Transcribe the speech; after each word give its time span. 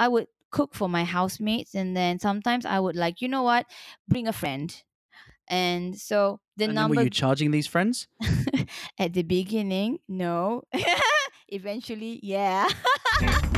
I 0.00 0.08
would 0.08 0.28
cook 0.50 0.74
for 0.74 0.88
my 0.88 1.04
housemates, 1.04 1.74
and 1.74 1.94
then 1.94 2.18
sometimes 2.18 2.64
I 2.64 2.80
would 2.80 2.96
like, 2.96 3.20
you 3.20 3.28
know 3.28 3.42
what, 3.42 3.66
bring 4.08 4.26
a 4.26 4.32
friend. 4.32 4.74
And 5.46 5.98
so 5.98 6.40
the 6.56 6.64
And 6.64 6.70
then 6.70 6.74
number 6.74 6.96
were 6.96 7.02
you 7.04 7.10
charging 7.10 7.50
these 7.50 7.66
friends? 7.66 8.08
at 8.98 9.12
the 9.12 9.22
beginning, 9.22 9.98
no. 10.08 10.62
Eventually, 11.48 12.20
yeah. 12.22 12.68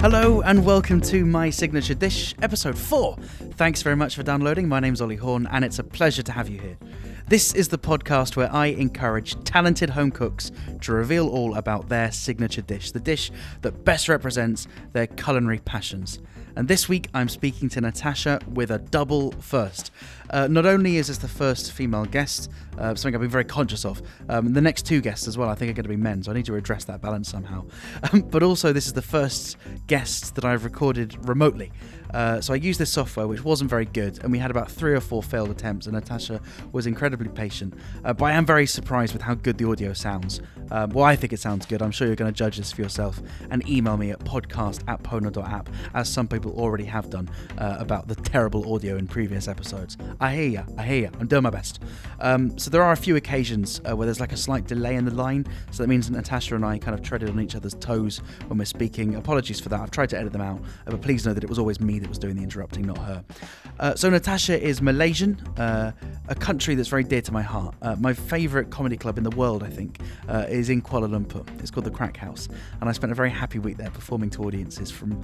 Hello 0.00 0.42
and 0.42 0.64
welcome 0.64 1.00
to 1.00 1.26
My 1.26 1.50
Signature 1.50 1.92
Dish, 1.92 2.32
episode 2.40 2.78
4. 2.78 3.16
Thanks 3.54 3.82
very 3.82 3.96
much 3.96 4.14
for 4.14 4.22
downloading. 4.22 4.68
My 4.68 4.78
name's 4.78 5.00
Ollie 5.00 5.16
Horn 5.16 5.48
and 5.50 5.64
it's 5.64 5.80
a 5.80 5.82
pleasure 5.82 6.22
to 6.22 6.30
have 6.30 6.48
you 6.48 6.60
here. 6.60 6.78
This 7.26 7.52
is 7.52 7.66
the 7.66 7.78
podcast 7.78 8.36
where 8.36 8.50
I 8.54 8.66
encourage 8.66 9.34
talented 9.42 9.90
home 9.90 10.12
cooks 10.12 10.52
to 10.82 10.92
reveal 10.92 11.28
all 11.28 11.56
about 11.56 11.88
their 11.88 12.12
signature 12.12 12.62
dish, 12.62 12.92
the 12.92 13.00
dish 13.00 13.32
that 13.62 13.84
best 13.84 14.08
represents 14.08 14.68
their 14.92 15.08
culinary 15.08 15.58
passions. 15.58 16.20
And 16.56 16.68
this 16.68 16.88
week 16.88 17.08
I'm 17.14 17.28
speaking 17.28 17.68
to 17.70 17.80
Natasha 17.80 18.40
with 18.52 18.70
a 18.70 18.78
double 18.78 19.32
first. 19.32 19.90
Uh, 20.30 20.46
not 20.46 20.66
only 20.66 20.96
is 20.96 21.08
this 21.08 21.18
the 21.18 21.28
first 21.28 21.72
female 21.72 22.04
guest, 22.04 22.50
uh, 22.76 22.94
something 22.94 23.14
I've 23.14 23.20
been 23.20 23.30
very 23.30 23.44
conscious 23.44 23.84
of, 23.84 24.02
um, 24.28 24.52
the 24.52 24.60
next 24.60 24.84
two 24.86 25.00
guests 25.00 25.26
as 25.26 25.38
well 25.38 25.48
I 25.48 25.54
think 25.54 25.70
are 25.70 25.74
going 25.74 25.84
to 25.84 25.88
be 25.88 25.96
men, 25.96 26.22
so 26.22 26.30
I 26.30 26.34
need 26.34 26.46
to 26.46 26.56
address 26.56 26.84
that 26.84 27.00
balance 27.00 27.28
somehow. 27.28 27.64
Um, 28.12 28.20
but 28.30 28.42
also, 28.42 28.72
this 28.72 28.86
is 28.86 28.92
the 28.92 29.02
first 29.02 29.56
guest 29.86 30.34
that 30.34 30.44
I've 30.44 30.64
recorded 30.64 31.28
remotely. 31.28 31.72
Uh, 32.12 32.40
so 32.40 32.52
I 32.52 32.56
used 32.56 32.80
this 32.80 32.90
software, 32.90 33.26
which 33.26 33.44
wasn't 33.44 33.70
very 33.70 33.84
good, 33.84 34.18
and 34.22 34.32
we 34.32 34.38
had 34.38 34.50
about 34.50 34.70
three 34.70 34.94
or 34.94 35.00
four 35.00 35.22
failed 35.22 35.50
attempts. 35.50 35.86
And 35.86 35.94
Natasha 35.94 36.40
was 36.72 36.86
incredibly 36.86 37.28
patient, 37.28 37.74
uh, 38.04 38.12
but 38.12 38.26
I 38.26 38.32
am 38.32 38.46
very 38.46 38.66
surprised 38.66 39.12
with 39.12 39.22
how 39.22 39.34
good 39.34 39.58
the 39.58 39.68
audio 39.68 39.92
sounds. 39.92 40.40
Um, 40.70 40.90
well, 40.90 41.04
I 41.04 41.16
think 41.16 41.32
it 41.32 41.40
sounds 41.40 41.66
good. 41.66 41.82
I'm 41.82 41.90
sure 41.90 42.06
you're 42.06 42.16
going 42.16 42.32
to 42.32 42.36
judge 42.36 42.58
this 42.58 42.72
for 42.72 42.82
yourself 42.82 43.20
and 43.50 43.66
email 43.68 43.96
me 43.96 44.10
at 44.10 44.20
podcast 44.20 44.82
at 44.88 45.02
pona.app, 45.02 45.68
as 45.94 46.08
some 46.08 46.28
people 46.28 46.52
already 46.52 46.84
have 46.84 47.10
done 47.10 47.30
uh, 47.58 47.76
about 47.78 48.08
the 48.08 48.14
terrible 48.14 48.74
audio 48.74 48.96
in 48.96 49.06
previous 49.06 49.48
episodes. 49.48 49.96
I 50.20 50.34
hear 50.34 50.48
you. 50.48 50.64
I 50.76 50.82
hear 50.82 51.00
you. 51.02 51.10
I'm 51.20 51.26
doing 51.26 51.42
my 51.42 51.50
best. 51.50 51.82
Um, 52.20 52.58
so 52.58 52.70
there 52.70 52.82
are 52.82 52.92
a 52.92 52.96
few 52.96 53.16
occasions 53.16 53.80
uh, 53.88 53.96
where 53.96 54.06
there's 54.06 54.20
like 54.20 54.32
a 54.32 54.36
slight 54.36 54.66
delay 54.66 54.96
in 54.96 55.04
the 55.04 55.14
line, 55.14 55.46
so 55.70 55.82
that 55.82 55.88
means 55.88 56.10
Natasha 56.10 56.54
and 56.54 56.64
I 56.64 56.78
kind 56.78 56.94
of 56.94 57.02
treaded 57.02 57.30
on 57.30 57.40
each 57.40 57.54
other's 57.54 57.74
toes 57.74 58.18
when 58.46 58.58
we're 58.58 58.64
speaking. 58.64 59.14
Apologies 59.14 59.60
for 59.60 59.68
that. 59.70 59.80
I've 59.80 59.90
tried 59.90 60.10
to 60.10 60.18
edit 60.18 60.32
them 60.32 60.42
out, 60.42 60.60
uh, 60.86 60.90
but 60.90 61.00
please 61.00 61.24
know 61.26 61.32
that 61.34 61.44
it 61.44 61.48
was 61.48 61.58
always 61.58 61.80
me 61.80 61.97
that 61.98 62.08
was 62.08 62.18
doing 62.18 62.36
the 62.36 62.42
interrupting, 62.42 62.86
not 62.86 62.98
her. 62.98 63.24
Uh, 63.78 63.94
so 63.94 64.10
Natasha 64.10 64.60
is 64.60 64.82
Malaysian, 64.82 65.40
uh, 65.56 65.92
a 66.28 66.34
country 66.34 66.74
that's 66.74 66.88
very 66.88 67.04
dear 67.04 67.22
to 67.22 67.32
my 67.32 67.42
heart. 67.42 67.74
Uh, 67.82 67.96
my 67.98 68.12
favourite 68.12 68.70
comedy 68.70 68.96
club 68.96 69.18
in 69.18 69.24
the 69.24 69.30
world, 69.36 69.62
I 69.62 69.70
think, 69.70 70.00
uh, 70.28 70.46
is 70.48 70.70
in 70.70 70.82
Kuala 70.82 71.08
Lumpur. 71.08 71.46
It's 71.60 71.70
called 71.70 71.86
the 71.86 71.90
Crack 71.90 72.16
House, 72.16 72.48
and 72.80 72.88
I 72.88 72.92
spent 72.92 73.12
a 73.12 73.14
very 73.14 73.30
happy 73.30 73.58
week 73.58 73.76
there 73.76 73.90
performing 73.90 74.30
to 74.30 74.42
audiences 74.44 74.90
from 74.90 75.20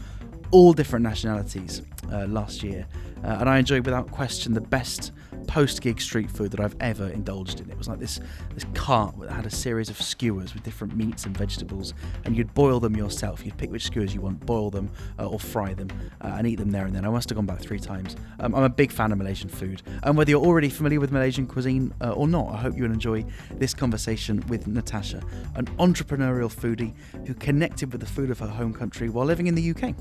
all 0.50 0.72
different 0.72 1.02
nationalities 1.02 1.82
uh, 2.12 2.26
last 2.26 2.62
year, 2.62 2.86
uh, 3.24 3.38
and 3.40 3.48
I 3.48 3.58
enjoyed 3.58 3.84
without 3.84 4.10
question 4.10 4.54
the 4.54 4.60
best 4.60 5.12
post-gig 5.44 6.00
street 6.00 6.30
food 6.30 6.50
that 6.52 6.60
I've 6.60 6.76
ever 6.80 7.08
indulged 7.08 7.60
in. 7.60 7.70
It 7.70 7.78
was 7.78 7.88
like 7.88 7.98
this 7.98 8.20
this 8.54 8.64
cart 8.74 9.18
that 9.20 9.30
had 9.30 9.46
a 9.46 9.50
series 9.50 9.90
of 9.90 10.00
skewers 10.00 10.54
with 10.54 10.62
different 10.62 10.96
meats 10.96 11.26
and 11.26 11.36
vegetables, 11.36 11.94
and 12.24 12.36
you'd 12.36 12.52
boil 12.54 12.80
them 12.80 12.96
yourself. 12.96 13.44
You'd 13.44 13.56
pick 13.56 13.70
which 13.70 13.84
skewers 13.84 14.14
you 14.14 14.20
want, 14.20 14.44
boil 14.44 14.70
them 14.70 14.90
uh, 15.18 15.28
or 15.28 15.38
fry 15.38 15.74
them, 15.74 15.88
uh, 16.20 16.34
and 16.38 16.46
eat 16.46 16.56
them 16.56 16.70
there 16.70 16.86
and 16.86 16.94
then. 16.94 17.04
I 17.04 17.10
must 17.10 17.28
have 17.28 17.36
gone 17.36 17.46
back 17.46 17.60
three 17.60 17.78
times. 17.78 18.16
Um, 18.40 18.54
I'm 18.54 18.64
a 18.64 18.68
big 18.68 18.90
fan 18.90 19.12
of 19.12 19.18
Malaysian 19.18 19.48
food, 19.48 19.82
and 20.02 20.16
whether 20.16 20.30
you're 20.30 20.44
already 20.44 20.68
familiar 20.68 21.00
with 21.00 21.12
Malaysian 21.12 21.46
cuisine 21.46 21.92
uh, 22.00 22.12
or 22.12 22.28
not, 22.28 22.52
I 22.52 22.56
hope 22.58 22.76
you 22.76 22.84
will 22.84 22.92
enjoy 22.92 23.24
this 23.52 23.74
conversation 23.74 24.44
with 24.48 24.66
Natasha, 24.66 25.22
an 25.54 25.66
entrepreneurial 25.78 26.52
foodie 26.52 26.94
who 27.26 27.34
connected 27.34 27.92
with 27.92 28.00
the 28.00 28.06
food 28.06 28.30
of 28.30 28.38
her 28.38 28.48
home 28.48 28.72
country 28.72 29.08
while 29.08 29.26
living 29.26 29.46
in 29.46 29.54
the 29.54 29.70
UK 29.70 29.94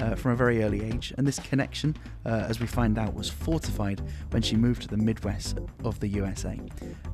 uh, 0.00 0.14
from 0.14 0.32
a 0.32 0.36
very 0.36 0.62
early 0.62 0.82
age. 0.82 1.12
And 1.16 1.26
this 1.26 1.38
connection, 1.38 1.96
uh, 2.24 2.46
as 2.48 2.60
we 2.60 2.66
find 2.66 2.98
out, 2.98 3.14
was 3.14 3.28
fortified 3.28 4.00
when 4.30 4.42
she 4.42 4.56
moved 4.56 4.82
to 4.82 4.88
the 4.90 4.96
Midwest 4.96 5.58
of 5.84 5.98
the 6.00 6.08
USA. 6.08 6.58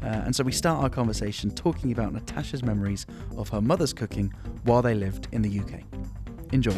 Uh, 0.03 0.07
and 0.07 0.35
so 0.35 0.43
we 0.43 0.53
start 0.53 0.83
our 0.83 0.91
conversation 0.91 1.51
talking 1.51 1.93
about 1.93 2.13
Natasha's 2.13 2.63
memories 2.63 3.07
of 3.37 3.49
her 3.51 3.61
mother's 3.61 3.93
cooking 3.93 4.33
while 4.65 4.83
they 4.83 4.95
lived 4.95 5.29
in 5.33 5.43
the 5.43 5.61
UK. 5.61 5.83
Enjoy. 6.53 6.75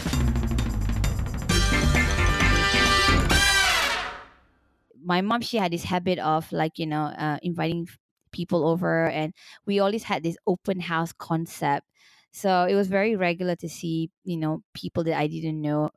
my 5.09 5.23
mom 5.23 5.41
she 5.41 5.57
had 5.57 5.73
this 5.73 5.85
habit 5.85 6.19
of 6.19 6.53
like 6.53 6.79
you 6.79 6.87
know 6.87 7.05
uh, 7.05 7.39
inviting 7.43 7.89
people 8.31 8.69
over 8.69 9.07
and 9.07 9.33
we 9.67 9.81
always 9.81 10.03
had 10.03 10.23
this 10.23 10.37
open 10.47 10.79
house 10.81 11.13
concept 11.15 11.87
so 12.31 12.67
it 12.69 12.75
was 12.75 12.89
very 12.89 13.17
regular 13.17 13.57
to 13.57 13.69
see 13.71 14.11
you 14.25 14.37
know 14.37 14.63
people 14.75 15.03
that 15.03 15.17
i 15.17 15.27
didn't 15.27 15.63
know 15.63 15.89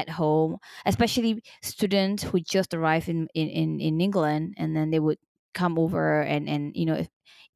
at 0.00 0.08
home 0.08 0.56
especially 0.86 1.42
students 1.62 2.22
who 2.22 2.40
just 2.40 2.74
arrived 2.74 3.08
in 3.08 3.28
in, 3.34 3.80
in, 3.80 4.00
england 4.00 4.54
and 4.56 4.74
then 4.76 4.90
they 4.90 5.00
would 5.00 5.18
come 5.54 5.78
over 5.78 6.22
and 6.22 6.48
and 6.48 6.72
you 6.74 6.86
know 6.86 7.06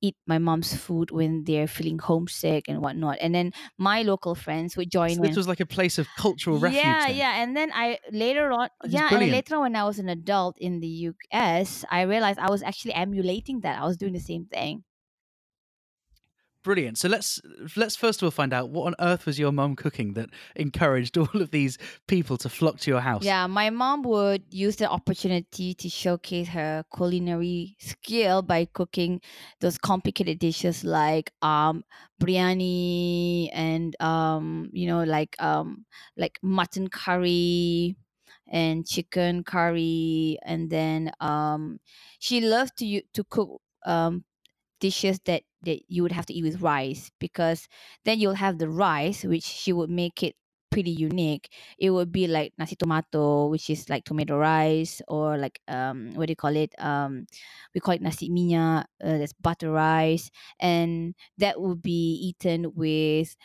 eat 0.05 0.17
my 0.27 0.39
mom's 0.39 0.75
food 0.75 1.11
when 1.11 1.45
they're 1.45 1.67
feeling 1.67 1.99
homesick 1.99 2.69
and 2.69 2.83
whatnot 2.83 3.17
and 3.21 3.35
then 3.35 3.53
my 3.79 4.03
local 4.03 4.35
friends 4.35 4.77
would 4.77 4.91
join 4.91 5.15
So 5.15 5.23
this 5.23 5.37
was 5.37 5.49
like 5.49 5.61
a 5.61 5.67
place 5.67 5.97
of 5.99 6.07
cultural 6.19 6.59
refuge. 6.59 6.83
yeah, 6.85 7.07
then. 7.07 7.17
yeah. 7.17 7.43
And 7.43 7.57
then 7.57 7.71
I 7.73 7.99
later 8.13 8.53
on, 8.53 8.69
yeah, 8.85 9.09
and 9.11 9.31
later 9.31 9.57
on 9.57 9.63
when 9.63 9.77
I 9.77 9.85
was 9.85 9.99
an 9.99 10.11
adult 10.11 10.59
in 10.59 10.81
the 10.81 10.93
US, 11.33 11.87
I 11.91 12.03
realized 12.03 12.39
I 12.39 12.51
was 12.51 12.63
actually 12.63 12.95
emulating 12.95 13.61
that. 13.61 13.81
I 13.81 13.87
was 13.87 13.97
doing 13.97 14.13
the 14.13 14.21
same 14.21 14.45
thing. 14.45 14.85
Brilliant. 16.65 16.97
So 16.97 17.09
let's 17.09 17.43
let's 17.77 17.95
first 17.95 18.23
of 18.23 18.27
all 18.27 18.31
find 18.31 18.55
out 18.55 18.71
what 18.71 18.87
on 18.87 18.95
earth 18.99 19.27
was 19.27 19.39
your 19.39 19.53
mom 19.53 19.77
cooking 19.77 20.15
that 20.15 20.31
encouraged 20.57 21.19
all 21.19 21.29
of 21.35 21.51
these 21.51 21.77
people 22.09 22.39
to 22.39 22.49
flock 22.49 22.79
to 22.81 22.91
your 22.91 23.01
house. 23.01 23.23
Yeah, 23.23 23.47
my 23.47 23.69
mom 23.69 24.03
would 24.05 24.45
use 24.49 24.77
the 24.77 24.89
opportunity 24.89 25.75
to 25.75 25.89
showcase 25.91 26.49
her 26.49 26.83
culinary 26.97 27.77
skill 27.81 28.41
by 28.41 28.65
cooking 28.73 29.21
those 29.61 29.77
complicated 29.77 30.39
dishes 30.39 30.85
like 30.85 31.33
um 31.43 31.85
biryani 32.19 33.51
and 33.53 33.95
um 34.01 34.71
you 34.73 34.87
know 34.87 35.03
like 35.05 35.37
um 35.43 35.85
like 36.17 36.39
mutton 36.43 36.89
curry 36.89 37.95
and 38.49 38.87
chicken 38.87 39.45
curry 39.45 40.39
and 40.47 40.71
then 40.71 41.13
um 41.21 41.79
she 42.21 42.41
loved 42.41 42.79
to 42.79 43.03
to 43.13 43.23
cook 43.25 43.61
um 43.85 44.25
dishes 44.81 45.19
that 45.27 45.43
that 45.65 45.83
you 45.89 46.03
would 46.03 46.13
have 46.13 46.27
to 46.27 46.35
eat 46.35 46.43
with 46.45 46.63
rice 46.63 47.11
because 47.21 47.69
then 48.05 48.19
you'll 48.21 48.35
have 48.41 48.59
the 48.59 48.69
rice 48.69 49.25
which 49.25 49.45
she 49.45 49.73
would 49.73 49.91
make 49.91 50.23
it 50.23 50.37
pretty 50.71 50.91
unique. 50.91 51.53
It 51.79 51.91
would 51.91 52.11
be 52.11 52.27
like 52.27 52.53
nasi 52.59 52.75
tomato 52.77 53.47
which 53.47 53.71
is 53.71 53.89
like 53.89 54.05
tomato 54.05 54.37
rice 54.39 55.01
or 55.07 55.39
like 55.39 55.61
um 55.69 56.15
what 56.15 56.27
do 56.27 56.33
you 56.33 56.37
call 56.37 56.57
it? 56.57 56.75
Um 56.79 57.27
we 57.75 57.81
call 57.81 57.95
it 57.95 58.03
nasi 58.03 58.29
minyak 58.31 58.85
uh, 59.03 59.19
that's 59.19 59.33
butter 59.35 59.71
rice. 59.71 60.31
And 60.61 61.15
that 61.39 61.61
would 61.61 61.83
be 61.83 62.33
eaten 62.33 62.73
with 62.75 63.37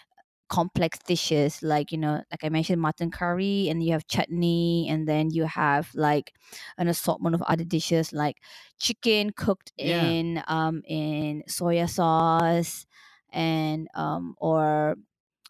complex 0.50 1.00
dishes 1.00 1.62
like 1.64 1.92
you 1.92 1.98
know 1.98 2.24
like 2.32 2.44
i 2.44 2.50
mentioned 2.50 2.82
mutton 2.82 3.12
curry 3.12 3.68
and 3.70 3.84
you 3.84 3.92
have 3.94 4.08
chutney 4.08 4.88
and 4.90 5.08
then 5.08 5.30
you 5.32 5.46
have 5.46 5.92
like 5.96 6.34
an 6.78 6.88
assortment 6.88 7.36
of 7.36 7.42
other 7.44 7.64
dishes 7.64 8.14
like 8.14 8.38
chicken 8.80 9.32
cooked 9.32 9.74
Yeah. 9.82 10.14
in 10.18 10.44
um 10.48 10.82
in 10.88 11.44
soya 11.50 11.90
sauce 11.90 12.86
and 13.32 13.88
um 13.96 14.36
or 14.40 14.96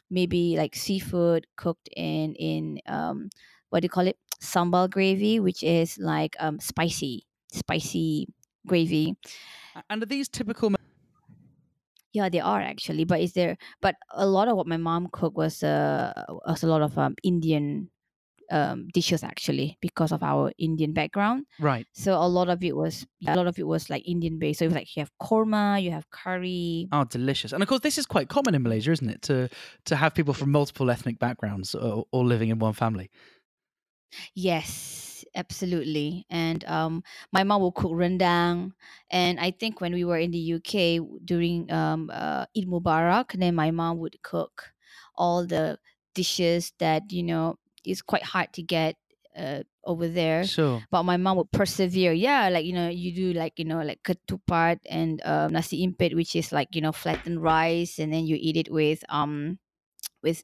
maybe 0.10 0.58
like 0.58 0.76
seafood 0.76 1.48
cooked 1.56 1.90
in 1.96 2.36
in 2.36 2.80
um 2.88 3.30
what 3.70 3.82
do 3.82 3.86
you 3.86 3.90
call 3.90 4.08
it 4.08 4.18
sambal 4.42 4.90
gravy 4.90 5.40
which 5.40 5.64
is 5.64 5.98
like 5.98 6.36
um 6.40 6.60
spicy 6.60 7.26
spicy 7.52 8.28
gravy 8.68 9.16
And 9.90 10.04
are 10.04 10.06
these 10.06 10.30
typical 10.30 10.70
yeah 12.14 12.30
they 12.30 12.40
are 12.40 12.62
actually 12.62 13.04
but 13.06 13.20
is 13.22 13.34
there 13.34 13.58
but 13.82 13.96
a 14.14 14.26
lot 14.26 14.48
of 14.48 14.56
what 14.58 14.68
my 14.68 14.78
mom 14.78 15.08
cooked 15.12 15.38
was 15.38 15.64
uh 15.64 16.14
was 16.48 16.64
a 16.64 16.68
lot 16.68 16.82
of 16.82 16.98
um 16.98 17.16
indian 17.24 17.90
um 18.52 18.88
dishes 18.94 19.24
actually 19.24 19.78
because 19.80 20.12
of 20.12 20.24
our 20.24 20.52
indian 20.58 20.92
background 20.92 21.46
right? 21.60 21.86
so 21.94 22.16
a 22.16 22.26
lot 22.28 22.50
of 22.50 22.64
it 22.64 22.76
was 22.76 23.06
a 23.28 23.36
lot 23.36 23.46
of 23.46 23.60
it 23.60 23.68
was 23.68 23.92
like 23.92 24.02
indian 24.08 24.40
based 24.40 24.58
so 24.58 24.66
it 24.66 24.70
was 24.70 24.76
like 24.76 24.96
you 24.96 25.02
have 25.02 25.12
korma 25.22 25.80
you 25.82 25.92
have 25.92 26.10
curry 26.10 26.88
Oh, 26.92 27.04
delicious! 27.04 27.54
And 27.54 27.62
of 27.62 27.70
course, 27.70 27.82
this 27.82 28.00
is 28.00 28.08
quite 28.08 28.28
common 28.28 28.56
in 28.56 28.64
Malaysia, 28.64 28.92
isn't 28.92 29.10
it? 29.10 29.22
To 29.30 29.50
to 29.86 29.96
have 29.96 30.16
people 30.16 30.34
from 30.34 30.50
multiple 30.52 30.90
ethnic 30.90 31.20
backgrounds 31.20 31.76
all, 31.76 32.08
all 32.12 32.26
living 32.26 32.50
in 32.50 32.58
one 32.58 32.74
family. 32.74 33.12
Yes, 34.34 35.09
absolutely. 35.36 36.26
And 36.30 36.64
um, 36.66 37.04
my 37.32 37.44
mom 37.44 37.62
will 37.62 37.72
cook 37.72 37.92
rendang. 37.92 38.72
And 39.10 39.40
I 39.40 39.52
think 39.52 39.82
when 39.82 39.94
we 39.94 40.04
were 40.06 40.18
in 40.18 40.32
the 40.32 40.40
UK 40.40 41.00
during 41.24 41.72
um, 41.72 42.10
uh, 42.14 42.46
Eid 42.58 42.68
Mubarak, 42.68 43.34
then 43.40 43.56
my 43.56 43.72
mom 43.72 44.00
would 44.00 44.22
cook 44.24 44.74
all 45.16 45.46
the 45.46 45.80
dishes 46.14 46.74
that, 46.80 47.12
you 47.12 47.24
know, 47.24 47.58
is 47.86 48.02
quite 48.02 48.24
hard 48.24 48.54
to 48.54 48.62
get 48.64 48.96
uh, 49.38 49.64
over 49.86 50.08
there 50.08 50.50
Sure. 50.50 50.86
but 50.92 51.04
my 51.04 51.16
mom 51.16 51.38
would 51.38 51.52
persevere 51.52 52.12
yeah 52.12 52.50
like 52.50 52.66
you 52.66 52.74
know 52.74 52.90
you 52.90 53.14
do 53.14 53.32
like 53.32 53.58
you 53.58 53.64
know 53.64 53.82
like 53.82 54.04
ketupat 54.04 54.80
and 54.90 55.22
um, 55.24 55.54
nasi 55.54 55.82
impit 55.84 56.14
which 56.16 56.36
is 56.36 56.52
like 56.52 56.76
you 56.76 56.82
know 56.82 56.92
flattened 56.92 57.42
rice 57.42 58.00
and 58.00 58.12
then 58.12 58.26
you 58.26 58.36
eat 58.40 58.58
it 58.58 58.70
with 58.72 59.04
um 59.08 59.58
with 60.22 60.44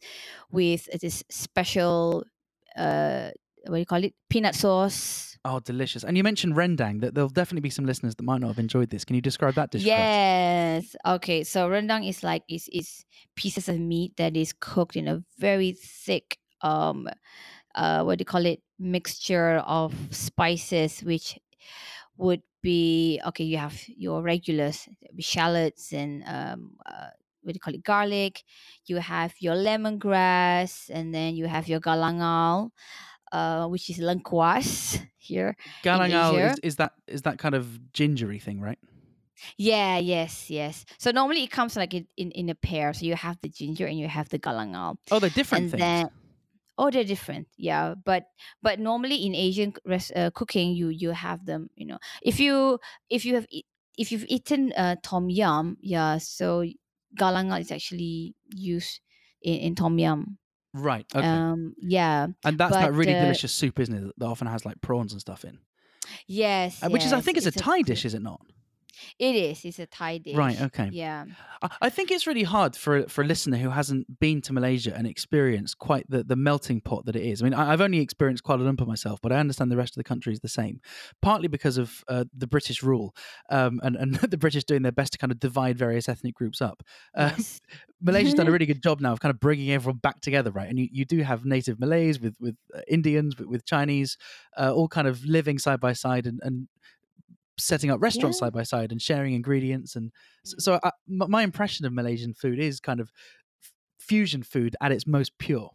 with 0.51 0.85
this 1.01 1.23
special 1.29 2.23
uh 2.77 3.31
what 3.67 3.77
do 3.77 3.79
you 3.79 3.85
call 3.85 4.03
it 4.03 4.13
peanut 4.29 4.55
sauce 4.55 5.31
Oh, 5.47 5.59
delicious. 5.59 6.03
And 6.03 6.17
you 6.17 6.23
mentioned 6.23 6.55
rendang. 6.55 7.01
That 7.01 7.13
there'll 7.13 7.29
definitely 7.29 7.61
be 7.61 7.69
some 7.69 7.85
listeners 7.85 8.15
that 8.15 8.23
might 8.23 8.41
not 8.41 8.47
have 8.47 8.57
enjoyed 8.57 8.89
this. 8.89 9.05
Can 9.05 9.15
you 9.15 9.21
describe 9.21 9.53
that 9.53 9.69
dish? 9.69 9.85
yes 9.85 10.95
okay 11.05 11.43
so 11.43 11.69
rendang 11.69 12.07
is 12.09 12.23
like 12.23 12.41
is 12.49 12.67
is 12.73 13.05
pieces 13.35 13.69
of 13.69 13.77
meat 13.77 14.17
that 14.17 14.35
is 14.35 14.53
cooked 14.59 14.95
in 14.95 15.07
a 15.07 15.21
very 15.37 15.73
thick 15.73 16.39
um 16.61 17.07
uh 17.75 18.01
what 18.01 18.17
do 18.17 18.21
you 18.21 18.25
call 18.25 18.45
it 18.45 18.61
mixture 18.79 19.61
of 19.67 19.93
spices 20.09 21.03
which 21.03 21.37
would 22.17 22.41
be 22.63 23.21
okay 23.27 23.43
you 23.43 23.57
have 23.57 23.77
your 23.87 24.23
regulars 24.23 24.89
shallots 25.19 25.93
and 25.93 26.23
um 26.25 26.73
uh, 26.87 27.13
what 27.43 27.53
do 27.53 27.57
you 27.57 27.59
call 27.59 27.73
it 27.75 27.83
garlic 27.83 28.41
you 28.87 28.97
have 28.97 29.35
your 29.39 29.53
lemongrass 29.53 30.89
and 30.89 31.13
then 31.13 31.35
you 31.35 31.45
have 31.45 31.67
your 31.67 31.79
galangal 31.79 32.71
uh 33.31 33.67
which 33.67 33.89
is 33.89 33.97
lengkuas 33.99 34.99
here 35.17 35.55
Galangal 35.83 36.33
Asia. 36.33 36.51
is, 36.51 36.59
is 36.59 36.75
that 36.77 36.91
is 37.07 37.21
that 37.23 37.37
kind 37.39 37.55
of 37.55 37.91
gingery 37.93 38.39
thing, 38.39 38.61
right? 38.61 38.79
yeah 39.57 39.97
yes 39.97 40.49
yes 40.49 40.85
so 40.97 41.11
normally 41.11 41.43
it 41.43 41.51
comes 41.51 41.75
like 41.75 41.93
in, 41.93 42.07
in 42.15 42.31
in 42.31 42.49
a 42.49 42.55
pair 42.55 42.93
so 42.93 43.05
you 43.05 43.15
have 43.15 43.37
the 43.41 43.49
ginger 43.49 43.85
and 43.85 43.99
you 43.99 44.07
have 44.07 44.29
the 44.29 44.39
galangal 44.39 44.95
Oh, 45.11 45.19
they're 45.19 45.29
different 45.29 45.63
and 45.67 45.71
things. 45.71 45.81
then 45.81 46.09
oh 46.77 46.89
they're 46.89 47.03
different 47.03 47.47
yeah 47.57 47.95
but 48.05 48.23
but 48.63 48.79
normally 48.79 49.25
in 49.25 49.35
asian 49.35 49.73
res- 49.85 50.11
uh, 50.15 50.29
cooking 50.33 50.73
you 50.73 50.87
you 50.87 51.11
have 51.11 51.45
them 51.45 51.69
you 51.75 51.85
know 51.85 51.97
if 52.23 52.39
you 52.39 52.79
if 53.09 53.25
you 53.25 53.35
have 53.35 53.45
e- 53.51 53.63
if 53.97 54.11
you've 54.11 54.25
eaten 54.29 54.71
uh, 54.73 54.95
tom 55.03 55.29
yum 55.29 55.77
yeah 55.81 56.17
so 56.17 56.63
galangal 57.19 57.59
is 57.59 57.71
actually 57.71 58.35
used 58.55 59.01
in, 59.41 59.55
in 59.55 59.75
tom 59.75 59.99
yum 59.99 60.37
right. 60.75 61.05
Okay. 61.15 61.25
um 61.25 61.73
yeah 61.81 62.27
and 62.43 62.57
that's 62.57 62.73
that 62.73 62.93
really 62.93 63.15
uh, 63.15 63.21
delicious 63.21 63.51
soup, 63.53 63.79
isn't 63.79 63.95
it? 63.95 64.13
That 64.17 64.25
often 64.25 64.47
has 64.47 64.65
like 64.65 64.79
prawns 64.81 65.11
and 65.13 65.21
stuff 65.21 65.43
in. 65.45 65.59
yes 66.27 66.83
Uh, 66.83 66.89
Which 66.89 67.03
is, 67.05 67.13
I 67.13 67.17
yes, 67.17 67.25
think, 67.25 67.37
it's 67.37 67.47
a 67.47 67.51
Thai 67.51 67.77
good- 67.79 67.87
dish, 67.87 68.05
is 68.05 68.13
it 68.13 68.21
not? 68.21 68.41
It 69.19 69.35
is 69.35 69.65
it's 69.65 69.79
a 69.79 69.85
thai 69.85 70.17
dish 70.17 70.35
Right, 70.35 70.59
okay. 70.61 70.89
yeah 70.91 71.25
I- 71.81 71.89
think 71.89 72.11
it's 72.11 72.27
really 72.27 72.43
hard 72.43 72.75
for 72.75 73.07
for 73.07 73.21
a 73.23 73.25
listener 73.25 73.57
who 73.57 73.69
hasn't 73.69 74.19
been 74.19 74.41
to 74.41 74.53
Malaysia 74.53 74.93
and 74.95 75.07
experienced 75.07 75.79
quite 75.79 76.05
the, 76.09 76.23
the 76.23 76.35
melting 76.35 76.81
pot 76.81 77.05
that 77.05 77.15
it 77.15 77.23
is. 77.23 77.41
I 77.41 77.45
mean, 77.45 77.53
I've 77.53 77.79
only 77.81 77.99
experienced 77.99 78.43
Kuala 78.43 78.61
Lumpur 78.69 78.85
myself, 78.85 79.19
but 79.21 79.31
I 79.31 79.37
understand 79.37 79.71
the 79.71 79.77
rest 79.77 79.93
of 79.93 79.99
the 80.03 80.03
country 80.03 80.33
is 80.33 80.41
the 80.41 80.49
same. 80.49 80.81
Partly 81.21 81.47
because 81.47 81.77
of 81.77 82.03
uh, 82.09 82.25
the 82.37 82.47
British 82.47 82.83
rule 82.83 83.15
um, 83.49 83.79
and 83.81 83.95
and 83.95 84.15
the 84.33 84.37
British 84.37 84.65
doing 84.65 84.81
their 84.81 84.91
best 84.91 85.13
to 85.13 85.17
kind 85.17 85.31
of 85.31 85.39
divide 85.39 85.77
various 85.77 86.09
ethnic 86.09 86.35
groups 86.35 86.61
up. 86.61 86.83
Uh, 87.15 87.31
yes. 87.37 87.61
Malaysia's 88.01 88.33
done 88.33 88.47
a 88.47 88.51
really 88.51 88.65
good 88.65 88.83
job 88.83 88.99
now 88.99 89.13
of 89.13 89.19
kind 89.21 89.33
of 89.33 89.39
bringing 89.39 89.71
everyone 89.71 89.97
back 89.97 90.19
together, 90.19 90.51
right? 90.51 90.69
And 90.69 90.77
you, 90.77 90.87
you 90.91 91.05
do 91.05 91.21
have 91.21 91.45
native 91.45 91.79
Malays 91.79 92.19
with 92.19 92.35
with 92.39 92.55
uh, 92.75 92.81
Indians, 92.87 93.37
with, 93.37 93.47
with 93.47 93.65
Chinese, 93.65 94.17
uh, 94.57 94.71
all 94.73 94.89
kind 94.89 95.07
of 95.07 95.23
living 95.23 95.57
side 95.57 95.79
by 95.79 95.93
side 95.93 96.25
and, 96.27 96.39
and 96.43 96.67
setting 97.57 97.89
up 97.89 98.01
restaurants 98.01 98.37
Yeah. 98.37 98.47
side 98.47 98.53
by 98.53 98.63
side 98.63 98.91
and 98.91 99.01
sharing 99.01 99.33
ingredients. 99.33 99.95
And 99.95 100.11
s- 100.45 100.55
so, 100.59 100.79
I, 100.83 100.91
m- 101.09 101.29
my 101.29 101.43
impression 101.43 101.85
of 101.85 101.93
Malaysian 101.93 102.33
food 102.33 102.59
is 102.59 102.79
kind 102.79 102.99
of 102.99 103.11
f- 103.63 103.71
fusion 103.99 104.43
food 104.43 104.75
at 104.81 104.91
its 104.91 105.07
most 105.07 105.37
pure. 105.37 105.71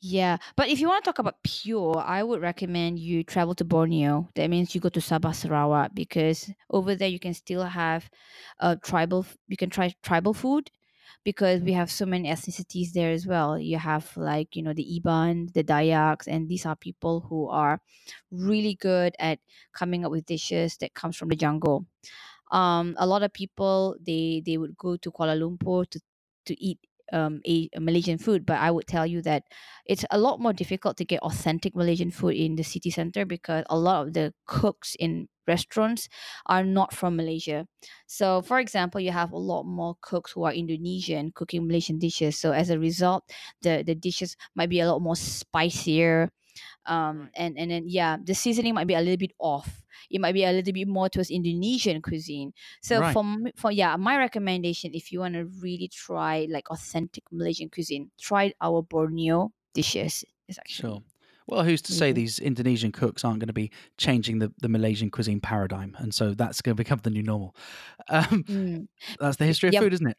Yeah, 0.00 0.38
but 0.56 0.68
if 0.68 0.80
you 0.80 0.88
want 0.88 1.04
to 1.04 1.08
talk 1.08 1.20
about 1.20 1.42
pure, 1.44 1.96
I 1.98 2.22
would 2.24 2.40
recommend 2.40 2.98
you 2.98 3.22
travel 3.22 3.54
to 3.54 3.64
Borneo. 3.64 4.28
That 4.34 4.50
means 4.50 4.74
you 4.74 4.80
go 4.80 4.88
to 4.88 5.00
Sabah 5.00 5.34
Sarawak 5.34 5.94
because 5.94 6.50
over 6.70 6.96
there 6.96 7.08
you 7.08 7.20
can 7.20 7.34
still 7.34 7.62
have 7.62 8.10
uh, 8.58 8.76
tribal. 8.82 9.24
You 9.46 9.56
can 9.56 9.70
try 9.70 9.94
tribal 10.02 10.34
food 10.34 10.70
because 11.24 11.60
we 11.62 11.72
have 11.72 11.90
so 11.90 12.06
many 12.06 12.28
ethnicities 12.28 12.92
there 12.92 13.10
as 13.12 13.26
well. 13.26 13.58
You 13.58 13.78
have 13.78 14.16
like 14.16 14.56
you 14.56 14.62
know 14.62 14.72
the 14.74 14.86
Iban, 15.00 15.52
the 15.54 15.62
Dayaks, 15.64 16.26
and 16.28 16.48
these 16.48 16.66
are 16.66 16.76
people 16.76 17.20
who 17.28 17.48
are 17.48 17.80
really 18.30 18.74
good 18.74 19.14
at 19.18 19.38
coming 19.72 20.04
up 20.04 20.10
with 20.12 20.26
dishes 20.26 20.76
that 20.78 20.94
comes 20.94 21.16
from 21.16 21.28
the 21.28 21.36
jungle. 21.36 21.86
Um, 22.50 22.94
a 22.98 23.06
lot 23.06 23.22
of 23.22 23.32
people 23.32 23.96
they 24.04 24.42
they 24.44 24.58
would 24.58 24.76
go 24.76 24.96
to 24.96 25.10
Kuala 25.10 25.36
Lumpur 25.38 25.88
to 25.90 26.00
to 26.46 26.54
eat 26.62 26.78
um 27.12 27.40
a, 27.46 27.68
Malaysian 27.78 28.18
food, 28.18 28.44
but 28.46 28.58
I 28.58 28.70
would 28.70 28.86
tell 28.86 29.06
you 29.06 29.22
that 29.22 29.44
it's 29.86 30.04
a 30.10 30.18
lot 30.18 30.40
more 30.40 30.52
difficult 30.52 30.96
to 30.98 31.04
get 31.04 31.20
authentic 31.22 31.74
Malaysian 31.76 32.10
food 32.10 32.34
in 32.36 32.56
the 32.56 32.62
city 32.64 32.90
center 32.90 33.24
because 33.24 33.64
a 33.70 33.78
lot 33.78 34.06
of 34.06 34.12
the 34.14 34.34
cooks 34.46 34.96
in 34.98 35.28
restaurants 35.46 36.08
are 36.46 36.64
not 36.64 36.92
from 36.94 37.16
Malaysia. 37.16 37.66
So, 38.06 38.42
for 38.42 38.58
example, 38.58 39.00
you 39.00 39.10
have 39.12 39.32
a 39.32 39.38
lot 39.38 39.64
more 39.64 39.96
cooks 40.00 40.32
who 40.32 40.44
are 40.44 40.52
Indonesian 40.52 41.32
cooking 41.32 41.66
Malaysian 41.66 41.98
dishes. 41.98 42.38
So, 42.38 42.52
as 42.52 42.70
a 42.70 42.78
result, 42.78 43.24
the 43.62 43.82
the 43.84 43.94
dishes 43.94 44.36
might 44.54 44.70
be 44.70 44.80
a 44.80 44.88
lot 44.90 45.00
more 45.02 45.16
spicier. 45.16 46.30
Um, 46.86 47.30
and 47.34 47.58
and 47.58 47.70
then 47.70 47.84
yeah, 47.88 48.16
the 48.22 48.34
seasoning 48.34 48.74
might 48.74 48.86
be 48.86 48.94
a 48.94 49.00
little 49.00 49.16
bit 49.16 49.32
off. 49.38 49.82
It 50.10 50.20
might 50.20 50.32
be 50.32 50.44
a 50.44 50.52
little 50.52 50.72
bit 50.72 50.88
more 50.88 51.08
towards 51.08 51.30
Indonesian 51.30 52.02
cuisine. 52.02 52.52
So 52.82 53.02
Right. 53.02 53.12
for 53.12 53.24
for 53.56 53.70
yeah, 53.70 53.96
my 53.96 54.16
recommendation 54.18 54.94
if 54.94 55.12
you 55.12 55.20
want 55.20 55.34
to 55.34 55.46
really 55.46 55.88
try 55.88 56.46
like 56.50 56.70
authentic 56.70 57.24
Malaysian 57.32 57.70
cuisine, 57.70 58.10
try 58.20 58.52
our 58.60 58.82
Borneo 58.82 59.52
dishes. 59.74 60.24
It's 60.48 60.58
actually 60.58 60.90
Sure. 60.90 61.02
Well, 61.52 61.64
who's 61.64 61.82
to 61.82 61.92
say 61.92 62.12
these 62.12 62.38
Indonesian 62.38 62.92
cooks 62.92 63.24
aren't 63.24 63.40
going 63.40 63.48
to 63.48 63.52
be 63.52 63.70
changing 63.98 64.38
the, 64.38 64.52
the 64.60 64.68
Malaysian 64.68 65.10
cuisine 65.10 65.40
paradigm? 65.40 65.94
And 65.98 66.14
so 66.14 66.32
that's 66.32 66.62
going 66.62 66.74
to 66.76 66.82
become 66.82 67.00
the 67.02 67.10
new 67.10 67.22
normal. 67.22 67.54
Um, 68.08 68.44
Mm. 68.48 68.88
that's 69.20 69.36
the 69.36 69.44
history 69.44 69.68
of 69.68 69.74
Yep. 69.74 69.82
food, 69.82 69.92
isn't 69.92 70.06
it? 70.06 70.16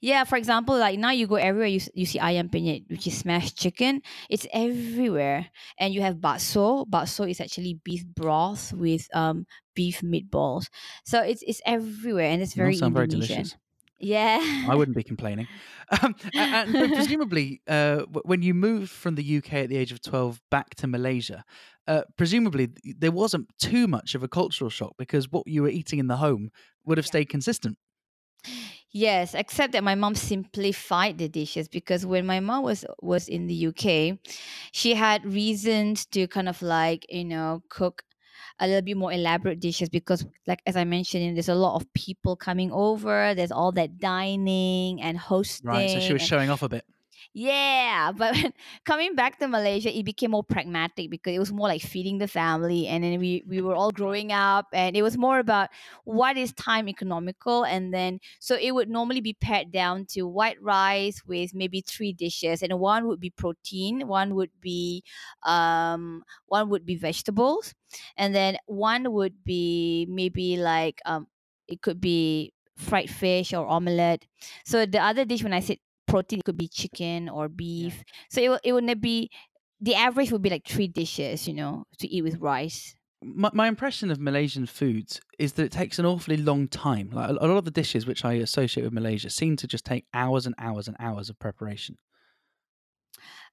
Yeah, 0.00 0.24
for 0.24 0.36
example, 0.36 0.76
like 0.78 0.98
now 0.98 1.10
you 1.10 1.26
go 1.26 1.36
everywhere, 1.36 1.68
you, 1.68 1.80
you 1.94 2.06
see 2.06 2.18
ayam 2.18 2.50
penyet, 2.50 2.88
which 2.90 3.06
is 3.06 3.16
smashed 3.16 3.56
chicken. 3.56 4.02
It's 4.28 4.46
everywhere. 4.52 5.46
And 5.78 5.94
you 5.94 6.02
have 6.02 6.16
bakso. 6.16 6.86
Bakso 6.88 7.28
is 7.28 7.40
actually 7.40 7.80
beef 7.84 8.04
broth 8.06 8.72
with 8.72 9.08
um 9.14 9.46
beef 9.74 10.00
meatballs. 10.02 10.68
So 11.04 11.20
it's 11.22 11.42
it's 11.46 11.60
everywhere 11.66 12.30
and 12.30 12.42
it's 12.42 12.54
very 12.54 12.76
sound 12.76 12.94
very 12.94 13.04
Indonesian. 13.04 13.50
delicious. 13.50 13.56
Yeah. 14.00 14.40
I 14.64 14.74
wouldn't 14.74 14.96
be 14.96 15.02
complaining. 15.02 15.48
Um, 16.02 16.14
a- 16.36 16.54
and, 16.54 16.78
presumably, 16.92 17.62
uh, 17.66 18.02
when 18.24 18.42
you 18.42 18.54
moved 18.54 18.90
from 18.92 19.16
the 19.16 19.24
UK 19.24 19.54
at 19.64 19.68
the 19.68 19.76
age 19.76 19.90
of 19.90 20.00
12 20.02 20.40
back 20.48 20.76
to 20.76 20.86
Malaysia, 20.86 21.44
uh, 21.88 22.02
presumably 22.16 22.68
there 22.84 23.10
wasn't 23.10 23.48
too 23.58 23.88
much 23.88 24.14
of 24.14 24.22
a 24.22 24.28
cultural 24.28 24.70
shock 24.70 24.92
because 24.98 25.32
what 25.32 25.48
you 25.48 25.62
were 25.62 25.68
eating 25.68 25.98
in 25.98 26.06
the 26.06 26.18
home 26.18 26.50
would 26.84 26.96
have 26.96 27.06
Yeah. 27.06 27.08
stayed 27.08 27.28
consistent. 27.28 27.76
Yes, 28.92 29.34
except 29.34 29.72
that 29.72 29.84
my 29.84 29.94
mom 29.94 30.14
simplified 30.14 31.18
the 31.18 31.28
dishes 31.28 31.68
because 31.68 32.04
when 32.04 32.26
my 32.26 32.40
mom 32.40 32.64
was 32.64 32.84
was 33.02 33.28
in 33.28 33.46
the 33.46 33.54
UK, 33.54 34.18
she 34.72 34.94
had 34.94 35.24
reasons 35.24 36.06
to 36.06 36.26
kind 36.26 36.48
of 36.48 36.60
like, 36.62 37.06
you 37.08 37.24
know, 37.24 37.62
cook 37.68 38.02
a 38.60 38.66
little 38.66 38.82
bit 38.82 38.96
more 38.96 39.12
elaborate 39.12 39.60
dishes 39.60 39.88
because 39.88 40.24
like 40.46 40.62
as 40.66 40.76
I 40.76 40.84
mentioned, 40.84 41.36
there's 41.36 41.48
a 41.48 41.54
lot 41.54 41.76
of 41.76 41.92
people 41.94 42.36
coming 42.36 42.70
over, 42.72 43.34
there's 43.34 43.52
all 43.52 43.72
that 43.72 43.98
dining 43.98 45.00
and 45.00 45.18
hosting. 45.18 45.68
Right. 45.68 45.90
So 45.90 46.00
she 46.00 46.12
was 46.12 46.22
showing 46.22 46.50
off 46.50 46.62
a 46.62 46.68
bit. 46.68 46.84
Yeah, 47.32 48.10
but 48.10 48.34
coming 48.84 49.14
back 49.14 49.38
to 49.38 49.46
Malaysia, 49.46 49.96
it 49.96 50.04
became 50.04 50.32
more 50.32 50.42
pragmatic 50.42 51.10
because 51.10 51.32
it 51.34 51.38
was 51.38 51.52
more 51.52 51.68
like 51.68 51.80
feeding 51.82 52.18
the 52.18 52.26
family, 52.26 52.88
and 52.88 53.04
then 53.04 53.20
we 53.20 53.44
we 53.46 53.60
were 53.62 53.74
all 53.74 53.92
growing 53.92 54.32
up, 54.32 54.66
and 54.72 54.96
it 54.96 55.02
was 55.02 55.16
more 55.16 55.38
about 55.38 55.68
what 56.04 56.36
is 56.36 56.52
time 56.52 56.88
economical, 56.88 57.64
and 57.64 57.94
then 57.94 58.18
so 58.40 58.56
it 58.56 58.72
would 58.72 58.90
normally 58.90 59.20
be 59.20 59.32
pared 59.32 59.70
down 59.70 60.06
to 60.06 60.26
white 60.26 60.60
rice 60.60 61.22
with 61.24 61.54
maybe 61.54 61.80
three 61.82 62.12
dishes, 62.12 62.62
and 62.62 62.78
one 62.80 63.06
would 63.06 63.20
be 63.20 63.30
protein, 63.30 64.08
one 64.08 64.34
would 64.34 64.50
be 64.60 65.04
um 65.44 66.24
one 66.46 66.68
would 66.68 66.84
be 66.84 66.96
vegetables, 66.96 67.74
and 68.16 68.34
then 68.34 68.56
one 68.66 69.12
would 69.12 69.44
be 69.44 70.06
maybe 70.10 70.56
like 70.56 71.00
um 71.04 71.28
it 71.68 71.80
could 71.82 72.00
be 72.00 72.52
fried 72.76 73.10
fish 73.10 73.52
or 73.52 73.66
omelette. 73.66 74.26
So 74.64 74.86
the 74.86 74.98
other 74.98 75.24
dish 75.24 75.42
when 75.44 75.52
I 75.52 75.60
said 75.60 75.78
protein 76.10 76.40
it 76.40 76.44
could 76.44 76.56
be 76.56 76.68
chicken 76.68 77.28
or 77.28 77.48
beef. 77.48 78.02
So 78.30 78.40
it 78.40 78.48
will 78.48 78.60
it 78.64 78.72
would 78.72 79.00
be 79.00 79.30
the 79.80 79.94
average 79.94 80.30
would 80.32 80.42
be 80.42 80.50
like 80.50 80.66
three 80.66 80.88
dishes, 80.88 81.48
you 81.48 81.54
know, 81.54 81.84
to 81.98 82.08
eat 82.08 82.22
with 82.22 82.38
rice. 82.38 82.94
My, 83.22 83.50
my 83.52 83.68
impression 83.68 84.10
of 84.10 84.18
Malaysian 84.18 84.66
foods 84.66 85.20
is 85.38 85.54
that 85.54 85.64
it 85.64 85.72
takes 85.72 85.98
an 85.98 86.06
awfully 86.06 86.36
long 86.36 86.68
time. 86.68 87.10
Like 87.10 87.30
a, 87.30 87.32
a 87.32 87.46
lot 87.46 87.58
of 87.58 87.64
the 87.64 87.70
dishes 87.70 88.06
which 88.06 88.24
I 88.24 88.34
associate 88.34 88.84
with 88.84 88.92
Malaysia 88.92 89.30
seem 89.30 89.56
to 89.56 89.66
just 89.66 89.84
take 89.84 90.06
hours 90.14 90.46
and 90.46 90.54
hours 90.58 90.88
and 90.88 90.96
hours 90.98 91.28
of 91.28 91.38
preparation. 91.38 91.96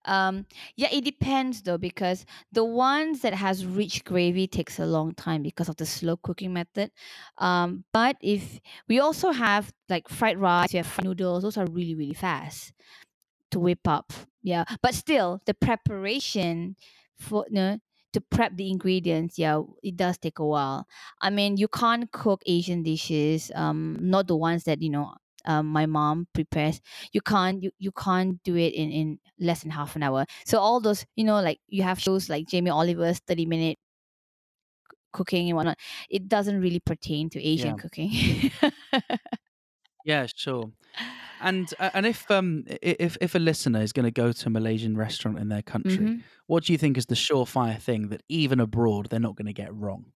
Um, 0.08 0.46
yeah, 0.76 0.88
it 0.92 1.04
depends 1.06 1.62
though 1.62 1.78
because 1.78 2.26
the 2.52 2.64
ones 2.64 3.22
that 3.22 3.34
has 3.34 3.66
rich 3.66 4.04
gravy 4.06 4.48
takes 4.48 4.80
a 4.80 4.86
long 4.86 5.14
time 5.14 5.44
because 5.44 5.70
of 5.70 5.76
the 5.78 5.86
slow 5.86 6.18
cooking 6.18 6.54
method. 6.54 6.92
Um, 7.38 7.84
but 7.94 8.18
if 8.22 8.60
we 8.88 9.00
also 9.00 9.32
have 9.32 9.74
like 9.90 10.10
fried 10.10 10.40
rice, 10.40 10.74
we 10.74 10.78
have 10.78 10.88
fried 10.88 11.06
noodles, 11.06 11.44
those 11.44 11.58
are 11.58 11.68
really 11.68 11.96
really 11.96 12.14
fast 12.14 12.74
to 13.52 13.60
whip 13.60 13.88
up. 13.88 14.14
Yeah, 14.44 14.64
but 14.82 14.94
still 14.96 15.42
the 15.46 15.54
preparation 15.54 16.76
for 17.18 17.46
know, 17.50 17.80
to 18.14 18.22
prep 18.22 18.56
the 18.56 18.70
ingredients, 18.72 19.38
yeah, 19.38 19.62
it 19.84 19.98
does 19.98 20.18
take 20.18 20.40
a 20.40 20.46
while. 20.46 20.88
I 21.22 21.30
mean, 21.30 21.58
you 21.58 21.68
can't 21.68 22.12
cook 22.12 22.42
Asian 22.46 22.84
dishes, 22.84 23.52
um, 23.56 23.98
not 24.00 24.28
the 24.28 24.38
ones 24.38 24.64
that 24.66 24.82
you 24.82 24.90
know 24.90 25.16
um, 25.48 25.68
my 25.68 25.86
mom 25.88 26.28
prepares. 26.34 26.82
You 27.14 27.22
can't 27.22 27.64
you, 27.64 27.72
you 27.80 27.92
can't 27.92 28.42
do 28.44 28.56
it 28.56 28.74
in 28.74 28.92
in 28.92 29.20
less 29.40 29.62
than 29.64 29.72
half 29.72 29.96
an 29.96 30.04
hour. 30.04 30.26
So 30.46 30.60
all 30.60 30.80
those 30.82 31.06
you 31.16 31.24
know 31.26 31.42
like 31.42 31.60
you 31.68 31.84
have 31.84 32.00
shows 32.00 32.30
like 32.30 32.48
Jamie 32.48 32.72
Oliver's 32.72 33.20
thirty 33.28 33.46
minute 33.46 33.80
cooking 35.14 35.50
and 35.50 35.56
whatnot. 35.56 35.78
It 36.10 36.28
doesn't 36.28 36.60
really 36.62 36.80
pertain 36.80 37.30
to 37.32 37.44
Asian 37.44 37.76
Yeah. 37.76 37.78
cooking. 37.78 38.12
Yeah, 40.04 40.28
sure. 40.34 40.72
And 41.40 41.74
uh, 41.80 41.92
and 41.94 42.06
if 42.06 42.30
um 42.32 42.64
if 42.82 43.18
if 43.22 43.36
a 43.36 43.40
listener 43.40 43.82
is 43.82 43.94
going 43.94 44.06
to 44.06 44.12
go 44.12 44.32
to 44.32 44.48
a 44.48 44.50
Malaysian 44.50 44.98
restaurant 44.98 45.40
in 45.40 45.50
their 45.50 45.62
country, 45.62 46.06
Mhm. 46.06 46.24
what 46.48 46.66
do 46.66 46.74
you 46.74 46.80
think 46.80 46.98
is 46.98 47.08
the 47.08 47.16
surefire 47.16 47.80
thing 47.82 48.10
that 48.10 48.24
even 48.30 48.60
abroad 48.60 49.10
they're 49.10 49.20
not 49.20 49.36
going 49.36 49.48
to 49.48 49.54
get 49.54 49.74
wrong? 49.74 50.14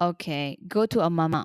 Okay, 0.00 0.58
go 0.66 0.86
to 0.86 1.00
a 1.00 1.10
mama 1.10 1.44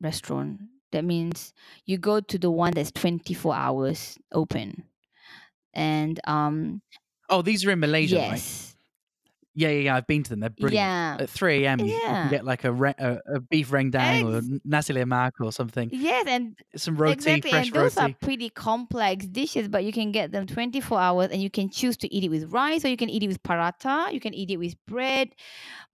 restaurant. 0.00 0.60
That 0.92 1.04
means 1.04 1.52
you 1.84 1.98
go 1.98 2.20
to 2.20 2.38
the 2.38 2.50
one 2.50 2.72
that's 2.74 2.92
24 2.92 3.54
hours 3.54 4.18
open. 4.32 4.84
And 5.74 6.20
um 6.26 6.82
Oh, 7.28 7.42
these 7.42 7.64
are 7.64 7.70
in 7.72 7.80
Malaysia, 7.80 8.22
right? 8.22 8.44
Yeah, 9.56 9.70
yeah, 9.70 9.80
yeah. 9.80 9.96
I've 9.96 10.06
been 10.06 10.22
to 10.24 10.30
them. 10.30 10.40
They're 10.40 10.50
brilliant. 10.50 10.92
Yeah. 10.92 11.18
At 11.18 11.30
3 11.30 11.70
a.m., 11.70 11.84
you, 11.84 12.00
you 12.06 12.16
can 12.16 12.28
get 12.28 12.44
like 12.44 12.64
a, 12.64 12.72
re- 12.72 12.94
a, 12.98 13.18
a 13.36 13.40
beef 13.40 13.70
rendang 13.70 14.22
or 14.22 14.42
Ex- 14.42 14.50
nasi 14.64 14.92
lemak 14.94 15.32
or 15.40 15.52
something. 15.52 15.92
Yes, 15.92 16.26
and 16.26 16.56
Some 16.76 16.96
roti, 16.96 17.40
exactly, 17.40 17.40
fresh 17.40 17.70
and 17.70 17.72
those 17.72 17.96
roti. 17.96 17.96
are 17.96 18.10
pretty 18.20 18.50
complex 18.50 19.26
dishes, 19.26 19.68
but 19.68 19.84
you 19.84 19.92
can 19.92 20.10
get 20.10 20.32
them 20.32 20.46
24 20.46 20.98
hours 20.98 21.30
and 21.30 21.40
you 21.40 21.48
can 21.48 21.70
choose 21.70 21.96
to 21.98 22.12
eat 22.12 22.24
it 22.24 22.28
with 22.28 22.52
rice 22.52 22.84
or 22.84 22.88
you 22.88 22.96
can 22.96 23.08
eat 23.08 23.22
it 23.22 23.28
with 23.28 23.40
paratha, 23.44 24.12
you 24.12 24.18
can 24.18 24.34
eat 24.34 24.50
it 24.50 24.56
with 24.56 24.74
bread. 24.86 25.30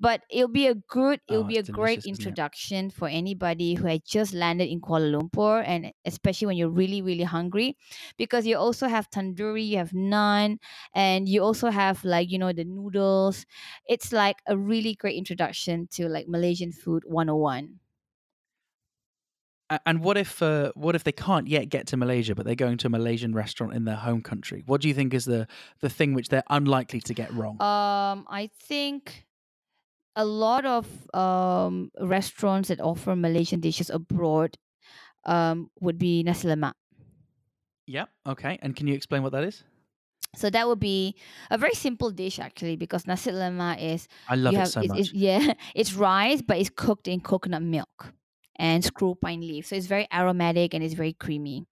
But 0.00 0.22
it'll 0.30 0.48
be 0.48 0.66
a 0.66 0.74
good, 0.74 1.20
it'll 1.28 1.44
Oh, 1.44 1.46
be 1.46 1.58
a 1.58 1.62
great 1.62 2.00
delicious, 2.00 2.10
isn't 2.10 2.26
it? 2.26 2.38
introduction 2.38 2.90
for 2.90 3.08
anybody 3.08 3.74
who 3.74 3.86
has 3.86 4.00
just 4.06 4.34
landed 4.34 4.68
in 4.70 4.80
Kuala 4.80 5.12
Lumpur 5.20 5.62
and 5.66 5.92
especially 6.04 6.46
when 6.46 6.56
you're 6.56 6.70
really, 6.70 7.02
really 7.02 7.24
hungry. 7.24 7.76
Because 8.16 8.46
you 8.46 8.56
also 8.56 8.88
have 8.88 9.10
tandoori, 9.10 9.66
you 9.66 9.78
have 9.78 9.90
naan, 9.90 10.58
and 10.94 11.28
you 11.28 11.42
also 11.42 11.70
have 11.70 12.04
like, 12.04 12.30
you 12.30 12.38
know, 12.38 12.52
the 12.52 12.64
noodles. 12.64 13.46
It's 13.88 14.12
like 14.12 14.42
a 14.46 14.56
really 14.56 14.94
great 14.94 15.16
introduction 15.16 15.88
to 15.92 16.08
like 16.08 16.28
Malaysian 16.28 16.72
food 16.72 17.04
101. 17.06 17.80
A- 19.70 19.80
And 19.86 20.02
what 20.02 20.16
if 20.16 20.42
uh, 20.42 20.72
what 20.74 20.94
if 20.94 21.04
they 21.04 21.12
can't 21.12 21.46
yet 21.48 21.68
get 21.68 21.86
to 21.88 21.96
Malaysia, 21.96 22.34
but 22.34 22.44
they're 22.46 22.54
going 22.54 22.78
to 22.78 22.86
a 22.86 22.90
Malaysian 22.90 23.34
restaurant 23.34 23.74
in 23.74 23.84
their 23.84 23.96
home 23.96 24.22
country? 24.22 24.62
What 24.66 24.80
do 24.80 24.88
you 24.88 24.94
think 24.94 25.14
is 25.14 25.24
the 25.24 25.46
the 25.80 25.88
thing 25.90 26.14
which 26.14 26.28
they're 26.28 26.44
unlikely 26.50 27.00
to 27.02 27.14
get 27.14 27.32
wrong? 27.32 27.60
Um, 27.60 28.26
I 28.28 28.50
think 28.52 29.26
a 30.16 30.24
lot 30.26 30.66
of 30.66 30.86
um 31.14 31.90
restaurants 32.00 32.68
that 32.68 32.80
offer 32.80 33.16
Malaysian 33.16 33.60
dishes 33.60 33.90
abroad 33.90 34.58
um 35.26 35.70
would 35.80 35.98
be 35.98 36.22
nasi 36.22 36.48
lemak. 36.48 36.74
yeah. 37.86 38.06
Okay. 38.26 38.58
And 38.62 38.74
can 38.76 38.86
you 38.86 38.94
explain 38.94 39.22
what 39.22 39.32
that 39.32 39.44
is? 39.44 39.64
So 40.34 40.48
that 40.50 40.66
would 40.66 40.80
be 40.80 41.14
a 41.50 41.58
very 41.58 41.74
simple 41.74 42.10
dish 42.10 42.38
actually 42.38 42.76
because 42.76 43.06
nasi 43.06 43.30
lemak 43.32 43.80
is 43.82 44.08
I 44.28 44.36
love 44.36 44.54
it 44.54 44.58
have 44.58 44.68
so 44.68 44.80
much. 44.80 44.98
it's- 44.98 45.12
yeah 45.26 45.52
it's 45.74 45.92
rice 45.94 46.40
but 46.40 46.56
it's 46.58 46.70
cooked 46.70 47.06
in 47.06 47.20
coconut 47.20 47.62
milk 47.62 48.12
and 48.56 48.84
screw 48.84 49.14
pine 49.14 49.40
leaf 49.40 49.66
so 49.66 49.76
it's 49.76 49.86
very 49.86 50.06
aromatic 50.12 50.74
and 50.74 50.84
it's 50.84 50.94
very 50.94 51.12
creamy. 51.12 51.66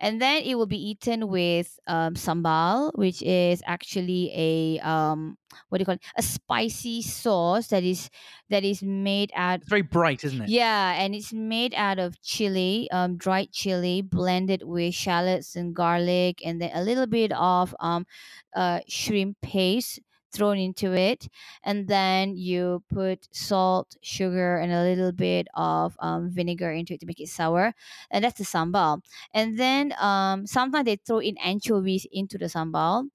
And 0.00 0.22
then 0.22 0.42
it 0.44 0.54
will 0.54 0.66
be 0.66 0.78
eaten 0.90 1.28
with 1.28 1.78
um, 1.86 2.14
sambal 2.14 2.92
which 2.94 3.22
is 3.22 3.62
actually 3.66 4.30
a 4.34 4.78
um, 4.80 5.36
what 5.68 5.78
do 5.78 5.82
you 5.82 5.86
call 5.86 5.94
it? 5.96 6.02
A 6.16 6.22
spicy 6.22 7.02
sauce 7.02 7.68
that 7.68 7.82
is 7.82 8.10
that 8.48 8.64
is 8.64 8.82
made 8.82 9.32
out 9.34 9.60
It's 9.60 9.68
very 9.68 9.82
bright, 9.82 10.24
isn't 10.24 10.42
it? 10.42 10.50
yeah, 10.50 10.94
and 11.02 11.14
it's 11.14 11.32
made 11.32 11.74
out 11.74 11.98
of 11.98 12.20
chili, 12.22 12.88
um, 12.92 13.16
dried 13.16 13.52
chili, 13.52 14.02
blended 14.02 14.62
with 14.62 14.94
shallots 14.94 15.56
and 15.56 15.74
garlic, 15.74 16.40
and 16.44 16.60
then 16.62 16.70
a 16.74 16.82
little 16.82 17.06
bit 17.06 17.32
of 17.32 17.74
um, 17.80 18.06
uh, 18.54 18.80
shrimp 18.88 19.40
paste 19.42 20.00
thrown 20.32 20.58
into 20.58 20.92
it, 20.92 21.28
and 21.64 21.88
then 21.88 22.36
you 22.36 22.82
put 22.88 23.28
salt, 23.32 23.96
sugar, 24.02 24.56
and 24.56 24.72
a 24.72 24.82
little 24.82 25.12
bit 25.12 25.48
of 25.54 25.96
um, 26.00 26.30
vinegar 26.30 26.70
into 26.72 26.94
it 26.94 27.00
to 27.00 27.06
make 27.06 27.20
it 27.20 27.28
sour, 27.28 27.74
and 28.10 28.24
that's 28.24 28.38
the 28.38 28.44
sambal. 28.44 29.02
And 29.34 29.58
then 29.58 29.94
um, 29.98 30.46
sometimes 30.46 30.84
they 30.84 30.96
throw 30.96 31.18
in 31.20 31.36
anchovies 31.38 32.06
into 32.12 32.38
the 32.38 32.46
sambal, 32.46 33.08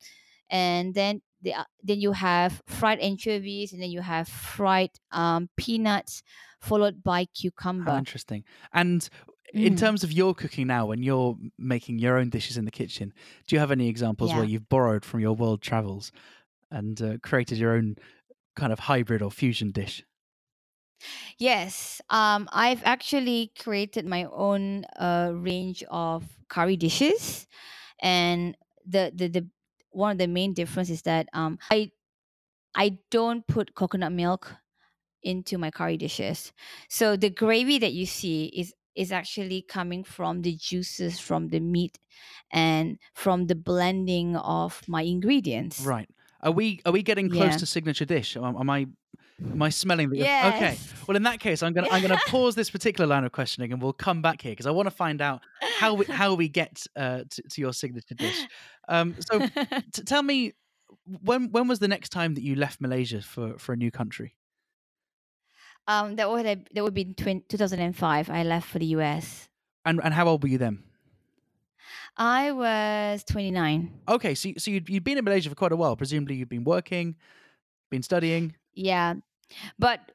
and 0.49 0.93
then 0.93 1.21
the, 1.41 1.53
uh, 1.53 1.65
then 1.83 1.99
you 1.99 2.13
have 2.13 2.61
fried 2.67 2.99
anchovies, 2.99 3.73
and 3.73 3.81
then 3.81 3.91
you 3.91 4.01
have 4.01 4.27
fried 4.27 4.91
um, 5.11 5.49
peanuts, 5.57 6.23
followed 6.61 7.03
by 7.03 7.25
How 7.77 7.95
cucumber. 7.95 7.97
interesting. 7.97 8.43
And 8.71 9.07
in 9.53 9.75
Mm. 9.75 9.75
terms 9.75 10.03
of 10.03 10.11
your 10.11 10.33
cooking 10.33 10.67
now, 10.67 10.85
when 10.87 11.03
you're 11.03 11.37
making 11.57 11.99
your 11.99 12.17
own 12.17 12.29
dishes 12.29 12.57
in 12.57 12.65
the 12.65 12.71
kitchen, 12.71 13.13
do 13.47 13.55
you 13.55 13.59
have 13.59 13.71
any 13.71 13.87
examples 13.87 14.33
where 14.33 14.43
you've 14.45 14.69
borrowed 14.69 15.05
from 15.05 15.19
your 15.19 15.33
world 15.35 15.61
travels 15.61 16.11
and 16.73 17.01
uh, 17.01 17.17
created 17.23 17.57
your 17.59 17.73
own 17.73 17.95
kind 18.55 18.73
of 18.73 18.79
hybrid 18.79 19.21
or 19.21 19.31
fusion 19.31 19.71
dish? 19.71 20.03
Yes, 21.37 22.01
um, 22.09 22.47
I've 22.51 22.83
actually 22.83 23.51
created 23.59 24.05
my 24.05 24.25
own 24.25 24.85
uh, 24.97 25.31
range 25.35 25.83
of 25.89 26.37
curry 26.49 26.77
dishes, 26.77 27.47
and 28.01 28.57
the, 28.85 29.11
the 29.15 29.27
the 29.27 29.49
one 29.91 30.13
of 30.13 30.17
the 30.17 30.27
main 30.27 30.53
difference 30.53 30.89
is 30.89 31.03
that 31.03 31.29
um, 31.33 31.59
I 31.71 31.91
I 32.75 32.99
don't 33.11 33.47
put 33.47 33.75
coconut 33.75 34.13
milk 34.13 34.55
into 35.23 35.57
my 35.57 35.71
curry 35.71 35.97
dishes. 35.97 36.53
So 36.89 37.17
the 37.17 37.29
gravy 37.29 37.79
that 37.79 37.93
you 37.93 38.05
see 38.05 38.45
is 38.47 38.73
is 38.95 39.11
actually 39.11 39.61
coming 39.63 40.03
from 40.03 40.41
the 40.43 40.55
juices 40.55 41.19
from 41.19 41.49
the 41.49 41.59
meat 41.61 41.99
and 42.51 42.99
from 43.13 43.47
the 43.47 43.55
blending 43.55 44.35
of 44.37 44.83
my 44.87 45.03
ingredients. 45.03 45.93
Right. 45.93 46.09
Are 46.43 46.51
we 46.51 46.81
are 46.85 46.91
we 46.91 47.01
getting 47.03 47.29
close 47.29 47.53
Yeah. 47.53 47.57
to 47.57 47.65
signature 47.65 48.05
dish? 48.05 48.35
Am, 48.37 48.55
am 48.55 48.69
I 48.69 48.85
am 49.41 49.61
I 49.61 49.69
smelling 49.69 50.09
the 50.09 50.21
Okay. 50.21 50.77
Well, 51.07 51.15
in 51.15 51.23
that 51.23 51.39
case, 51.39 51.63
I'm 51.63 51.73
gonna 51.73 51.87
I'm 51.89 52.01
gonna 52.01 52.19
pause 52.27 52.53
this 52.55 52.69
particular 52.69 53.07
line 53.07 53.23
of 53.23 53.31
questioning, 53.31 53.71
and 53.71 53.81
we'll 53.81 53.93
come 53.93 54.21
back 54.21 54.41
here 54.41 54.51
because 54.51 54.67
I 54.67 54.71
want 54.71 54.87
to 54.87 54.95
find 54.95 55.21
out 55.21 55.41
how 55.79 55.93
we 55.95 56.05
how 56.05 56.35
we 56.35 56.49
get 56.49 56.85
uh, 56.95 57.23
to, 57.29 57.41
to 57.41 57.61
your 57.61 57.73
signature 57.73 58.15
dish. 58.15 58.45
Um, 58.89 59.15
so 59.19 59.39
t- 59.93 60.03
tell 60.03 60.21
me 60.21 60.53
when 61.05 61.49
when 61.51 61.67
was 61.67 61.79
the 61.79 61.87
next 61.87 62.09
time 62.09 62.35
that 62.35 62.43
you 62.43 62.55
left 62.55 62.81
Malaysia 62.81 63.21
for 63.21 63.57
for 63.57 63.73
a 63.73 63.77
new 63.77 63.89
country? 63.91 64.35
um, 65.87 66.15
that 66.15 66.29
would 66.29 66.45
have, 66.45 66.61
that 66.73 66.83
would 66.83 66.93
be 66.93 67.01
in 67.01 67.13
twin, 67.13 67.43
2005. 67.49 68.29
I 68.29 68.43
left 68.43 68.69
for 68.69 68.79
the 68.79 68.85
US. 68.97 69.49
And 69.85 69.99
and 70.03 70.13
how 70.13 70.27
old 70.27 70.43
were 70.43 70.49
you 70.49 70.57
then? 70.57 70.83
I 72.17 72.51
was 72.51 73.23
29. 73.23 73.91
Okay, 74.07 74.35
so 74.35 74.51
so 74.57 74.71
you'd, 74.71 74.89
you'd 74.89 75.03
been 75.03 75.17
in 75.17 75.25
Malaysia 75.25 75.49
for 75.49 75.55
quite 75.55 75.71
a 75.71 75.75
while. 75.75 75.95
Presumably, 75.95 76.35
you've 76.35 76.49
been 76.49 76.63
working, 76.63 77.15
been 77.89 78.03
studying. 78.03 78.55
Yeah. 78.73 79.15
But 79.79 80.11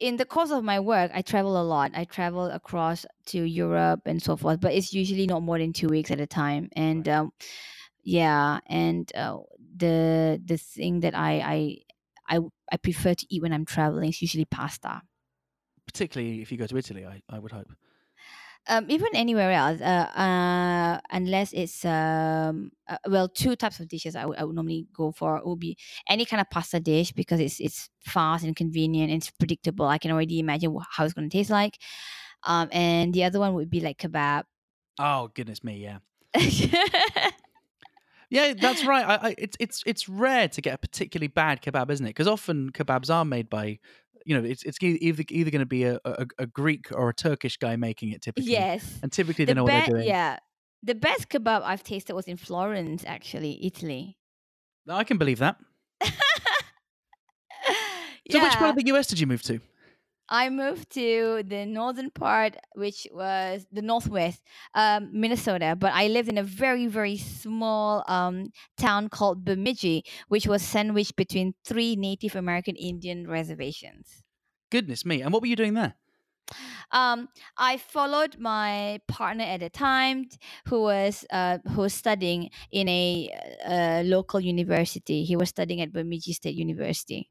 in 0.00 0.16
the 0.16 0.24
course 0.24 0.50
of 0.50 0.64
my 0.64 0.80
work, 0.80 1.10
I 1.14 1.22
travel 1.22 1.60
a 1.60 1.62
lot. 1.62 1.92
I 1.94 2.04
travel 2.04 2.46
across 2.46 3.06
to 3.26 3.42
Europe 3.42 4.00
and 4.06 4.22
so 4.22 4.36
forth, 4.36 4.60
but 4.60 4.72
it's 4.72 4.92
usually 4.92 5.26
not 5.26 5.42
more 5.42 5.58
than 5.58 5.72
two 5.72 5.88
weeks 5.88 6.10
at 6.10 6.20
a 6.20 6.26
time. 6.26 6.70
And 6.74 7.08
um, 7.08 7.32
yeah, 8.02 8.60
and 8.66 9.10
uh, 9.14 9.38
the 9.76 10.40
the 10.44 10.56
thing 10.56 11.00
that 11.00 11.14
I, 11.14 11.78
I 12.28 12.36
I 12.36 12.40
I 12.72 12.76
prefer 12.78 13.14
to 13.14 13.26
eat 13.28 13.42
when 13.42 13.52
I'm 13.52 13.64
traveling 13.64 14.08
is 14.08 14.20
usually 14.20 14.44
pasta. 14.44 15.02
Particularly 15.86 16.42
if 16.42 16.50
you 16.50 16.58
go 16.58 16.66
to 16.66 16.76
Italy, 16.76 17.04
I, 17.06 17.22
I 17.28 17.38
would 17.38 17.52
hope. 17.52 17.72
Um, 18.68 18.86
even 18.88 19.08
anywhere 19.14 19.50
else, 19.50 19.80
uh, 19.80 19.84
uh, 20.16 21.00
unless 21.10 21.52
it's 21.52 21.84
um, 21.84 22.70
uh, 22.88 22.96
well, 23.08 23.28
two 23.28 23.56
types 23.56 23.80
of 23.80 23.88
dishes 23.88 24.14
I 24.14 24.24
would 24.24 24.38
I 24.38 24.44
would 24.44 24.54
normally 24.54 24.86
go 24.94 25.10
for 25.10 25.36
It 25.38 25.46
would 25.46 25.58
be 25.58 25.76
any 26.08 26.24
kind 26.24 26.40
of 26.40 26.48
pasta 26.48 26.78
dish 26.78 27.10
because 27.10 27.40
it's 27.40 27.58
it's 27.58 27.90
fast 28.04 28.44
and 28.44 28.54
convenient 28.54 29.10
and 29.10 29.20
it's 29.20 29.30
predictable. 29.32 29.86
I 29.86 29.98
can 29.98 30.12
already 30.12 30.38
imagine 30.38 30.76
how 30.90 31.04
it's 31.04 31.12
going 31.12 31.28
to 31.28 31.36
taste 31.36 31.50
like. 31.50 31.76
Um, 32.44 32.68
and 32.72 33.12
the 33.12 33.24
other 33.24 33.40
one 33.40 33.54
would 33.54 33.70
be 33.70 33.80
like 33.80 33.98
kebab. 33.98 34.44
Oh 34.98 35.30
goodness 35.34 35.64
me, 35.64 35.78
yeah, 35.78 35.98
yeah, 38.30 38.54
that's 38.54 38.84
right. 38.84 39.06
I, 39.06 39.28
I, 39.28 39.34
it's 39.38 39.56
it's 39.60 39.82
it's 39.86 40.08
rare 40.08 40.48
to 40.48 40.60
get 40.60 40.74
a 40.74 40.78
particularly 40.78 41.28
bad 41.28 41.62
kebab, 41.62 41.90
isn't 41.90 42.06
it? 42.06 42.10
Because 42.10 42.28
often 42.28 42.70
kebabs 42.70 43.12
are 43.12 43.24
made 43.24 43.50
by, 43.50 43.78
you 44.24 44.38
know, 44.38 44.46
it's 44.46 44.62
it's 44.62 44.78
either 44.82 45.24
either 45.28 45.50
going 45.50 45.60
to 45.60 45.66
be 45.66 45.84
a, 45.84 45.98
a, 46.04 46.26
a 46.38 46.46
Greek 46.46 46.86
or 46.92 47.08
a 47.08 47.14
Turkish 47.14 47.56
guy 47.56 47.76
making 47.76 48.12
it 48.12 48.22
typically, 48.22 48.52
yes, 48.52 48.98
and 49.02 49.12
typically 49.12 49.44
they 49.44 49.52
the 49.52 49.56
know 49.56 49.64
what 49.64 49.72
they're 49.72 49.86
doing. 49.86 50.06
yeah, 50.06 50.38
the 50.82 50.94
best 50.94 51.28
kebab 51.28 51.62
I've 51.62 51.82
tasted 51.82 52.14
was 52.14 52.26
in 52.26 52.36
Florence, 52.36 53.04
actually, 53.06 53.64
Italy. 53.64 54.18
I 54.88 55.04
can 55.04 55.18
believe 55.18 55.38
that. 55.38 55.56
So, 58.30 58.42
which 58.42 58.52
part 58.54 58.70
of 58.70 58.76
the 58.76 58.86
US 58.94 59.08
did 59.08 59.20
you 59.20 59.26
move 59.26 59.42
to? 59.42 59.60
I 60.32 60.48
moved 60.48 60.90
to 60.94 61.42
the 61.46 61.66
northern 61.66 62.10
part, 62.10 62.56
which 62.74 63.06
was 63.12 63.66
the 63.70 63.82
northwest, 63.82 64.42
um, 64.74 65.10
Minnesota. 65.12 65.76
But 65.78 65.92
I 65.92 66.08
lived 66.08 66.30
in 66.30 66.38
a 66.38 66.42
very, 66.42 66.86
very 66.86 67.18
small 67.18 68.02
um, 68.08 68.50
town 68.78 69.10
called 69.10 69.44
Bemidji, 69.44 70.04
which 70.28 70.46
was 70.46 70.62
sandwiched 70.62 71.16
between 71.16 71.52
three 71.66 71.96
Native 71.96 72.34
American 72.34 72.76
Indian 72.76 73.28
reservations. 73.28 74.24
Goodness 74.70 75.04
me! 75.04 75.20
And 75.20 75.34
what 75.34 75.42
were 75.42 75.48
you 75.48 75.56
doing 75.56 75.74
there? 75.74 75.96
Um, 76.92 77.28
I 77.58 77.76
followed 77.76 78.38
my 78.38 79.00
partner 79.08 79.44
at 79.44 79.60
the 79.60 79.70
time, 79.70 80.28
who 80.68 80.82
was 80.82 81.26
uh, 81.30 81.58
who 81.72 81.82
was 81.82 81.94
studying 81.94 82.50
in 82.70 82.88
a, 82.88 83.30
uh 83.66 84.02
local 84.04 84.40
university. 84.40 85.24
He 85.24 85.36
was 85.36 85.50
studying 85.50 85.82
at 85.82 85.92
Bemidji 85.92 86.32
State 86.32 86.54
University. 86.54 87.30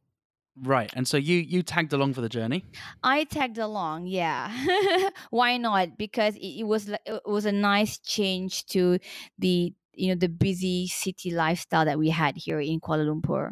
Right, 0.63 0.91
and 0.95 1.07
so 1.07 1.17
you 1.17 1.37
you 1.37 1.63
tagged 1.63 1.91
along 1.91 2.13
for 2.13 2.21
the 2.21 2.29
journey. 2.29 2.63
I 3.01 3.23
tagged 3.23 3.57
along, 3.57 4.05
yeah. 4.05 4.51
Why 5.31 5.57
not? 5.57 5.97
Because 5.97 6.35
it, 6.35 6.59
it 6.59 6.67
was 6.67 6.89
it 6.89 7.21
was 7.25 7.45
a 7.45 7.51
nice 7.51 7.97
change 7.97 8.65
to 8.67 8.99
the 9.39 9.73
you 9.93 10.09
know 10.09 10.15
the 10.15 10.29
busy 10.29 10.87
city 10.87 11.31
lifestyle 11.31 11.85
that 11.85 11.97
we 11.97 12.09
had 12.09 12.37
here 12.37 12.59
in 12.59 12.79
Kuala 12.79 13.07
Lumpur. 13.07 13.51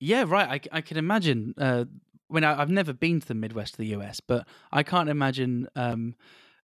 Yeah, 0.00 0.24
right. 0.26 0.62
I, 0.72 0.78
I 0.78 0.80
can 0.80 0.96
imagine. 0.96 1.54
Uh, 1.58 1.84
when 2.28 2.44
I, 2.44 2.60
I've 2.60 2.70
never 2.70 2.92
been 2.92 3.20
to 3.20 3.28
the 3.28 3.34
Midwest 3.34 3.74
of 3.74 3.78
the 3.78 3.96
US, 3.96 4.20
but 4.20 4.46
I 4.70 4.82
can't 4.82 5.08
imagine 5.08 5.66
um, 5.74 6.14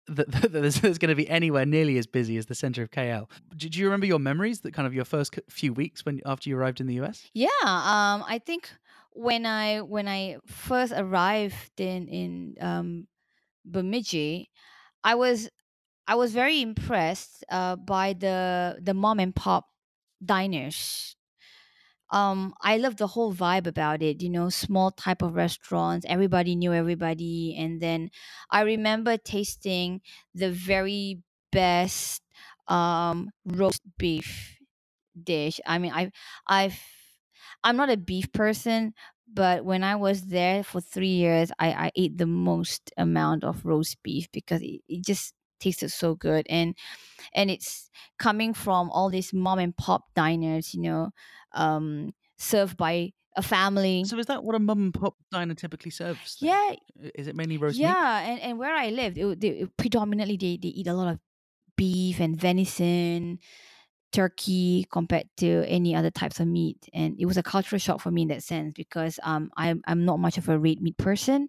that, 0.15 0.51
there's 0.51 0.79
going 0.79 1.09
to 1.09 1.15
be 1.15 1.29
anywhere 1.29 1.65
nearly 1.65 1.97
as 1.97 2.07
busy 2.07 2.37
as 2.37 2.47
the 2.47 2.55
center 2.55 2.81
of 2.81 2.91
KL. 2.91 3.29
Do, 3.55 3.69
do 3.69 3.79
you 3.79 3.85
remember 3.85 4.05
your 4.05 4.19
memories? 4.19 4.61
That 4.61 4.73
kind 4.73 4.87
of 4.87 4.93
your 4.93 5.05
first 5.05 5.39
few 5.49 5.73
weeks 5.73 6.05
when 6.05 6.21
after 6.25 6.49
you 6.49 6.57
arrived 6.57 6.81
in 6.81 6.87
the 6.87 6.99
US? 7.01 7.29
Yeah, 7.33 7.47
um, 7.63 8.23
I 8.27 8.41
think 8.43 8.69
when 9.11 9.45
I 9.45 9.81
when 9.81 10.07
I 10.07 10.37
first 10.47 10.93
arrived 10.95 11.79
in 11.79 12.07
in 12.07 12.55
um, 12.61 13.07
Bemidji, 13.65 14.49
I 15.03 15.15
was 15.15 15.49
I 16.07 16.15
was 16.15 16.33
very 16.33 16.61
impressed 16.61 17.43
uh, 17.51 17.75
by 17.75 18.13
the 18.13 18.79
the 18.81 18.93
mom 18.93 19.19
and 19.19 19.35
pop 19.35 19.67
diners. 20.23 21.15
Um, 22.11 22.53
I 22.61 22.77
love 22.77 22.97
the 22.97 23.07
whole 23.07 23.33
vibe 23.33 23.67
about 23.67 24.01
it. 24.01 24.21
You 24.21 24.29
know, 24.29 24.49
small 24.49 24.91
type 24.91 25.21
of 25.21 25.35
restaurants. 25.35 26.05
Everybody 26.09 26.55
knew 26.55 26.73
everybody, 26.73 27.55
and 27.57 27.81
then 27.81 28.09
I 28.49 28.61
remember 28.61 29.17
tasting 29.17 30.01
the 30.33 30.51
very 30.51 31.21
best 31.51 32.23
um, 32.67 33.29
roast 33.45 33.81
beef 33.97 34.57
dish. 35.21 35.59
I 35.65 35.79
mean, 35.79 35.93
I 35.93 36.11
I've 36.47 36.79
I'm 37.63 37.77
not 37.77 37.89
a 37.89 37.97
beef 37.97 38.31
person, 38.31 38.93
but 39.27 39.65
when 39.65 39.83
I 39.83 39.95
was 39.95 40.27
there 40.27 40.63
for 40.63 40.81
three 40.81 41.07
years, 41.23 41.51
I, 41.59 41.71
I 41.73 41.91
ate 41.95 42.17
the 42.17 42.25
most 42.27 42.91
amount 42.97 43.43
of 43.43 43.65
roast 43.65 44.01
beef 44.03 44.31
because 44.31 44.61
it, 44.61 44.81
it 44.87 45.05
just 45.05 45.33
tasted 45.59 45.89
so 45.89 46.15
good 46.15 46.45
and 46.49 46.75
and 47.33 47.51
it's 47.51 47.89
coming 48.17 48.53
from 48.53 48.89
all 48.91 49.09
these 49.09 49.33
mom 49.33 49.59
and 49.59 49.75
pop 49.75 50.03
diners, 50.15 50.73
you 50.73 50.81
know, 50.81 51.09
um, 51.53 52.13
served 52.37 52.77
by 52.77 53.11
a 53.35 53.41
family. 53.41 54.03
So 54.05 54.17
is 54.17 54.25
that 54.27 54.43
what 54.43 54.55
a 54.55 54.59
mom 54.59 54.79
and 54.83 54.93
pop 54.93 55.15
diner 55.31 55.53
typically 55.53 55.91
serves? 55.91 56.37
then? 56.39 56.49
Yeah, 56.49 56.75
Is 57.15 57.27
it 57.27 57.35
mainly 57.35 57.57
roast 57.57 57.79
meat? 57.79 57.85
yeah, 57.87 58.19
and, 58.21 58.39
and 58.41 58.57
where 58.59 58.73
I 58.75 58.89
lived, 58.89 59.17
it, 59.17 59.39
they, 59.39 59.65
predominantly 59.77 60.37
they, 60.37 60.57
they 60.61 60.69
eat 60.69 60.87
a 60.87 60.93
lot 60.93 61.11
of 61.13 61.19
beef 61.77 62.19
and 62.19 62.35
venison, 62.39 63.39
turkey 64.11 64.87
compared 64.91 65.29
to 65.37 65.63
any 65.67 65.95
other 65.95 66.09
types 66.09 66.39
of 66.39 66.47
meat, 66.47 66.89
and 66.93 67.15
it 67.19 67.25
was 67.27 67.37
a 67.37 67.43
cultural 67.43 67.79
shock 67.79 68.01
for 68.01 68.09
me 68.09 68.23
in 68.23 68.29
that 68.29 68.41
sense 68.43 68.73
because 68.75 69.19
um 69.23 69.51
I'm 69.55 69.81
I'm 69.85 70.03
not 70.03 70.19
much 70.19 70.37
of 70.39 70.49
a 70.49 70.57
red 70.57 70.81
meat 70.81 70.97
person, 70.97 71.47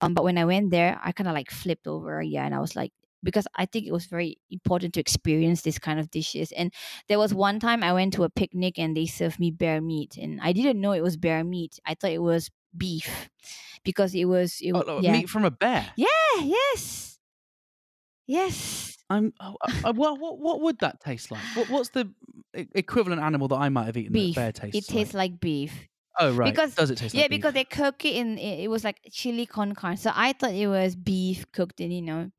um 0.00 0.14
but 0.14 0.24
when 0.24 0.38
I 0.38 0.46
went 0.46 0.70
there, 0.70 0.98
I 1.02 1.12
kind 1.12 1.28
of 1.28 1.34
like 1.34 1.50
flipped 1.50 1.86
over, 1.86 2.22
yeah, 2.22 2.46
and 2.46 2.54
I 2.54 2.60
was 2.60 2.76
like 2.76 2.92
because 3.22 3.46
I 3.54 3.66
think 3.66 3.86
it 3.86 3.92
was 3.92 4.06
very 4.06 4.38
important 4.50 4.94
to 4.94 5.00
experience 5.00 5.62
this 5.62 5.78
kind 5.78 5.98
of 6.00 6.10
dishes. 6.10 6.52
And 6.52 6.72
there 7.08 7.18
was 7.18 7.32
one 7.34 7.60
time 7.60 7.82
I 7.82 7.92
went 7.92 8.14
to 8.14 8.24
a 8.24 8.30
picnic 8.30 8.78
and 8.78 8.96
they 8.96 9.06
served 9.06 9.38
me 9.40 9.50
bear 9.50 9.80
meat, 9.80 10.16
and 10.16 10.40
I 10.42 10.52
didn't 10.52 10.80
know 10.80 10.92
it 10.92 11.02
was 11.02 11.16
bear 11.16 11.44
meat. 11.44 11.78
I 11.86 11.94
thought 11.94 12.10
it 12.12 12.22
was 12.22 12.50
beef 12.76 13.28
because 13.84 14.14
it 14.14 14.24
was 14.26 14.58
it, 14.60 14.72
Oh, 14.72 14.80
w- 14.82 14.98
oh, 14.98 15.00
yeah 15.02 15.12
Meat 15.12 15.28
from 15.30 15.44
a 15.44 15.50
bear. 15.50 15.86
yeah 15.96 16.06
yes 16.40 17.18
yes 18.26 18.96
I'm. 19.08 19.32
Oh, 19.40 19.56
uh, 19.84 19.92
well, 19.96 20.16
what 20.16 20.38
what 20.38 20.60
would 20.60 20.78
that 20.80 21.00
taste 21.00 21.32
like? 21.32 21.42
What, 21.56 21.68
what's 21.68 21.88
the 21.88 22.08
equivalent 22.54 23.20
animal 23.20 23.48
that 23.48 23.56
I 23.56 23.68
might 23.68 23.86
have 23.86 23.96
eaten 23.96 24.12
beef. 24.12 24.36
that 24.36 24.40
bear 24.40 24.52
tastes 24.52 24.88
it 24.88 24.92
tastes 24.92 25.14
like? 25.14 25.32
like 25.32 25.40
beef. 25.40 25.72
Oh 26.18 26.32
right. 26.34 26.52
because- 26.52 26.74
Does 26.76 26.90
it 26.90 26.98
taste 26.98 27.14
yeah, 27.14 27.22
beef? 27.22 27.30
because 27.38 27.54
they 27.54 27.64
cook 27.64 28.04
it 28.04 28.14
in 28.14 28.38
it, 28.38 28.60
it 28.64 28.68
was 28.68 28.84
like 28.84 29.00
chili 29.10 29.46
con 29.46 29.74
carne. 29.74 29.96
So 29.96 30.12
I 30.14 30.32
thought 30.32 30.52
it 30.52 30.68
was 30.68 30.94
beef 30.94 31.44
cooked 31.52 31.80
in 31.80 31.90
you 31.90 32.02
know 32.02 32.30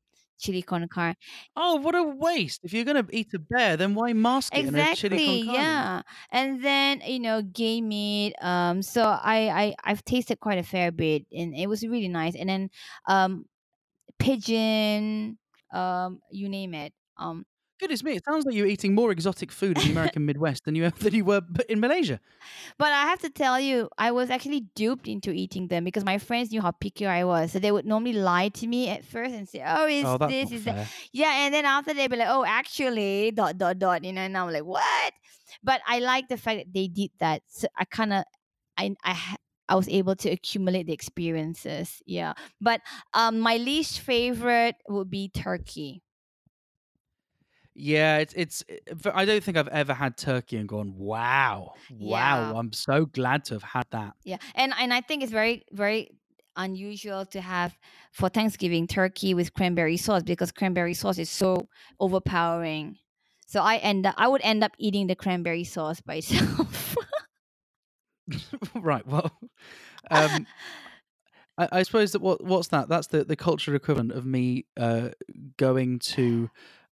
chili 0.42 0.62
con 0.62 0.86
carne. 0.88 1.16
Oh, 1.56 1.76
what 1.76 1.94
a 1.94 2.02
waste! 2.02 2.60
If 2.64 2.72
you're 2.74 2.84
gonna 2.84 3.06
eat 3.10 3.32
a 3.34 3.38
bear, 3.38 3.76
then 3.76 3.94
why 3.94 4.12
mask 4.12 4.56
it 4.58 4.66
in 4.66 4.76
a 4.76 4.84
chili 4.86 5.18
Exactly, 5.18 5.20
con 5.20 5.40
carne? 5.40 5.80
yeah. 5.80 6.02
And 6.30 6.62
then 6.62 7.00
you 7.06 7.20
know 7.20 7.40
game 7.42 7.88
meat. 7.88 8.34
Um, 8.42 8.82
so 8.82 9.02
I 9.04 9.48
I 9.62 9.74
I've 9.84 10.04
tasted 10.04 10.40
quite 10.40 10.58
a 10.58 10.62
fair 10.62 10.92
bit, 10.92 11.26
and 11.32 11.54
it 11.56 11.68
was 11.68 11.82
really 11.86 12.08
nice. 12.08 12.34
And 12.36 12.48
then 12.48 12.70
um, 13.08 13.46
pigeon. 14.18 15.38
Um, 15.72 16.20
you 16.30 16.48
name 16.48 16.74
it. 16.74 16.94
Um, 17.18 17.46
Goodness 17.82 18.04
me! 18.04 18.12
It 18.12 18.24
sounds 18.24 18.46
like 18.46 18.54
you're 18.54 18.68
eating 18.68 18.94
more 18.94 19.10
exotic 19.10 19.50
food 19.50 19.76
in 19.76 19.86
the 19.86 19.90
American 19.98 20.24
Midwest 20.24 20.66
than 20.66 20.76
you 20.76 20.88
than 21.00 21.14
you 21.14 21.24
were 21.24 21.42
in 21.68 21.80
Malaysia. 21.80 22.20
But 22.78 22.92
I 22.92 23.02
have 23.10 23.18
to 23.22 23.28
tell 23.28 23.58
you, 23.58 23.88
I 23.98 24.12
was 24.12 24.30
actually 24.30 24.60
duped 24.76 25.08
into 25.08 25.32
eating 25.32 25.66
them 25.66 25.82
because 25.82 26.04
my 26.04 26.18
friends 26.18 26.52
knew 26.52 26.62
how 26.62 26.70
picky 26.70 27.06
I 27.06 27.24
was. 27.24 27.50
So 27.50 27.58
they 27.58 27.72
would 27.72 27.84
normally 27.84 28.12
lie 28.12 28.50
to 28.50 28.68
me 28.68 28.88
at 28.88 29.04
first 29.04 29.34
and 29.34 29.48
say, 29.48 29.64
"Oh, 29.66 29.86
it's 29.86 30.06
oh, 30.06 30.16
this, 30.28 30.52
is 30.52 30.64
that." 30.64 30.86
Yeah, 31.10 31.32
and 31.44 31.52
then 31.52 31.64
after 31.64 31.92
they'd 31.92 32.06
be 32.06 32.18
like, 32.18 32.28
"Oh, 32.30 32.44
actually, 32.46 33.32
dot 33.32 33.58
dot 33.58 33.80
dot," 33.80 34.04
you 34.04 34.12
know, 34.12 34.20
and 34.20 34.38
I'm 34.38 34.52
like, 34.52 34.64
"What?" 34.64 35.12
But 35.64 35.80
I 35.84 35.98
like 35.98 36.28
the 36.28 36.36
fact 36.36 36.58
that 36.58 36.72
they 36.72 36.86
did 36.86 37.10
that. 37.18 37.42
So 37.48 37.66
I 37.76 37.84
kind 37.84 38.12
of, 38.12 38.24
I 38.78 38.94
I. 39.02 39.18
I 39.68 39.74
was 39.74 39.88
able 39.88 40.14
to 40.16 40.28
accumulate 40.28 40.86
the 40.86 40.92
experiences. 40.92 42.02
Yeah. 42.04 42.34
But 42.60 42.82
um 43.14 43.40
my 43.40 43.56
least 43.56 44.00
favorite 44.00 44.76
would 44.88 45.08
be 45.08 45.30
turkey. 45.30 46.02
Yeah, 47.74 48.18
it's 48.18 48.34
it's. 48.34 48.64
uh, 49.04 49.10
I 49.14 49.24
don't 49.24 49.42
think 49.42 49.56
I've 49.56 49.68
ever 49.68 49.94
had 49.94 50.16
turkey 50.16 50.56
and 50.58 50.68
gone, 50.68 50.94
"Wow, 50.96 51.72
wow!" 51.90 52.50
Yeah. 52.50 52.58
I'm 52.58 52.72
so 52.72 53.06
glad 53.06 53.46
to 53.46 53.54
have 53.54 53.62
had 53.62 53.86
that. 53.92 54.12
Yeah. 54.24 54.36
And 54.54 54.74
and 54.78 54.92
I 54.92 55.00
think 55.00 55.22
it's 55.22 55.32
very 55.32 55.64
very 55.72 56.10
unusual 56.56 57.24
to 57.26 57.40
have 57.40 57.76
for 58.10 58.28
Thanksgiving 58.28 58.86
turkey 58.86 59.32
with 59.32 59.54
cranberry 59.54 59.96
sauce 59.96 60.22
because 60.22 60.52
cranberry 60.52 60.94
sauce 60.94 61.18
is 61.18 61.30
so 61.30 61.66
overpowering. 61.98 62.98
So 63.46 63.62
I 63.62 63.76
end 63.76 64.06
up 64.06 64.14
I 64.18 64.28
would 64.28 64.42
end 64.44 64.62
up 64.62 64.72
eating 64.78 65.06
the 65.06 65.16
cranberry 65.16 65.64
sauce 65.64 66.00
by 66.00 66.14
itself. 66.16 66.96
right. 68.74 69.06
Well, 69.06 69.32
um, 70.10 70.46
I, 71.58 71.68
I 71.72 71.82
suppose 71.82 72.12
that 72.12 72.22
what 72.22 72.44
what's 72.44 72.68
that? 72.68 72.88
That's 72.88 73.06
the 73.06 73.24
the 73.24 73.36
cultural 73.36 73.76
equivalent 73.76 74.12
of 74.12 74.26
me 74.26 74.66
uh, 74.76 75.10
going 75.56 75.98
to. 76.00 76.50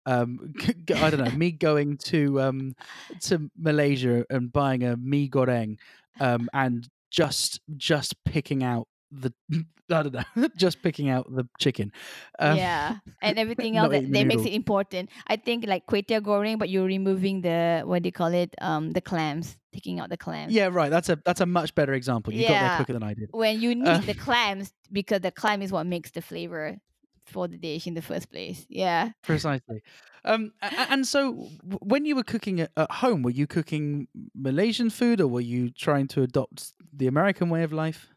Um, 0.06 0.54
I 0.96 1.10
don't 1.10 1.24
know. 1.24 1.32
Me 1.32 1.52
going 1.52 1.98
to 2.10 2.42
um 2.42 2.76
to 3.22 3.50
Malaysia 3.58 4.26
and 4.30 4.52
buying 4.52 4.84
a 4.84 4.98
mee 4.98 5.30
goreng, 5.30 5.78
um, 6.20 6.50
and 6.54 6.88
just 7.12 7.62
just 7.78 8.16
picking 8.26 8.64
out 8.64 8.88
the 9.12 9.34
I 9.90 10.02
don't 10.02 10.14
know, 10.14 10.48
just 10.58 10.82
picking 10.82 11.10
out 11.10 11.28
the 11.30 11.48
chicken. 11.60 11.92
Um, 12.40 12.58
yeah. 12.58 12.98
And 13.22 13.38
everything 13.38 13.78
else 13.78 13.92
that, 13.92 14.12
that 14.12 14.26
makes 14.26 14.44
it 14.44 14.54
important. 14.54 15.10
I 15.28 15.36
think 15.36 15.68
like 15.68 15.86
teow 15.86 16.22
goreng, 16.22 16.58
but 16.58 16.70
you're 16.70 16.86
removing 16.86 17.42
the 17.42 17.84
what 17.86 18.02
do 18.02 18.08
you 18.08 18.14
call 18.14 18.34
it? 18.34 18.56
Um 18.60 18.92
the 18.92 19.02
clams, 19.02 19.58
taking 19.74 20.00
out 20.00 20.10
the 20.10 20.18
clams. 20.18 20.54
Yeah, 20.54 20.70
right. 20.72 20.90
That's 20.90 21.10
a 21.10 21.20
that's 21.24 21.42
a 21.42 21.46
much 21.46 21.76
better 21.76 21.94
example. 21.94 22.34
You 22.34 22.48
got 22.48 22.60
there 22.60 22.76
quicker 22.78 22.94
than 22.94 23.04
I 23.04 23.14
did. 23.14 23.30
When 23.32 23.62
you 23.62 23.76
need 23.76 23.88
Uh, 23.88 23.98
the 24.00 24.16
clams 24.16 24.74
because 24.92 25.22
the 25.22 25.32
clam 25.32 25.62
is 25.62 25.72
what 25.72 25.86
makes 25.86 26.12
the 26.12 26.22
flavor 26.22 26.78
for 27.26 27.48
the 27.48 27.58
dish 27.58 27.88
in 27.88 27.94
the 27.94 28.02
first 28.02 28.30
place. 28.32 28.66
Yeah. 28.70 29.12
Precisely. 29.24 29.82
Um, 30.26 30.54
and 30.62 31.06
so, 31.06 31.34
when 31.64 32.06
you 32.06 32.16
were 32.16 32.24
cooking 32.24 32.62
at, 32.62 32.72
at 32.78 32.92
home, 32.92 33.24
were 33.24 33.32
you 33.32 33.48
cooking 33.48 34.08
Malaysian 34.34 34.90
food, 34.90 35.20
or 35.20 35.28
were 35.28 35.42
you 35.42 35.70
trying 35.70 36.08
to 36.10 36.22
adopt 36.24 36.74
the 36.94 37.08
American 37.08 37.50
way 37.50 37.64
of 37.64 37.74
life? 37.74 38.08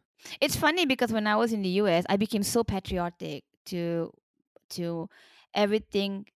It's 0.40 0.56
funny 0.56 0.86
because 0.86 1.12
when 1.12 1.26
I 1.26 1.36
was 1.36 1.52
in 1.52 1.62
the 1.62 1.68
US, 1.80 2.04
I 2.08 2.16
became 2.16 2.42
so 2.42 2.64
patriotic 2.64 3.44
to 3.66 4.12
to 4.70 5.08
everything 5.54 6.26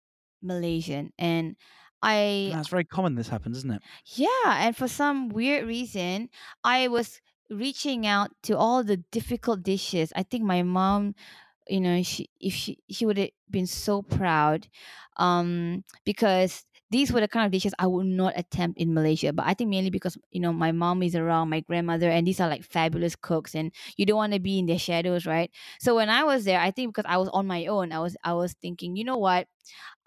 Malaysian 0.43 1.13
and 1.19 1.57
I 2.03 2.51
That's 2.55 2.69
very 2.69 2.85
common. 2.85 3.15
This 3.15 3.29
happens, 3.29 3.59
isn't 3.59 3.73
it? 3.73 3.83
yeah, 4.15 4.67
and 4.67 4.77
for 4.77 4.89
some 4.89 5.29
weird 5.29 5.67
reason, 5.67 6.31
I 6.65 6.89
was 6.89 7.21
reaching 7.51 8.07
out 8.07 8.31
to 8.45 8.57
all 8.57 8.83
the 8.85 8.99
difficult 9.11 9.63
dishes. 9.63 10.13
I 10.17 10.23
think 10.23 10.45
my 10.45 10.63
mom, 10.63 11.15
you 11.71 11.81
know, 11.81 12.03
she 12.03 12.29
if 12.41 12.53
she 12.53 12.79
she 12.91 13.07
would 13.07 13.19
have 13.19 13.31
been 13.51 13.67
so 13.67 14.03
proud 14.03 14.69
um 15.17 15.85
because 16.05 16.65
these 16.91 17.13
were 17.13 17.21
the 17.21 17.29
kind 17.29 17.47
of 17.47 17.53
dishes 17.53 17.73
I 17.79 17.87
would 17.87 18.07
not 18.07 18.33
attempt 18.37 18.79
in 18.79 18.93
Malaysia. 18.93 19.33
But 19.33 19.47
I 19.47 19.55
think 19.55 19.71
mainly 19.71 19.91
because 19.91 20.19
you 20.31 20.41
know 20.41 20.53
my 20.53 20.73
mom 20.73 21.03
is 21.03 21.15
around, 21.15 21.49
my 21.49 21.61
grandmother, 21.61 22.11
and 22.11 22.27
these 22.27 22.41
are 22.41 22.49
like 22.49 22.65
fabulous 22.65 23.15
cooks, 23.17 23.55
and 23.55 23.73
you 23.97 24.05
don't 24.07 24.17
want 24.17 24.33
to 24.33 24.41
be 24.41 24.59
in 24.59 24.67
their 24.67 24.79
shadows, 24.79 25.27
right? 25.27 25.51
So 25.79 25.95
when 25.95 26.11
I 26.11 26.25
was 26.25 26.45
there, 26.45 26.61
I 26.61 26.71
think 26.73 26.95
because 26.95 27.09
I 27.09 27.17
was 27.17 27.29
on 27.29 27.47
my 27.47 27.67
own, 27.67 27.93
I 27.93 28.01
was 28.01 28.17
I 28.25 28.35
was 28.35 28.55
thinking, 28.61 28.97
you 28.97 29.05
know 29.05 29.19
what, 29.19 29.47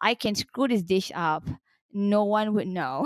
I 0.01 0.15
can 0.15 0.35
screw 0.35 0.67
this 0.67 0.83
dish 0.83 1.11
up. 1.15 1.47
No 1.95 2.25
one 2.25 2.55
would 2.55 2.67
know. 2.67 3.05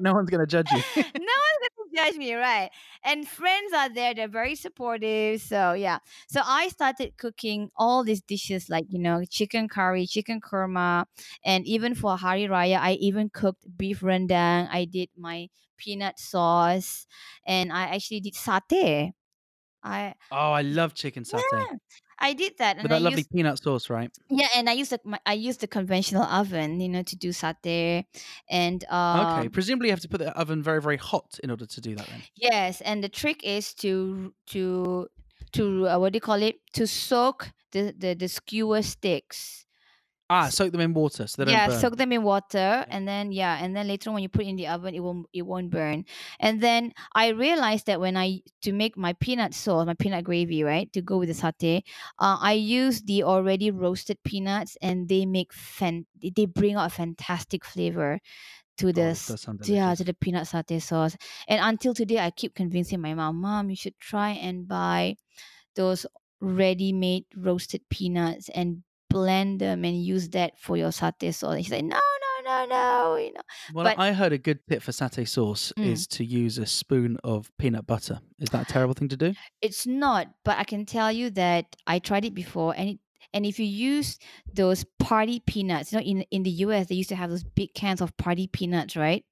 no 0.00 0.12
one's 0.12 0.30
going 0.30 0.40
to 0.40 0.46
judge 0.46 0.70
you. 0.70 0.82
no 0.96 1.02
one's 1.02 1.16
gonna 1.16 1.70
judge 1.96 2.16
me, 2.16 2.34
right? 2.34 2.70
And 3.02 3.26
friends 3.26 3.72
are 3.72 3.88
there; 3.88 4.14
they're 4.14 4.28
very 4.28 4.54
supportive. 4.54 5.40
So 5.42 5.72
yeah, 5.72 5.98
so 6.28 6.40
I 6.44 6.68
started 6.68 7.16
cooking 7.18 7.70
all 7.76 8.04
these 8.04 8.22
dishes, 8.22 8.68
like 8.68 8.86
you 8.90 8.98
know, 8.98 9.24
chicken 9.24 9.68
curry, 9.68 10.06
chicken 10.06 10.40
kurma, 10.40 11.06
and 11.44 11.66
even 11.66 11.94
for 11.94 12.16
Hari 12.16 12.44
Raya, 12.46 12.78
I 12.78 12.92
even 12.94 13.30
cooked 13.30 13.64
beef 13.76 14.00
rendang. 14.00 14.68
I 14.70 14.84
did 14.84 15.10
my 15.16 15.48
peanut 15.76 16.18
sauce, 16.18 17.06
and 17.46 17.72
I 17.72 17.94
actually 17.94 18.20
did 18.20 18.34
satay. 18.34 19.12
I 19.82 20.14
Oh, 20.30 20.52
I 20.52 20.62
love 20.62 20.94
chicken 20.94 21.24
satay 21.24 21.68
yeah, 21.68 21.76
I 22.18 22.32
did 22.32 22.58
that, 22.58 22.78
with 22.82 22.88
and 22.88 22.92
I 22.92 22.96
that 22.96 23.02
lovely 23.02 23.24
used 23.24 23.30
peanut 23.32 23.58
sauce, 23.62 23.90
right? 23.90 24.10
yeah, 24.28 24.48
and 24.56 24.68
I 24.68 24.72
used 24.72 24.90
the 24.90 25.00
my, 25.04 25.20
I 25.26 25.34
used 25.34 25.60
the 25.60 25.66
conventional 25.68 26.24
oven, 26.24 26.80
you 26.80 26.88
know, 26.88 27.02
to 27.02 27.16
do 27.16 27.30
satay, 27.30 28.04
and 28.50 28.84
Okay, 29.14 29.48
um 29.48 29.48
presumably 29.48 29.88
you 29.88 29.92
have 29.92 30.00
to 30.00 30.08
put 30.08 30.18
the 30.18 30.36
oven 30.36 30.62
very, 30.62 30.80
very 30.82 30.96
hot 30.96 31.38
in 31.42 31.50
order 31.50 31.66
to 31.66 31.80
do 31.80 31.94
that 31.96 32.08
then. 32.08 32.24
Yes, 32.36 32.80
and 32.82 33.02
the 33.02 33.08
trick 33.08 33.42
is 33.44 33.74
to 33.74 34.34
to 34.48 35.08
to 35.52 35.88
uh, 35.88 35.98
what 35.98 36.12
do 36.12 36.16
you 36.16 36.20
call 36.20 36.42
it? 36.42 36.56
To 36.74 36.86
soak 36.86 37.52
the 37.72 37.94
the, 37.96 38.14
the 38.14 38.28
skewer 38.28 38.82
sticks. 38.82 39.65
Ah, 40.28 40.48
soak 40.50 40.72
them 40.72 40.80
in 40.80 40.94
water 40.94 41.26
so 41.26 41.44
they 41.44 41.44
Yeah, 41.48 41.68
burn. 41.68 41.80
soak 41.80 41.96
them 41.96 42.12
in 42.12 42.24
water, 42.24 42.84
and 42.88 43.06
then 43.06 43.30
yeah, 43.30 43.62
and 43.62 43.76
then 43.76 43.86
later 43.86 44.10
on 44.10 44.14
when 44.14 44.22
you 44.24 44.28
put 44.28 44.46
it 44.46 44.48
in 44.48 44.56
the 44.56 44.66
oven, 44.66 44.94
it 44.96 45.00
won't 45.00 45.26
it 45.32 45.42
won't 45.42 45.70
burn. 45.70 46.04
And 46.40 46.60
then 46.60 46.92
I 47.14 47.28
realized 47.28 47.86
that 47.86 48.00
when 48.00 48.16
I 48.16 48.40
to 48.62 48.72
make 48.72 48.96
my 48.96 49.12
peanut 49.12 49.54
sauce, 49.54 49.86
my 49.86 49.94
peanut 49.94 50.24
gravy, 50.24 50.64
right, 50.64 50.92
to 50.92 51.02
go 51.02 51.18
with 51.18 51.28
the 51.28 51.34
satay, 51.34 51.82
uh, 52.18 52.38
I 52.40 52.54
use 52.54 53.02
the 53.02 53.22
already 53.22 53.70
roasted 53.70 54.18
peanuts, 54.24 54.76
and 54.82 55.08
they 55.08 55.24
make 55.26 55.52
fan 55.52 56.06
they 56.20 56.46
bring 56.46 56.74
out 56.74 56.86
a 56.86 56.90
fantastic 56.94 57.64
flavor 57.64 58.18
to 58.78 58.92
the 58.92 59.02
Oh, 59.02 59.10
this 59.10 59.22
s- 59.30 59.36
does 59.36 59.42
sound 59.42 59.62
to- 59.62 59.74
yeah 59.74 59.94
to 59.94 60.04
the 60.04 60.14
peanut 60.14 60.44
satay 60.48 60.82
sauce. 60.82 61.16
And 61.48 61.60
until 61.62 61.94
today, 61.94 62.18
I 62.20 62.30
keep 62.30 62.54
convincing 62.54 63.00
my 63.00 63.14
mom, 63.14 63.40
mom, 63.40 63.70
you 63.70 63.76
should 63.76 63.98
try 64.00 64.30
and 64.32 64.68
buy 64.68 65.16
those 65.74 66.06
ready-made 66.40 67.26
roasted 67.36 67.82
peanuts 67.90 68.48
and 68.50 68.82
blend 69.10 69.60
them 69.60 69.84
and 69.84 70.02
use 70.04 70.28
that 70.30 70.58
for 70.58 70.76
your 70.76 70.90
satay 70.90 71.32
sauce. 71.34 71.54
And 71.56 71.64
she's 71.64 71.72
like, 71.72 71.84
no, 71.84 71.96
no, 72.44 72.44
no, 72.44 72.66
no, 72.66 73.16
you 73.16 73.32
know. 73.32 73.40
Well, 73.74 73.84
But 73.84 73.98
I 73.98 74.12
heard 74.12 74.32
a 74.32 74.38
good 74.38 74.60
tip 74.68 74.82
for 74.82 74.92
satay 74.92 75.26
sauce 75.28 75.72
Mm. 75.78 75.86
is 75.86 76.06
to 76.08 76.24
use 76.24 76.58
a 76.58 76.66
spoon 76.66 77.16
of 77.24 77.50
peanut 77.58 77.86
butter. 77.86 78.20
Is 78.38 78.50
that 78.50 78.68
a 78.68 78.72
terrible 78.72 78.94
thing 78.94 79.08
to 79.08 79.16
do? 79.16 79.34
it's 79.62 79.86
not. 79.86 80.28
But 80.44 80.58
I 80.58 80.64
can 80.64 80.86
tell 80.86 81.10
you 81.12 81.30
that 81.30 81.64
I 81.86 81.98
tried 81.98 82.24
it 82.24 82.34
before, 82.34 82.74
and 82.76 82.90
it. 82.90 82.98
And 83.34 83.44
if 83.44 83.58
you 83.58 83.66
use 83.66 84.18
those 84.54 84.84
party 84.98 85.40
peanuts, 85.40 85.92
you 85.92 85.98
know, 85.98 86.04
in 86.04 86.22
in 86.30 86.42
the 86.42 86.50
US 86.64 86.86
they 86.86 86.94
used 86.94 87.10
to 87.10 87.16
have 87.16 87.28
those 87.28 87.44
big 87.44 87.74
cans 87.74 88.00
of 88.00 88.16
party 88.16 88.46
peanuts, 88.46 88.96
right? 88.96 89.24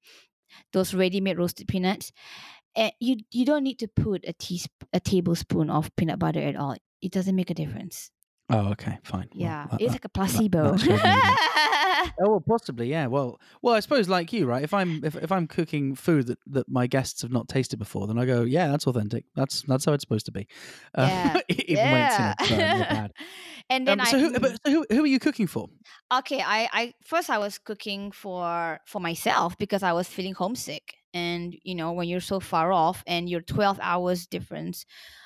Those 0.73 0.93
ready-made 0.93 1.37
roasted 1.39 1.67
peanuts. 1.67 2.11
And 2.75 2.91
you 2.99 3.17
you 3.31 3.45
don't 3.45 3.63
need 3.63 3.79
to 3.79 3.87
put 3.87 4.25
a 4.27 4.33
teasp- 4.33 4.83
a 4.93 4.99
tablespoon 4.99 5.69
of 5.69 5.89
peanut 5.95 6.19
butter 6.19 6.41
at 6.41 6.55
all. 6.55 6.75
It 7.01 7.11
doesn't 7.13 7.35
make 7.35 7.49
a 7.49 7.53
difference. 7.55 8.11
Oh, 8.49 8.69
okay, 8.73 8.99
fine. 9.03 9.27
Well, 9.33 9.41
Yeah, 9.41 9.67
that- 9.71 9.81
it's 9.81 9.87
that- 9.87 9.91
like 9.93 10.05
a 10.05 10.09
placebo. 10.09 10.71
that 10.73 10.79
shows 10.79 10.89
me 10.89 10.95
that- 10.97 12.13
Oh, 12.21 12.29
well, 12.29 12.43
possibly, 12.47 12.87
yeah. 12.89 13.07
Well, 13.07 13.39
well, 13.63 13.73
I 13.73 13.79
suppose 13.79 14.07
like 14.07 14.31
you, 14.31 14.45
right? 14.45 14.63
If 14.63 14.73
I'm 14.73 15.03
if, 15.03 15.15
if 15.15 15.31
I'm 15.31 15.47
cooking 15.47 15.95
food 15.95 16.27
that, 16.27 16.37
that 16.47 16.69
my 16.69 16.85
guests 16.87 17.23
have 17.23 17.31
not 17.31 17.47
tasted 17.47 17.79
before, 17.79 18.05
then 18.05 18.19
I 18.19 18.25
go, 18.25 18.43
yeah, 18.43 18.67
that's 18.67 18.85
authentic. 18.85 19.25
That's 19.35 19.63
that's 19.63 19.85
how 19.85 19.93
it's 19.93 20.03
supposed 20.03 20.25
to 20.27 20.31
be. 20.31 20.47
Uh, 20.93 21.07
Yeah, 21.09 21.39
even 21.49 21.91
when 21.91 22.01
it's 22.01 22.19
you 22.51 22.55
yeah. 22.57 22.77
burnt 22.77 22.91
or 22.91 22.95
bad. 22.95 23.11
and 23.71 23.87
then 23.87 23.99
Um, 23.99 24.05
I 24.07 24.11
so 24.11 24.19
who, 24.19 24.31
mm. 24.33 24.41
but, 24.41 24.51
so 24.63 24.71
who 24.71 24.85
who 24.91 25.03
are 25.03 25.07
you 25.07 25.19
cooking 25.19 25.47
for? 25.47 25.67
okay 26.13 26.39
I, 26.45 26.69
I 26.71 26.93
first 27.03 27.29
i 27.31 27.39
was 27.39 27.57
cooking 27.57 28.11
for 28.11 28.79
for 28.85 28.99
myself 29.01 29.57
because 29.57 29.81
i 29.81 29.91
was 29.91 30.07
feeling 30.07 30.35
homesick 30.35 30.93
and 31.15 31.55
you 31.63 31.73
know 31.73 31.91
when 31.93 32.07
you're 32.07 32.19
so 32.33 32.39
far 32.39 32.71
off 32.71 33.03
and 33.07 33.27
you're 33.27 33.41
12 33.41 33.79
hours 33.81 34.27
difference 34.27 34.85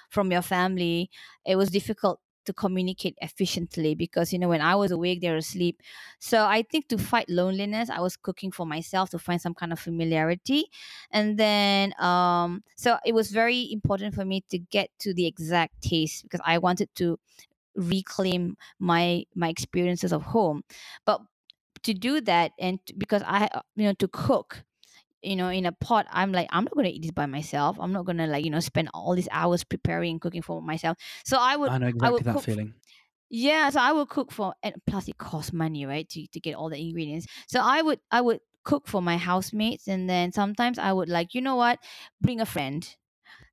from 0.10 0.32
your 0.32 0.42
family 0.42 1.10
it 1.46 1.58
was 1.58 1.70
difficult 1.70 2.20
to 2.45 2.54
communicate 2.54 3.15
efficiently 3.21 3.95
because 3.95 4.32
you 4.34 4.39
know 4.39 4.47
when 4.49 4.62
i 4.62 4.75
was 4.75 4.91
awake 4.91 5.21
they 5.21 5.30
were 5.30 5.38
asleep. 5.38 5.82
So 6.19 6.45
i 6.45 6.63
think 6.63 6.88
to 6.89 6.97
fight 6.97 7.30
loneliness 7.30 7.89
i 7.89 7.99
was 7.99 8.15
cooking 8.17 8.52
for 8.52 8.65
myself 8.65 9.10
to 9.12 9.19
find 9.19 9.41
some 9.41 9.54
kind 9.54 9.71
of 9.71 9.80
familiarity. 9.80 10.65
And 11.12 11.38
then 11.38 11.93
um 11.99 12.63
so 12.75 12.97
it 13.06 13.13
was 13.13 13.32
very 13.32 13.71
important 13.71 14.15
for 14.15 14.25
me 14.25 14.41
to 14.49 14.58
get 14.60 14.89
to 14.99 15.13
the 15.13 15.25
exact 15.28 15.82
taste 15.82 16.23
because 16.23 16.41
i 16.45 16.58
wanted 16.58 16.89
to 16.95 17.19
reclaim 17.75 18.58
my 18.80 19.25
my 19.36 19.49
experiences 19.49 20.12
of 20.12 20.23
home. 20.23 20.63
But 21.06 21.21
to 21.84 21.93
do 21.93 22.19
that 22.21 22.52
and 22.60 22.80
because 22.97 23.23
i 23.25 23.47
uh, 23.54 23.62
you 23.75 23.86
know 23.86 23.93
to 23.93 24.08
cook 24.10 24.63
you 25.22 25.36
know 25.36 25.50
in 25.50 25.66
a 25.66 25.72
pot 25.72 26.06
i'm 26.12 26.32
like 26.32 26.48
i'm 26.52 26.64
not 26.64 26.74
going 26.74 26.86
to 26.86 26.92
eat 26.92 27.02
this 27.02 27.12
by 27.12 27.26
myself 27.26 27.78
i'm 27.80 27.92
not 27.92 28.06
going 28.06 28.18
to 28.18 28.26
like 28.28 28.44
you 28.46 28.52
know 28.52 28.60
spend 28.60 28.90
all 28.94 29.16
these 29.16 29.28
hours 29.32 29.64
preparing 29.64 30.12
and 30.12 30.22
cooking 30.22 30.42
for 30.42 30.62
myself 30.62 30.98
so 31.26 31.38
i 31.40 31.56
would 31.56 31.70
I 31.70 31.78
know 31.78 31.88
i 31.88 31.90
exactly 31.90 32.12
would 32.14 32.24
that 32.24 32.36
cook 32.36 32.44
feeling. 32.44 32.74
yeah 33.30 33.70
so 33.70 33.80
i 33.82 33.92
would 33.92 34.10
cook 34.10 34.32
for 34.32 34.54
and 34.64 34.76
plus 34.88 35.08
it 35.08 35.18
costs 35.18 35.52
money 35.54 35.86
right 35.86 36.08
to, 36.10 36.28
to 36.28 36.40
get 36.40 36.56
all 36.56 36.70
the 36.70 36.80
ingredients 36.80 37.28
so 37.48 37.60
i 37.62 37.82
would 37.82 38.00
i 38.12 38.22
would 38.22 38.40
cook 38.64 38.88
for 38.88 39.02
my 39.02 39.18
housemates 39.18 39.88
and 39.88 40.10
then 40.10 40.32
sometimes 40.32 40.78
i 40.80 40.92
would 40.92 41.10
like 41.10 41.34
you 41.34 41.42
know 41.42 41.56
what 41.56 41.80
bring 42.22 42.40
a 42.40 42.46
friend 42.46 42.96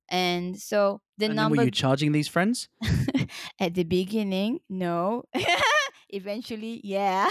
and 0.09 0.57
so 0.57 1.01
the 1.17 1.25
And 1.25 1.37
then 1.37 1.49
were 1.49 1.55
number 1.57 1.65
you 1.65 1.71
charging 1.71 2.13
these 2.13 2.29
friends? 2.29 2.69
at 3.59 3.73
the 3.73 3.83
beginning 3.83 4.59
no 4.69 5.23
eventually 6.09 6.79
yeah 6.83 7.27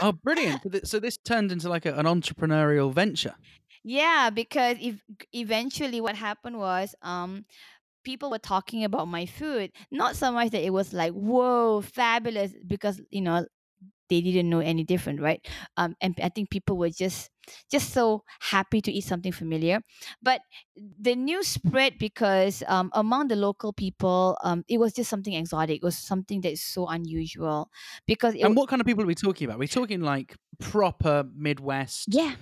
Oh, 0.00 0.12
brilliant! 0.22 0.62
So, 0.62 0.80
so 0.84 1.00
this 1.00 1.16
turned 1.16 1.50
into 1.50 1.68
like 1.68 1.84
a, 1.84 1.92
an 1.94 2.06
entrepreneurial 2.06 2.92
venture. 2.94 3.34
Yeah, 3.84 4.30
because 4.30 4.76
if 4.80 5.02
eventually 5.32 6.00
what 6.00 6.16
happened 6.16 6.58
was 6.58 6.94
um 7.02 7.44
people 8.04 8.30
were 8.30 8.38
talking 8.38 8.84
about 8.84 9.08
my 9.08 9.26
food, 9.26 9.72
not 9.90 10.16
so 10.16 10.32
much 10.32 10.50
that 10.52 10.64
it 10.64 10.72
was 10.72 10.92
like 10.92 11.12
whoa, 11.12 11.82
fabulous 11.82 12.54
because 12.66 13.00
you 13.10 13.22
know 13.22 13.46
they 14.08 14.20
didn't 14.22 14.50
know 14.50 14.60
any 14.60 14.84
different, 14.84 15.20
right? 15.20 15.46
Um 15.76 15.96
and 16.00 16.14
I 16.22 16.28
think 16.30 16.50
people 16.50 16.78
were 16.78 16.90
just 16.90 17.30
just 17.70 17.90
so 17.92 18.24
happy 18.40 18.80
to 18.82 18.92
eat 18.92 19.02
something 19.04 19.32
familiar. 19.32 19.80
But 20.22 20.42
the 20.76 21.16
news 21.16 21.48
spread 21.48 21.98
because 21.98 22.62
um 22.68 22.90
among 22.94 23.28
the 23.28 23.36
local 23.36 23.72
people 23.72 24.38
um 24.44 24.64
it 24.68 24.78
was 24.78 24.92
just 24.94 25.10
something 25.10 25.34
exotic. 25.34 25.78
It 25.78 25.84
was 25.84 25.98
something 25.98 26.42
that 26.42 26.52
is 26.52 26.64
so 26.64 26.86
unusual 26.88 27.70
because 28.06 28.34
it 28.34 28.44
And 28.44 28.54
what 28.56 28.68
kind 28.68 28.80
of 28.80 28.86
people 28.86 29.02
are 29.02 29.06
we 29.06 29.14
talking 29.14 29.46
about? 29.46 29.58
We're 29.58 29.66
talking 29.68 30.00
like 30.00 30.36
proper 30.60 31.24
Midwest, 31.34 32.08
yeah, 32.08 32.36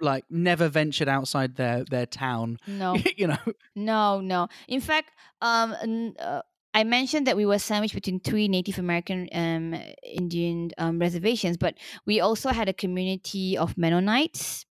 like 0.00 0.24
never 0.30 0.68
ventured 0.68 1.08
outside 1.08 1.56
their 1.56 1.84
their 1.84 2.06
town. 2.06 2.58
no. 2.66 2.96
you 3.16 3.26
know, 3.26 3.38
No, 3.74 4.20
no. 4.20 4.48
In 4.68 4.80
fact, 4.80 5.10
um, 5.40 6.14
uh, 6.18 6.42
I 6.74 6.84
mentioned 6.84 7.26
that 7.26 7.36
we 7.36 7.46
were 7.46 7.58
sandwiched 7.58 7.94
between 7.94 8.20
three 8.20 8.46
Native 8.48 8.78
American 8.78 9.28
um, 9.32 9.74
Indian 10.04 10.70
um, 10.78 10.98
reservations, 10.98 11.56
but 11.56 11.74
we 12.06 12.20
also 12.20 12.50
had 12.50 12.68
a 12.68 12.72
community 12.72 13.56
of 13.58 13.76
Mennonites 13.76 14.64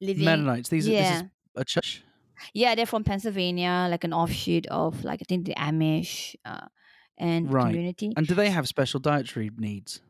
living. 0.00 0.24
Mennonites. 0.24 0.68
These 0.68 0.88
are, 0.88 0.90
this 0.90 1.00
yeah, 1.00 1.16
is 1.16 1.22
a 1.56 1.64
church. 1.64 2.02
yeah, 2.54 2.74
they're 2.74 2.86
from 2.86 3.04
Pennsylvania, 3.04 3.86
like 3.90 4.04
an 4.04 4.12
offshoot 4.12 4.66
of 4.68 5.04
like 5.04 5.20
I 5.22 5.26
think 5.28 5.46
the 5.46 5.54
Amish 5.54 6.34
uh, 6.44 6.66
and 7.18 7.52
Right. 7.52 7.66
community. 7.70 8.12
And 8.16 8.26
do 8.26 8.34
they 8.34 8.50
have 8.50 8.66
special 8.66 9.00
dietary 9.00 9.50
needs? 9.56 10.00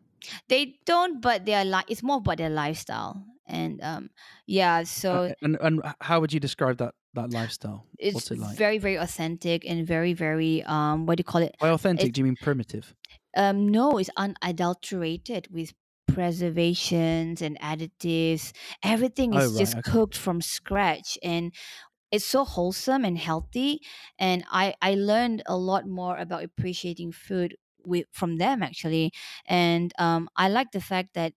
They 0.48 0.76
don't, 0.86 1.20
but 1.20 1.44
they 1.46 1.54
are 1.54 1.64
like 1.64 1.90
it's 1.90 2.02
more 2.02 2.18
about 2.18 2.38
their 2.38 2.50
lifestyle, 2.50 3.24
and 3.50 3.82
um, 3.82 4.10
yeah, 4.46 4.84
so 4.84 5.28
Uh, 5.28 5.34
and 5.42 5.56
and 5.60 5.82
how 6.00 6.20
would 6.20 6.32
you 6.32 6.40
describe 6.40 6.78
that 6.78 6.94
that 7.14 7.30
lifestyle? 7.30 7.86
it's 7.98 8.24
What's 8.24 8.30
it 8.30 8.38
like? 8.38 8.58
very 8.58 8.78
very 8.78 8.96
authentic 8.96 9.64
and 9.68 9.86
very 9.86 10.12
very 10.12 10.62
um, 10.64 11.06
what 11.06 11.16
do 11.16 11.20
you 11.20 11.24
call 11.24 11.42
it? 11.42 11.56
By 11.60 11.70
authentic, 11.70 12.12
it's- 12.12 12.12
do 12.12 12.20
you 12.20 12.24
mean 12.24 12.36
primitive? 12.36 12.96
Um, 13.36 13.68
no, 13.68 13.98
it's 13.98 14.10
unadulterated 14.16 15.48
with 15.52 15.72
preservations 16.08 17.40
and 17.40 17.58
additives. 17.60 18.52
Everything 18.82 19.32
Oh, 19.32 19.46
is 19.46 19.54
right, 19.54 19.56
just 19.56 19.80
okay. 19.80 19.92
cooked 19.92 20.16
from 20.16 20.40
scratch 20.40 21.16
and 21.22 21.54
it's 22.10 22.26
so 22.26 22.44
wholesome 22.44 23.04
and 23.04 23.18
healthy. 23.18 23.80
And 24.18 24.44
I, 24.50 24.74
I 24.82 24.94
learned 24.94 25.42
a 25.46 25.56
lot 25.56 25.86
more 25.88 26.16
about 26.18 26.44
appreciating 26.44 27.12
food 27.12 27.56
with 27.84 28.06
from 28.12 28.38
them 28.38 28.62
actually. 28.62 29.12
And 29.46 29.92
um, 29.98 30.28
I 30.36 30.48
like 30.48 30.72
the 30.72 30.80
fact 30.80 31.14
that 31.14 31.34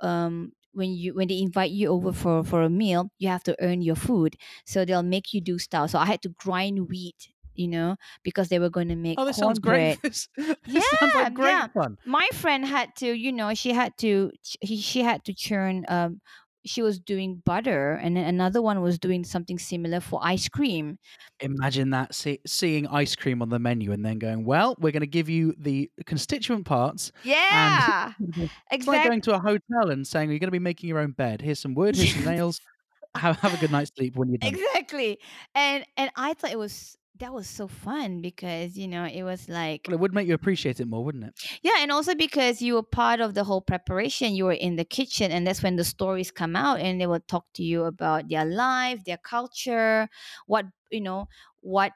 um, 0.00 0.52
when 0.76 0.92
you 0.92 1.14
when 1.14 1.28
they 1.28 1.40
invite 1.40 1.70
you 1.72 1.88
over 1.88 2.12
for, 2.12 2.44
for 2.44 2.62
a 2.62 2.70
meal, 2.70 3.10
you 3.18 3.28
have 3.28 3.42
to 3.44 3.56
earn 3.60 3.82
your 3.82 3.96
food. 3.96 4.36
So 4.64 4.84
they'll 4.84 5.02
make 5.02 5.32
you 5.34 5.40
do 5.40 5.58
stuff. 5.58 5.90
So 5.90 5.98
I 5.98 6.06
had 6.06 6.22
to 6.22 6.28
grind 6.28 6.88
wheat 6.88 7.32
you 7.58 7.68
know, 7.68 7.96
because 8.22 8.50
they 8.50 8.58
were 8.58 8.68
going 8.68 8.88
to 8.88 8.94
make 8.96 9.18
Oh, 9.18 9.24
this 9.24 9.38
sounds 9.38 9.58
great. 9.58 9.98
This, 10.02 10.28
Yeah, 10.66 10.82
like 11.14 11.32
great 11.32 11.48
yeah. 11.52 11.68
fun. 11.68 11.96
My 12.04 12.28
friend 12.34 12.66
had 12.66 12.94
to, 12.96 13.10
you 13.10 13.32
know, 13.32 13.54
she 13.54 13.72
had 13.72 13.96
to, 14.04 14.30
ch- 14.44 14.58
he, 14.60 14.76
she 14.76 15.00
had 15.00 15.24
to 15.24 15.32
churn. 15.32 15.86
Um, 15.88 16.20
she 16.66 16.82
was 16.82 16.98
doing 16.98 17.42
butter, 17.44 17.92
and 17.94 18.16
then 18.16 18.24
another 18.24 18.60
one 18.60 18.80
was 18.82 18.98
doing 18.98 19.24
something 19.24 19.58
similar 19.58 20.00
for 20.00 20.20
ice 20.22 20.48
cream. 20.48 20.98
Imagine 21.40 21.90
that 21.90 22.14
see, 22.14 22.40
seeing 22.46 22.86
ice 22.86 23.14
cream 23.16 23.42
on 23.42 23.48
the 23.48 23.58
menu 23.58 23.92
and 23.92 24.04
then 24.04 24.18
going, 24.18 24.44
"Well, 24.44 24.76
we're 24.78 24.92
going 24.92 25.00
to 25.00 25.06
give 25.06 25.28
you 25.28 25.54
the 25.58 25.90
constituent 26.06 26.64
parts." 26.66 27.12
Yeah, 27.24 28.12
It's 28.70 28.86
like 28.86 29.06
going 29.06 29.20
to 29.22 29.34
a 29.34 29.38
hotel 29.38 29.90
and 29.90 30.06
saying, 30.06 30.30
"You're 30.30 30.38
going 30.38 30.48
to 30.48 30.52
be 30.52 30.58
making 30.58 30.88
your 30.88 30.98
own 30.98 31.12
bed. 31.12 31.40
Here's 31.42 31.58
some 31.58 31.74
wood. 31.74 31.96
Here's 31.96 32.14
some 32.14 32.24
nails. 32.34 32.60
Have, 33.16 33.36
have 33.40 33.54
a 33.54 33.56
good 33.56 33.72
night's 33.72 33.90
sleep 33.96 34.14
when 34.16 34.28
you're 34.28 34.38
done." 34.38 34.54
exactly 34.54 35.18
and 35.54 35.86
and 35.96 36.10
i 36.16 36.34
thought 36.34 36.50
it 36.50 36.58
was 36.58 36.98
that 37.18 37.32
was 37.32 37.48
so 37.48 37.68
fun 37.68 38.20
because 38.20 38.76
you 38.76 38.88
know 38.88 39.04
it 39.04 39.22
was 39.22 39.48
like 39.48 39.88
Well, 39.88 39.94
it 39.94 40.00
would 40.00 40.14
make 40.14 40.26
you 40.28 40.34
appreciate 40.34 40.80
it 40.80 40.86
more, 40.88 41.04
wouldn't 41.04 41.24
it? 41.24 41.34
yeah 41.62 41.76
and 41.78 41.90
also 41.92 42.14
because 42.14 42.62
you 42.62 42.74
were 42.74 42.82
part 42.82 43.20
of 43.20 43.34
the 43.34 43.44
whole 43.44 43.60
preparation 43.60 44.34
you 44.34 44.44
were 44.44 44.52
in 44.52 44.76
the 44.76 44.84
kitchen 44.84 45.30
and 45.30 45.46
that's 45.46 45.62
when 45.62 45.76
the 45.76 45.84
stories 45.84 46.30
come 46.30 46.56
out 46.56 46.80
and 46.80 47.00
they 47.00 47.06
will 47.06 47.20
talk 47.20 47.46
to 47.54 47.62
you 47.62 47.84
about 47.84 48.28
their 48.28 48.44
life 48.44 49.04
their 49.04 49.18
culture 49.18 50.08
what 50.46 50.66
you 50.90 51.00
know 51.00 51.26
what 51.60 51.92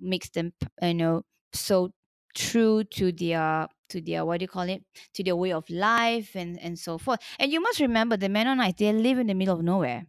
makes 0.00 0.30
them 0.30 0.52
you 0.82 0.94
know 0.94 1.22
so 1.52 1.90
true 2.34 2.84
to 2.84 3.12
their 3.12 3.68
to 3.88 4.00
their 4.00 4.24
what 4.24 4.38
do 4.40 4.44
you 4.44 4.48
call 4.48 4.68
it? 4.68 4.84
To 5.14 5.24
their 5.24 5.36
way 5.36 5.52
of 5.52 5.68
life 5.70 6.36
and 6.36 6.60
and 6.60 6.78
so 6.78 6.98
forth. 6.98 7.20
And 7.40 7.52
you 7.52 7.60
must 7.60 7.80
remember 7.80 8.16
the 8.16 8.28
mennonites 8.28 8.78
they 8.78 8.92
live 8.92 9.18
in 9.18 9.28
the 9.28 9.34
middle 9.34 9.56
of 9.58 9.64
nowhere 9.64 10.06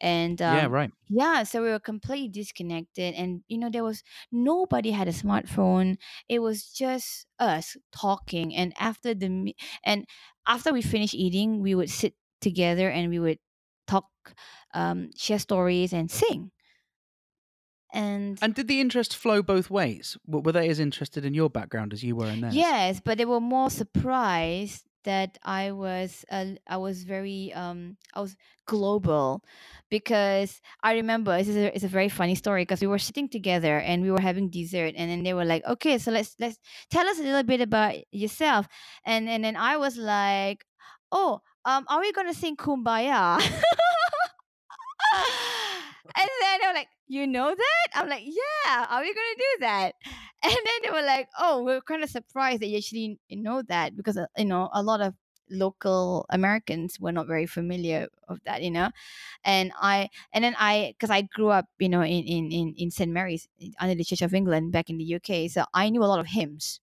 and 0.00 0.40
Yeah, 0.46 0.66
um, 0.66 0.68
right. 0.68 0.90
yeah 1.08 1.42
so 1.42 1.62
we 1.62 1.70
were 1.70 1.78
completely 1.78 2.28
disconnected 2.28 3.14
and 3.14 3.42
you 3.48 3.58
know 3.58 3.70
there 3.70 3.84
was 3.84 4.02
nobody 4.32 4.90
had 4.90 5.08
a 5.08 5.12
smartphone 5.12 5.96
it 6.28 6.40
was 6.40 6.66
just 6.70 7.26
us 7.38 7.76
talking 7.92 8.54
and 8.54 8.72
after 8.78 9.14
the 9.14 9.54
and 9.84 10.06
after 10.46 10.72
we 10.72 10.82
finished 10.82 11.14
eating 11.14 11.60
we 11.60 11.74
would 11.74 11.90
sit 11.90 12.14
together 12.40 12.88
and 12.90 13.10
we 13.10 13.18
would 13.18 13.38
talk 13.86 14.06
um, 14.72 15.10
share 15.16 15.38
stories 15.38 15.92
and 15.92 16.10
sing 16.10 16.50
and 17.92 18.38
And 18.42 18.54
did 18.54 18.68
the 18.68 18.80
interest 18.80 19.16
flow 19.16 19.42
both 19.42 19.70
ways? 19.70 20.16
Were 20.26 20.52
they 20.52 20.68
as 20.68 20.78
interested 20.78 21.24
in 21.24 21.34
your 21.34 21.50
background 21.50 21.92
as 21.92 22.02
you 22.04 22.14
were 22.16 22.30
in 22.30 22.40
theirs? 22.40 22.54
Yes, 22.54 23.00
but 23.00 23.18
they 23.18 23.24
were 23.24 23.40
more 23.40 23.70
surprised 23.70 24.84
that 25.04 25.38
I 25.42 25.72
was 25.72 26.24
uh, 26.30 26.56
I 26.68 26.76
was 26.78 27.04
very 27.04 27.52
um 27.54 27.96
I 28.14 28.20
was 28.20 28.36
global 28.66 29.42
because 29.90 30.60
I 30.82 30.94
remember 30.94 31.36
this 31.36 31.48
is 31.48 31.56
a, 31.56 31.74
it's 31.74 31.84
a 31.84 31.88
very 31.88 32.08
funny 32.08 32.34
story 32.34 32.62
because 32.62 32.80
we 32.80 32.86
were 32.86 32.98
sitting 32.98 33.28
together 33.28 33.78
and 33.78 34.02
we 34.02 34.10
were 34.10 34.20
having 34.20 34.48
dessert 34.50 34.94
and 34.96 35.10
then 35.10 35.22
they 35.22 35.34
were 35.34 35.44
like 35.44 35.64
okay 35.66 35.98
so 35.98 36.10
let's 36.10 36.34
let's 36.40 36.58
tell 36.90 37.06
us 37.06 37.18
a 37.18 37.22
little 37.22 37.42
bit 37.42 37.60
about 37.60 37.94
yourself. 38.12 38.66
And 39.04 39.28
and 39.28 39.44
then 39.44 39.56
I 39.56 39.76
was 39.76 39.96
like 39.96 40.64
oh 41.12 41.40
um 41.64 41.84
are 41.88 42.00
we 42.00 42.12
gonna 42.12 42.34
sing 42.34 42.56
kumbaya? 42.56 43.40
And 46.16 46.28
then 46.40 46.60
they 46.60 46.66
were 46.68 46.74
like, 46.74 46.88
You 47.06 47.26
know 47.26 47.54
that? 47.54 47.88
I'm 47.94 48.08
like, 48.08 48.24
Yeah, 48.24 48.86
are 48.88 49.00
we 49.00 49.12
gonna 49.14 49.36
do 49.36 49.56
that? 49.60 49.92
And 50.44 50.52
then 50.52 50.78
they 50.82 50.90
were 50.90 51.06
like, 51.06 51.28
Oh, 51.38 51.62
we're 51.64 51.80
kind 51.80 52.02
of 52.04 52.10
surprised 52.10 52.60
that 52.60 52.66
you 52.68 52.76
actually 52.78 53.18
know 53.30 53.62
that 53.62 53.96
because 53.96 54.16
uh, 54.18 54.26
you 54.36 54.44
know, 54.44 54.68
a 54.74 54.82
lot 54.82 55.00
of 55.00 55.14
local 55.50 56.24
Americans 56.30 56.98
were 56.98 57.12
not 57.12 57.26
very 57.26 57.46
familiar 57.46 58.08
of 58.28 58.40
that, 58.44 58.62
you 58.62 58.70
know. 58.70 58.90
And 59.44 59.72
I 59.80 60.10
and 60.32 60.44
then 60.44 60.54
I 60.58 60.94
because 60.98 61.10
I 61.10 61.22
grew 61.22 61.48
up, 61.48 61.66
you 61.78 61.88
know, 61.88 62.02
in, 62.02 62.24
in, 62.24 62.52
in, 62.52 62.74
in 62.76 62.90
St. 62.90 63.10
Mary's 63.10 63.48
under 63.80 63.94
the 63.94 64.04
Church 64.04 64.22
of 64.22 64.34
England 64.34 64.72
back 64.72 64.90
in 64.90 64.98
the 64.98 65.14
UK. 65.16 65.50
So 65.50 65.64
I 65.72 65.88
knew 65.90 66.02
a 66.02 66.06
lot 66.12 66.20
of 66.20 66.26
hymns. 66.26 66.80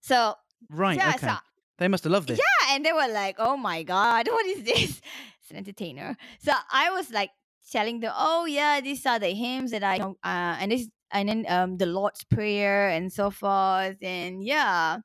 So 0.00 0.34
Right. 0.70 0.96
yeah, 0.96 1.10
okay. 1.14 1.26
so 1.26 1.36
They 1.78 1.88
must 1.88 2.04
have 2.04 2.12
loved 2.12 2.30
it. 2.30 2.38
yeah, 2.38 2.74
and 2.74 2.84
they 2.84 2.92
were 2.92 3.08
like, 3.12 3.36
"Oh 3.38 3.56
my 3.56 3.82
god, 3.82 4.26
what 4.30 4.46
is 4.46 4.62
this?" 4.64 5.00
It's 5.42 5.50
an 5.50 5.56
entertainer. 5.58 6.16
So 6.40 6.52
I 6.72 6.90
was 6.90 7.10
like 7.10 7.30
telling 7.70 8.00
them, 8.00 8.12
"Oh 8.16 8.46
yeah, 8.46 8.80
these 8.80 9.04
are 9.06 9.18
the 9.18 9.30
hymns 9.30 9.70
that 9.72 9.84
I 9.84 9.98
know, 9.98 10.16
uh, 10.24 10.56
and 10.60 10.72
this, 10.72 10.88
and 11.10 11.28
then 11.28 11.46
um, 11.48 11.76
the 11.78 11.86
Lord's 11.86 12.24
Prayer 12.24 12.88
and 12.88 13.12
so 13.12 13.30
forth, 13.30 13.96
and 14.02 14.44
yeah." 14.44 14.98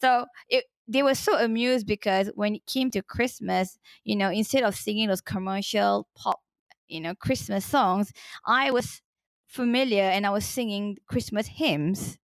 So 0.00 0.26
it 0.48 0.64
they 0.88 1.02
were 1.02 1.14
so 1.14 1.38
amused 1.38 1.86
because 1.86 2.30
when 2.34 2.56
it 2.56 2.66
came 2.66 2.90
to 2.92 3.02
Christmas, 3.02 3.78
you 4.04 4.16
know, 4.16 4.30
instead 4.30 4.64
of 4.64 4.74
singing 4.74 5.08
those 5.08 5.20
commercial 5.20 6.08
pop, 6.16 6.40
you 6.88 7.00
know, 7.00 7.14
Christmas 7.14 7.64
songs, 7.64 8.12
I 8.44 8.70
was 8.72 9.00
familiar 9.46 10.02
and 10.02 10.26
I 10.26 10.30
was 10.30 10.44
singing 10.44 10.96
Christmas 11.06 11.46
hymns. 11.46 12.18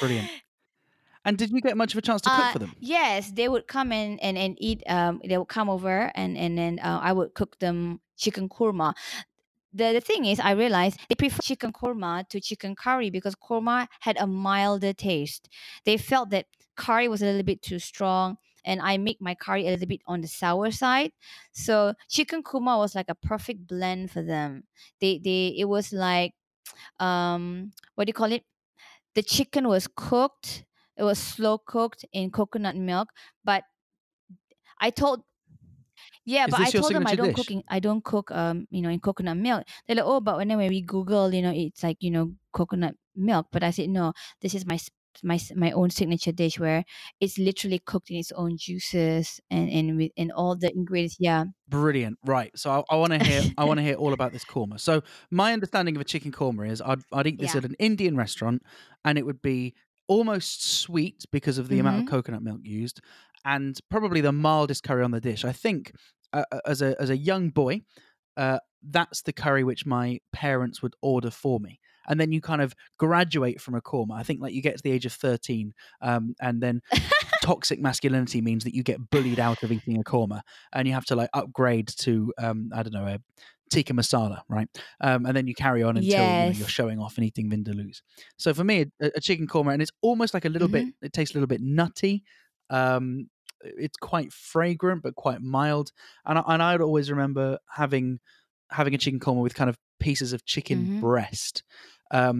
Brilliant. 0.00 0.30
And 1.24 1.38
did 1.38 1.50
you 1.50 1.60
get 1.60 1.76
much 1.76 1.94
of 1.94 1.98
a 1.98 2.02
chance 2.02 2.20
to 2.22 2.30
cook 2.30 2.46
Uh, 2.46 2.52
for 2.52 2.58
them? 2.58 2.74
Yes, 2.80 3.32
they 3.32 3.48
would 3.48 3.66
come 3.66 3.92
in 3.92 4.18
and, 4.20 4.38
and 4.38 4.56
eat. 4.60 4.82
Um, 4.88 5.20
they 5.24 5.38
would 5.38 5.48
come 5.48 5.68
over 5.68 6.10
and 6.14 6.36
and 6.36 6.56
then 6.56 6.78
uh, 6.78 7.00
I 7.02 7.12
would 7.12 7.34
cook 7.34 7.58
them 7.58 8.00
chicken 8.16 8.48
korma. 8.48 8.94
The, 9.72 9.92
the 9.94 10.00
thing 10.00 10.26
is, 10.26 10.40
I 10.40 10.52
realized 10.52 11.00
they 11.08 11.14
prefer 11.14 11.40
chicken 11.42 11.72
korma 11.72 12.28
to 12.28 12.40
chicken 12.40 12.76
curry 12.76 13.10
because 13.10 13.34
korma 13.34 13.88
had 14.00 14.16
a 14.18 14.26
milder 14.26 14.92
taste. 14.92 15.48
They 15.84 15.96
felt 15.98 16.30
that 16.30 16.46
curry 16.76 17.08
was 17.08 17.22
a 17.22 17.26
little 17.26 17.42
bit 17.44 17.62
too 17.62 17.78
strong, 17.78 18.38
and 18.64 18.80
I 18.82 18.98
make 18.98 19.20
my 19.20 19.34
curry 19.34 19.66
a 19.66 19.70
little 19.70 19.88
bit 19.88 20.02
on 20.06 20.20
the 20.22 20.28
sour 20.28 20.70
side. 20.70 21.12
So 21.52 21.94
chicken 22.08 22.42
korma 22.42 22.78
was 22.78 22.94
like 22.94 23.08
a 23.10 23.14
perfect 23.16 23.66
blend 23.66 24.10
for 24.10 24.22
them. 24.22 24.64
They 25.00 25.18
they 25.18 25.54
it 25.58 25.66
was 25.66 25.92
like 25.92 26.34
um 27.00 27.72
what 27.94 28.06
do 28.06 28.10
you 28.10 28.14
call 28.14 28.32
it? 28.32 28.44
The 29.14 29.22
chicken 29.22 29.68
was 29.68 29.88
cooked. 29.88 30.64
It 30.96 31.02
was 31.04 31.18
slow 31.18 31.58
cooked 31.58 32.04
in 32.12 32.30
coconut 32.30 32.76
milk, 32.76 33.10
but 33.44 33.64
I 34.78 34.90
told 34.90 35.24
yeah, 36.24 36.46
Is 36.46 36.54
but 36.54 36.60
I 36.60 36.70
told 36.70 36.94
them 36.94 37.06
I 37.06 37.14
don't 37.14 37.32
dish? 37.32 37.32
cook 37.32 37.50
in, 37.50 37.62
I 37.68 37.80
don't 37.80 38.04
cook 38.04 38.30
um 38.30 38.66
you 38.70 38.82
know 38.82 38.90
in 38.90 39.00
coconut 39.00 39.36
milk. 39.36 39.64
They're 39.86 39.96
like, 39.96 40.04
oh, 40.06 40.20
but 40.20 40.36
when 40.36 40.48
when 40.48 40.68
we 40.68 40.82
Google, 40.82 41.32
you 41.34 41.42
know, 41.42 41.52
it's 41.54 41.82
like 41.82 41.98
you 42.00 42.10
know 42.10 42.34
coconut 42.52 42.94
milk. 43.16 43.48
But 43.52 43.62
I 43.64 43.70
said 43.70 43.90
no, 43.90 44.12
this 44.40 44.54
is 44.54 44.66
my 44.66 44.78
my 45.22 45.38
my 45.56 45.72
own 45.72 45.90
signature 45.90 46.32
dish 46.32 46.58
where 46.58 46.84
it's 47.20 47.38
literally 47.38 47.78
cooked 47.78 48.10
in 48.10 48.16
its 48.18 48.32
own 48.32 48.56
juices 48.56 49.40
and 49.50 49.70
and 49.70 49.96
with 49.96 50.12
and 50.16 50.32
all 50.32 50.56
the 50.56 50.72
ingredients. 50.74 51.16
Yeah. 51.20 51.44
Brilliant. 51.68 52.18
Right. 52.24 52.50
So 52.58 52.70
I, 52.70 52.94
I 52.94 52.96
want 52.96 53.12
to 53.12 53.18
hear. 53.18 53.46
I 53.56 53.64
want 53.64 53.78
to 53.78 53.82
hear 53.84 53.94
all 53.94 54.12
about 54.12 54.32
this 54.32 54.44
korma. 54.44 54.78
So 54.80 55.02
my 55.30 55.52
understanding 55.52 55.94
of 55.96 56.02
a 56.02 56.04
chicken 56.04 56.32
korma 56.32 56.68
is 56.68 56.82
I'd 56.82 57.02
I'd 57.12 57.26
eat 57.26 57.40
this 57.40 57.54
Yeah. 57.54 57.56
at 57.56 57.64
an 57.64 57.76
Indian 57.78 58.16
restaurant, 58.16 58.62
and 59.04 59.16
it 59.16 59.24
would 59.24 59.40
be 59.40 59.74
almost 60.08 60.64
sweet 60.66 61.24
because 61.30 61.58
of 61.58 61.68
the 61.68 61.78
amount 61.78 61.98
of 61.98 62.04
Mhm. 62.04 62.08
coconut 62.08 62.42
milk 62.42 62.60
used, 62.64 63.00
and 63.44 63.78
probably 63.90 64.20
the 64.20 64.32
mildest 64.32 64.82
curry 64.82 65.02
on 65.02 65.10
the 65.10 65.20
dish. 65.20 65.44
I 65.44 65.52
think 65.52 65.92
uh, 66.32 66.44
uh, 66.50 66.60
as 66.66 66.80
a 66.82 66.96
as 67.00 67.10
a 67.10 67.16
young 67.16 67.50
boy, 67.50 67.82
uh, 68.36 68.58
that's 68.82 69.22
the 69.22 69.32
curry 69.32 69.64
which 69.64 69.84
my 69.86 70.18
parents 70.32 70.82
would 70.82 70.94
order 71.02 71.30
for 71.30 71.60
me. 71.60 71.78
And 72.08 72.18
then 72.18 72.32
you 72.32 72.40
kind 72.40 72.60
of 72.60 72.74
graduate 72.98 73.60
from 73.60 73.74
a 73.76 73.80
korma. 73.80 74.14
I 74.18 74.24
think 74.24 74.40
like 74.40 74.54
you 74.54 74.62
get 74.62 74.76
to 74.76 74.82
the 74.82 74.90
age 74.90 75.06
of 75.06 75.12
thirteen, 75.12 75.72
um, 76.00 76.34
and 76.40 76.60
then 76.62 76.80
toxic 77.42 77.80
masculinity 77.80 78.40
means 78.40 78.64
that 78.64 78.74
you 78.74 78.82
get 78.82 79.10
bullied 79.10 79.38
out 79.38 79.62
of 79.62 79.72
eating 79.72 79.98
a 79.98 80.02
korma 80.04 80.40
and 80.72 80.86
you 80.86 80.94
have 80.94 81.04
to 81.04 81.16
like 81.16 81.28
upgrade 81.34 81.88
to 81.88 82.32
um 82.38 82.70
i 82.72 82.84
don't 82.84 82.92
know 82.92 83.04
a 83.06 83.18
tikka 83.74 83.92
masala 84.00 84.38
right 84.56 84.68
um 85.00 85.26
and 85.26 85.36
then 85.36 85.46
you 85.50 85.54
carry 85.54 85.82
on 85.88 85.96
until 85.96 86.26
you 86.38 86.46
know, 86.46 86.52
you're 86.60 86.68
Yes. 86.68 86.78
showing 86.80 86.98
off 87.04 87.16
and 87.16 87.24
eating 87.28 87.48
vindaloos 87.50 88.02
so 88.44 88.52
for 88.58 88.64
me 88.70 88.76
a, 89.06 89.10
a 89.16 89.20
chicken 89.20 89.46
korma 89.52 89.72
and 89.72 89.82
it's 89.84 89.92
almost 90.02 90.34
like 90.34 90.44
a 90.44 90.48
little 90.56 90.68
bit 90.76 90.86
Mm-hmm. 90.86 91.06
it 91.06 91.12
tastes 91.12 91.34
a 91.34 91.38
little 91.38 91.52
bit 91.54 91.60
nutty 91.80 92.14
um 92.70 93.06
it's 93.84 93.96
quite 94.10 94.32
fragrant 94.32 95.02
but 95.02 95.14
quite 95.14 95.40
mild 95.40 95.92
and 96.26 96.38
I, 96.38 96.42
and 96.48 96.62
i'd 96.62 96.80
always 96.80 97.10
remember 97.10 97.58
having 97.80 98.18
having 98.70 98.94
a 98.94 98.98
chicken 98.98 99.20
korma 99.20 99.40
with 99.42 99.54
kind 99.54 99.70
of 99.70 99.76
pieces 100.00 100.32
of 100.32 100.44
chicken 100.54 100.78
Mhm. 100.86 101.00
breast 101.00 101.62
um 102.10 102.38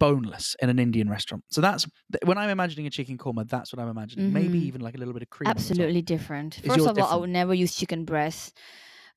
boneless 0.00 0.56
in 0.60 0.68
an 0.68 0.78
indian 0.78 1.08
restaurant 1.08 1.44
so 1.48 1.60
that's 1.60 1.86
when 2.24 2.36
i'm 2.36 2.50
imagining 2.50 2.86
a 2.86 2.90
chicken 2.90 3.16
korma 3.16 3.48
that's 3.48 3.72
what 3.72 3.80
i'm 3.82 3.88
imagining 3.96 4.32
maybe 4.32 4.58
Mhm. 4.58 4.66
even 4.68 4.80
like 4.80 4.94
a 4.96 4.98
little 4.98 5.14
bit 5.14 5.22
of 5.22 5.30
cream 5.30 5.48
on 5.48 5.54
the 5.54 5.60
top. 5.60 5.68
Absolutely 5.70 6.02
different. 6.02 6.58
Is 6.58 6.64
First 6.72 6.86
of 6.86 6.98
all, 6.98 7.06
I 7.06 7.16
would 7.16 7.30
never 7.30 7.54
use 7.54 7.74
chicken 7.80 8.04
breast 8.04 8.58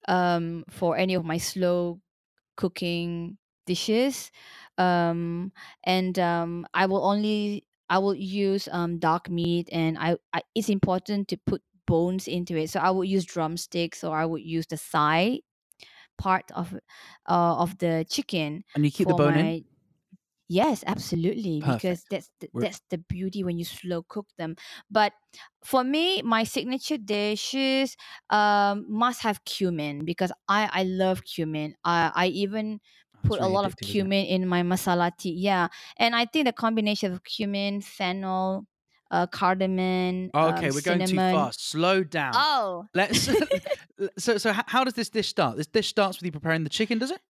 um, 0.08 0.66
for 0.70 0.98
any 0.98 1.14
of 1.16 1.26
my 1.26 1.38
slow 1.38 2.02
cooking 2.58 3.38
dishes, 3.66 4.32
um, 4.78 5.52
and 5.84 6.20
um, 6.20 6.68
I 6.74 6.86
will 6.88 7.06
only 7.06 7.68
I 7.90 8.00
will 8.00 8.16
use 8.16 8.68
um, 8.72 9.00
dark 9.00 9.30
meat, 9.30 9.70
and 9.72 9.98
I, 10.00 10.18
I 10.34 10.44
it's 10.56 10.70
important 10.70 11.28
to 11.30 11.38
put 11.38 11.64
bones 11.88 12.28
into 12.28 12.58
it. 12.58 12.70
So 12.70 12.80
I 12.80 12.92
would 12.92 13.08
use 13.10 13.26
drumsticks, 13.26 14.04
or 14.04 14.18
I 14.18 14.26
would 14.26 14.44
use 14.44 14.68
the 14.68 14.78
thigh 14.78 15.42
part 16.18 16.52
of 16.52 16.74
uh, 16.74 17.56
of 17.58 17.78
the 17.80 18.06
chicken 18.10 18.64
and 18.76 18.86
you 18.86 18.92
keep 18.92 19.08
the 19.08 19.14
for 19.14 19.16
bone 19.16 19.38
in 19.38 19.54
my 19.54 19.64
Yes, 20.52 20.84
absolutely, 20.86 21.62
because 21.62 22.04
that's 22.10 22.30
the, 22.42 22.50
We're- 22.54 22.68
that's 22.68 22.82
the 22.90 22.98
beauty 22.98 23.44
when 23.44 23.58
you 23.58 23.64
slow 23.64 24.04
cook 24.04 24.28
them. 24.38 24.56
But 24.90 25.14
for 25.64 25.84
me, 25.84 26.22
my 26.24 26.44
signature 26.44 26.98
dishes 26.98 27.96
um, 28.30 28.86
must 28.90 29.22
have 29.22 29.46
cumin 29.46 30.04
because 30.04 30.32
I 30.50 30.70
I 30.74 30.84
love 30.84 31.24
cumin. 31.24 31.76
I 31.86 32.12
I 32.16 32.28
even 32.28 32.82
put 33.24 33.40
a 33.42 33.48
lot 33.48 33.66
of 33.66 33.80
addictive, 33.80 33.90
isn't 33.90 34.02
it? 34.08 34.12
cumin 34.12 34.26
in 34.26 34.48
my 34.48 34.62
masala 34.64 35.12
tea. 35.18 35.36
Yeah, 35.40 35.70
and 35.98 36.16
I 36.16 36.26
think 36.26 36.46
the 36.48 36.54
combination 36.54 37.14
of 37.14 37.24
cumin, 37.24 37.80
fennel, 37.82 38.68
uh, 39.12 39.28
cardamom, 39.28 40.32
Oh, 40.34 40.48
um, 40.48 40.58
okay, 40.58 40.72
we're 40.72 40.82
going 40.82 41.04
too 41.04 41.20
fast. 41.20 41.70
Slow 41.70 42.04
down. 42.04 42.48
Oh, 42.50 42.88
Let's. 42.94 43.30
so, 44.18 44.38
so 44.38 44.54
how 44.68 44.84
does 44.84 44.94
this 44.96 45.10
dish 45.10 45.30
start? 45.30 45.58
This 45.58 45.68
dish 45.68 45.90
starts 45.90 46.18
with 46.20 46.26
you 46.26 46.32
preparing 46.32 46.64
the 46.64 46.70
chicken, 46.70 47.00
does 47.00 47.12
it? 47.12 47.22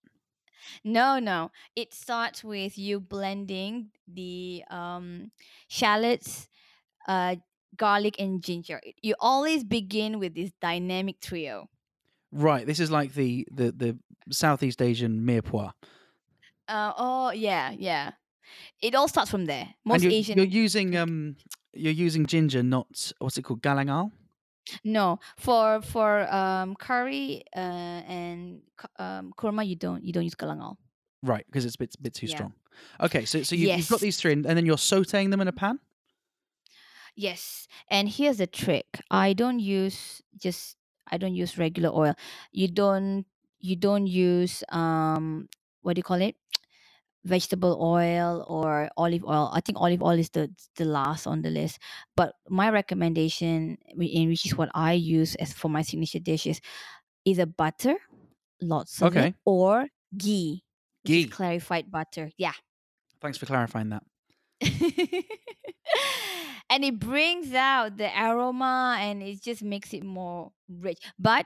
No, 0.84 1.20
no. 1.20 1.52
It 1.76 1.94
starts 1.94 2.44
with 2.44 2.78
you 2.78 3.00
blending 3.00 3.92
the 4.08 4.64
um, 4.70 5.32
shallots, 5.68 6.48
uh, 7.08 7.36
garlic, 7.76 8.16
and 8.20 8.44
ginger. 8.44 8.82
You 9.02 9.16
always 9.20 9.64
begin 9.64 10.20
with 10.20 10.36
this 10.36 10.52
dynamic 10.62 11.20
trio. 11.22 11.70
Right. 12.32 12.66
This 12.66 12.80
is 12.80 12.92
like 12.92 13.14
the 13.14 13.48
the 13.52 13.72
the 13.72 13.98
Southeast 14.32 14.82
Asian 14.82 15.26
mirepoix. 15.26 15.72
Uh, 16.68 16.94
oh, 16.98 17.32
yeah, 17.32 17.72
yeah. 17.72 18.12
It 18.82 18.96
all 18.96 19.08
starts 19.08 19.30
from 19.30 19.46
there. 19.46 19.68
Most 19.86 20.04
and 20.04 20.12
you're, 20.12 20.20
Asian. 20.20 20.38
you're 20.38 20.48
using 20.48 20.96
um 20.96 21.36
you're 21.74 21.94
using 21.94 22.26
ginger, 22.26 22.64
not 22.64 23.12
what's 23.20 23.38
it 23.38 23.44
called, 23.44 23.62
galangal. 23.62 24.12
No, 24.84 25.20
for 25.38 25.82
for 25.82 26.32
um 26.34 26.76
curry 26.76 27.44
uh 27.56 27.60
and 28.08 28.62
cu- 28.78 28.88
um 29.04 29.34
kurma 29.38 29.66
you 29.68 29.76
don't 29.76 30.04
you 30.04 30.14
don't 30.14 30.24
use 30.24 30.36
galangal. 30.36 30.78
Right, 31.24 31.46
because 31.48 31.66
it's 31.66 31.76
a 31.76 31.80
bit, 31.80 31.96
bit 32.02 32.14
too 32.14 32.28
Yeah. 32.28 32.36
strong. 32.36 32.54
Okay, 33.00 33.26
so 33.26 33.44
so 33.44 33.56
you, 33.56 33.68
you've 33.68 33.88
got 33.88 34.00
Yes. 34.00 34.02
these 34.02 34.18
three, 34.18 34.34
and 34.34 34.46
and 34.46 34.58
then 34.58 34.66
you're 34.66 34.78
sautéing 34.78 35.30
them 35.32 35.42
in 35.42 35.48
a 35.48 35.52
pan. 35.54 35.80
Yes, 37.16 37.68
and 37.90 38.08
here's 38.10 38.38
the 38.38 38.48
trick. 38.48 39.02
I 39.12 39.34
don't 39.34 39.60
use 39.60 40.22
just 40.38 40.78
I 41.08 41.18
don't 41.18 41.36
use 41.36 41.58
regular 41.58 41.90
oil. 41.90 42.16
You 42.52 42.68
don't 42.68 43.26
you 43.60 43.76
don't 43.76 44.08
use 44.08 44.64
um 44.70 45.50
what 45.82 45.96
do 45.96 46.00
you 46.00 46.04
call 46.04 46.22
it? 46.22 46.36
Vegetable 47.24 47.78
oil 47.82 48.46
or 48.50 48.90
olive 48.98 49.24
oil. 49.26 49.52
I 49.54 49.62
think 49.62 49.78
olive 49.80 50.02
oil 50.02 50.18
is 50.18 50.30
the 50.32 50.50
the 50.76 50.86
last 50.86 51.28
on 51.28 51.42
the 51.44 51.50
list. 51.52 51.80
But 52.16 52.34
my 52.50 52.70
recommendation, 52.70 53.78
in 54.00 54.28
which 54.30 54.46
is 54.46 54.58
what 54.58 54.70
I 54.74 54.94
use 54.94 55.36
as 55.36 55.54
for 55.54 55.70
my 55.70 55.84
signature 55.84 56.20
dishes, 56.20 56.62
either 57.26 57.46
butter, 57.46 57.96
lots 58.62 59.02
of 59.02 59.18
Okay. 59.18 59.28
it, 59.28 59.36
or 59.46 59.88
ghee, 60.18 60.64
Ghee. 61.06 61.28
clarified 61.30 61.92
butter. 61.92 62.32
Yeah. 62.38 62.54
Thanks 63.22 63.38
for 63.38 63.46
clarifying 63.46 63.90
that. 63.90 64.04
and 66.70 66.84
it 66.86 67.00
brings 67.00 67.54
out 67.54 67.98
the 67.98 68.10
aroma 68.20 68.98
and 69.00 69.22
it 69.22 69.42
just 69.42 69.64
makes 69.64 69.94
it 69.94 70.04
more 70.04 70.52
rich. 70.70 71.00
But 71.20 71.46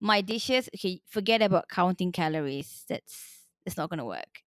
my 0.00 0.20
dishes, 0.20 0.68
okay, 0.74 1.00
forget 1.06 1.42
about 1.42 1.68
counting 1.68 2.12
calories. 2.12 2.84
That's 2.88 3.46
that's 3.64 3.76
not 3.76 3.90
gonna 3.90 4.04
work. 4.06 4.42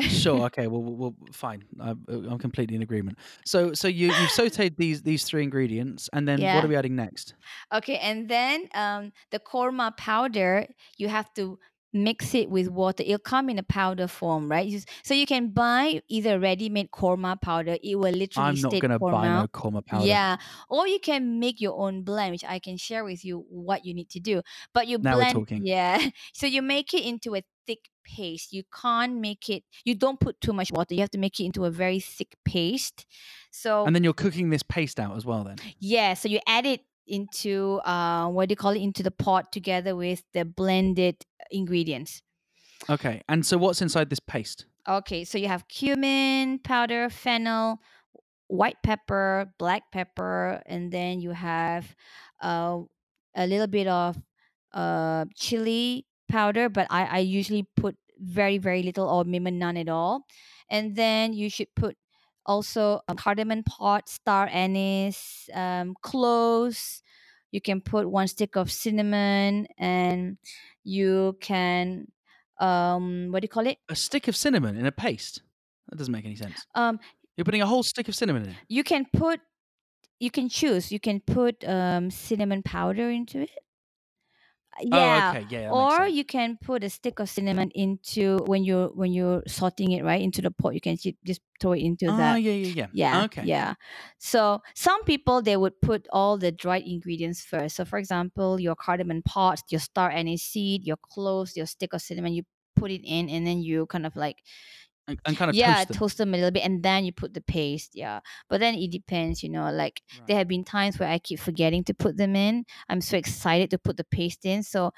Sure. 0.00 0.42
Okay. 0.46 0.66
Well, 0.66 0.82
well, 0.82 0.94
well 0.96 1.14
fine. 1.32 1.64
I, 1.80 1.90
I'm 2.08 2.38
completely 2.38 2.76
in 2.76 2.82
agreement. 2.82 3.18
So, 3.44 3.72
so 3.72 3.88
you 3.88 4.08
you've 4.08 4.30
sautéed 4.38 4.76
these 4.76 5.02
these 5.02 5.24
three 5.24 5.42
ingredients, 5.42 6.08
and 6.12 6.28
then 6.28 6.50
what 6.50 6.64
are 6.64 6.68
we 6.68 6.76
adding 6.76 6.96
next? 6.96 7.34
Okay, 7.72 7.98
and 7.98 8.28
then 8.28 8.68
um, 8.74 9.12
the 9.30 9.38
korma 9.38 9.96
powder, 9.96 10.66
you 10.98 11.08
have 11.08 11.32
to 11.34 11.58
mix 11.92 12.34
it 12.34 12.50
with 12.50 12.68
water. 12.68 13.02
It'll 13.06 13.18
come 13.18 13.48
in 13.48 13.58
a 13.58 13.62
powder 13.62 14.06
form, 14.06 14.50
right? 14.50 14.84
So 15.02 15.14
you 15.14 15.26
can 15.26 15.48
buy 15.50 16.02
either 16.08 16.38
ready-made 16.38 16.90
korma 16.90 17.40
powder. 17.40 17.78
It 17.82 17.96
will 17.96 18.12
literally 18.12 18.54
I'm 18.54 18.60
not 18.60 18.78
gonna 18.78 18.98
buy 18.98 19.28
korma. 19.28 19.40
no 19.40 19.46
korma 19.48 19.84
powder. 19.84 20.06
Yeah, 20.06 20.36
or 20.68 20.86
you 20.86 20.98
can 21.00 21.38
make 21.40 21.60
your 21.60 21.78
own 21.80 22.02
blend, 22.02 22.32
which 22.32 22.44
I 22.44 22.58
can 22.58 22.76
share 22.76 23.04
with 23.04 23.24
you 23.24 23.46
what 23.48 23.84
you 23.86 23.94
need 23.94 24.10
to 24.10 24.20
do. 24.20 24.42
But 24.74 24.88
you 24.88 24.98
Now 24.98 25.16
we're 25.16 25.24
blend, 25.24 25.32
talking. 25.32 25.64
yeah. 25.64 26.10
So 26.34 26.46
you 26.46 26.60
make 26.62 26.92
it 26.92 27.04
into 27.04 27.34
a 27.34 27.42
thick 27.66 27.90
paste. 28.04 28.52
You 28.52 28.62
can't 28.82 29.16
make 29.16 29.48
it. 29.48 29.64
You 29.84 29.94
don't 29.94 30.20
put 30.20 30.40
too 30.40 30.52
much 30.52 30.70
water. 30.72 30.94
You 30.94 31.00
have 31.00 31.10
to 31.10 31.18
make 31.18 31.40
it 31.40 31.44
into 31.44 31.64
a 31.64 31.70
very 31.70 32.00
thick 32.00 32.36
paste. 32.44 33.06
So 33.50 33.84
And 33.84 33.94
then 33.94 34.04
you're 34.04 34.12
cooking 34.12 34.50
this 34.50 34.62
paste 34.62 35.00
out 35.00 35.16
as 35.16 35.24
well. 35.24 35.44
Then. 35.44 35.56
yeah, 35.78 36.14
so 36.14 36.28
you 36.28 36.40
add 36.46 36.66
it 36.66 36.82
into 37.06 37.80
uh, 37.84 38.28
what 38.28 38.48
do 38.48 38.52
you 38.52 38.56
call 38.56 38.72
it? 38.72 38.80
Into 38.80 39.02
the 39.02 39.10
pot 39.10 39.52
together 39.52 39.94
with 39.94 40.22
the 40.32 40.44
blended 40.44 41.24
ingredients. 41.50 42.22
Okay. 42.88 43.22
And 43.28 43.44
so 43.44 43.58
what's 43.58 43.82
inside 43.82 44.10
this 44.10 44.20
paste? 44.20 44.66
Okay, 44.88 45.24
so 45.24 45.36
you 45.36 45.48
have 45.48 45.66
cumin 45.66 46.60
powder, 46.60 47.10
fennel, 47.10 47.80
white 48.46 48.76
pepper, 48.84 49.52
black 49.58 49.90
pepper, 49.90 50.62
and 50.66 50.92
then 50.92 51.20
you 51.20 51.30
have 51.30 51.96
uh, 52.40 52.78
a 53.34 53.46
little 53.48 53.66
bit 53.66 53.88
of 53.88 54.16
uh, 54.72 55.24
chili 55.34 56.06
powder, 56.28 56.68
but 56.68 56.86
I, 56.90 57.04
I 57.04 57.18
usually 57.18 57.66
put 57.76 57.96
very, 58.18 58.58
very 58.58 58.82
little 58.82 59.08
or 59.08 59.24
maybe 59.24 59.50
none 59.50 59.76
at 59.76 59.88
all. 59.88 60.26
And 60.70 60.96
then 60.96 61.32
you 61.32 61.48
should 61.50 61.74
put 61.74 61.96
also 62.44 63.00
um, 63.08 63.16
cardamom 63.16 63.62
pot, 63.64 64.08
star 64.08 64.48
anise, 64.52 65.48
um, 65.54 65.94
cloves. 66.02 67.02
You 67.52 67.60
can 67.60 67.80
put 67.80 68.08
one 68.08 68.28
stick 68.28 68.56
of 68.56 68.70
cinnamon, 68.70 69.66
and 69.78 70.36
you 70.84 71.36
can 71.40 72.06
um, 72.60 73.28
what 73.30 73.40
do 73.40 73.44
you 73.44 73.48
call 73.48 73.66
it? 73.66 73.78
A 73.88 73.96
stick 73.96 74.28
of 74.28 74.36
cinnamon 74.36 74.76
in 74.76 74.86
a 74.86 74.92
paste. 74.92 75.42
That 75.88 75.96
doesn't 75.96 76.12
make 76.12 76.24
any 76.24 76.36
sense. 76.36 76.66
Um, 76.74 76.98
You're 77.36 77.44
putting 77.44 77.62
a 77.62 77.66
whole 77.66 77.82
stick 77.82 78.08
of 78.08 78.14
cinnamon 78.14 78.44
in. 78.44 78.56
you 78.68 78.82
can 78.82 79.06
put 79.12 79.40
you 80.18 80.30
can 80.30 80.48
choose 80.48 80.90
you 80.90 80.98
can 80.98 81.20
put 81.20 81.62
um 81.68 82.10
cinnamon 82.10 82.62
powder 82.62 83.10
into 83.10 83.40
it 83.40 83.50
yeah 84.82 85.28
Oh, 85.32 85.38
okay. 85.38 85.46
Yeah. 85.48 85.70
Or 85.72 86.06
you 86.06 86.24
can 86.24 86.58
put 86.62 86.84
a 86.84 86.90
stick 86.90 87.18
of 87.18 87.28
cinnamon 87.28 87.70
into 87.74 88.38
when 88.46 88.64
you're 88.64 88.88
when 88.88 89.12
you're 89.12 89.42
sorting 89.46 89.92
it 89.92 90.04
right 90.04 90.20
into 90.20 90.42
the 90.42 90.50
pot 90.50 90.74
you 90.74 90.80
can 90.80 90.96
just 90.96 91.40
throw 91.60 91.72
it 91.72 91.80
into 91.80 92.06
Ah, 92.08 92.16
that 92.18 92.36
yeah, 92.36 92.52
yeah, 92.52 92.86
yeah. 92.86 92.88
yeah 92.92 93.24
Okay. 93.24 93.42
yeah 93.44 93.74
so 94.18 94.60
some 94.74 95.02
people 95.04 95.42
they 95.42 95.56
would 95.56 95.80
put 95.80 96.06
all 96.12 96.38
the 96.38 96.52
dried 96.52 96.84
ingredients 96.86 97.44
first 97.44 97.76
so 97.76 97.84
for 97.84 97.98
example 97.98 98.60
your 98.60 98.74
cardamom 98.76 99.22
pot 99.22 99.62
your 99.70 99.80
star 99.80 100.10
anise 100.10 100.42
seed 100.42 100.84
your 100.84 100.96
cloves 100.96 101.56
your 101.56 101.66
stick 101.66 101.92
of 101.92 102.02
cinnamon 102.02 102.32
you 102.34 102.42
put 102.76 102.90
it 102.90 103.02
in 103.04 103.28
and 103.30 103.46
then 103.46 103.62
you 103.62 103.86
kind 103.86 104.06
of 104.06 104.14
like 104.16 104.42
And, 105.08 105.20
and 105.24 105.36
kind 105.36 105.48
of 105.50 105.56
yeah 105.56 105.76
toast 105.76 105.88
them. 105.88 105.96
toast 105.96 106.18
them 106.18 106.34
a 106.34 106.36
little 106.36 106.50
bit 106.50 106.64
and 106.64 106.82
then 106.82 107.04
you 107.04 107.12
put 107.12 107.32
the 107.32 107.40
paste 107.40 107.92
yeah 107.94 108.18
but 108.48 108.58
then 108.58 108.74
it 108.74 108.90
depends 108.90 109.42
you 109.42 109.48
know 109.48 109.70
like 109.70 110.02
Right. 110.18 110.26
there 110.26 110.36
have 110.38 110.48
been 110.48 110.64
times 110.64 110.98
where 110.98 111.08
i 111.08 111.18
keep 111.20 111.38
forgetting 111.38 111.84
to 111.84 111.94
put 111.94 112.16
them 112.16 112.34
in 112.34 112.64
i'm 112.88 113.00
so 113.00 113.16
excited 113.16 113.70
to 113.70 113.78
put 113.78 113.96
the 113.96 114.04
paste 114.04 114.44
in 114.44 114.62
so 114.64 114.90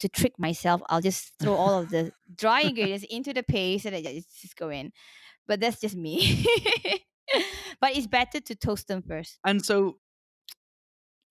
to 0.00 0.08
trick 0.08 0.32
myself 0.38 0.80
i'll 0.88 1.00
just 1.00 1.32
throw 1.38 1.54
all 1.54 1.78
of 1.82 1.90
the 1.90 2.10
dry 2.36 2.62
ingredients 2.62 3.06
into 3.08 3.32
the 3.32 3.42
paste 3.44 3.86
and 3.86 3.94
it 3.94 4.02
just 4.40 4.56
go 4.56 4.68
in 4.70 4.90
but 5.46 5.60
that's 5.60 5.80
just 5.80 5.94
me 5.96 6.44
but 7.80 7.94
it's 7.96 8.06
better 8.08 8.40
to 8.40 8.54
toast 8.56 8.88
them 8.88 9.02
first 9.02 9.38
And 9.44 9.64
so, 9.64 9.98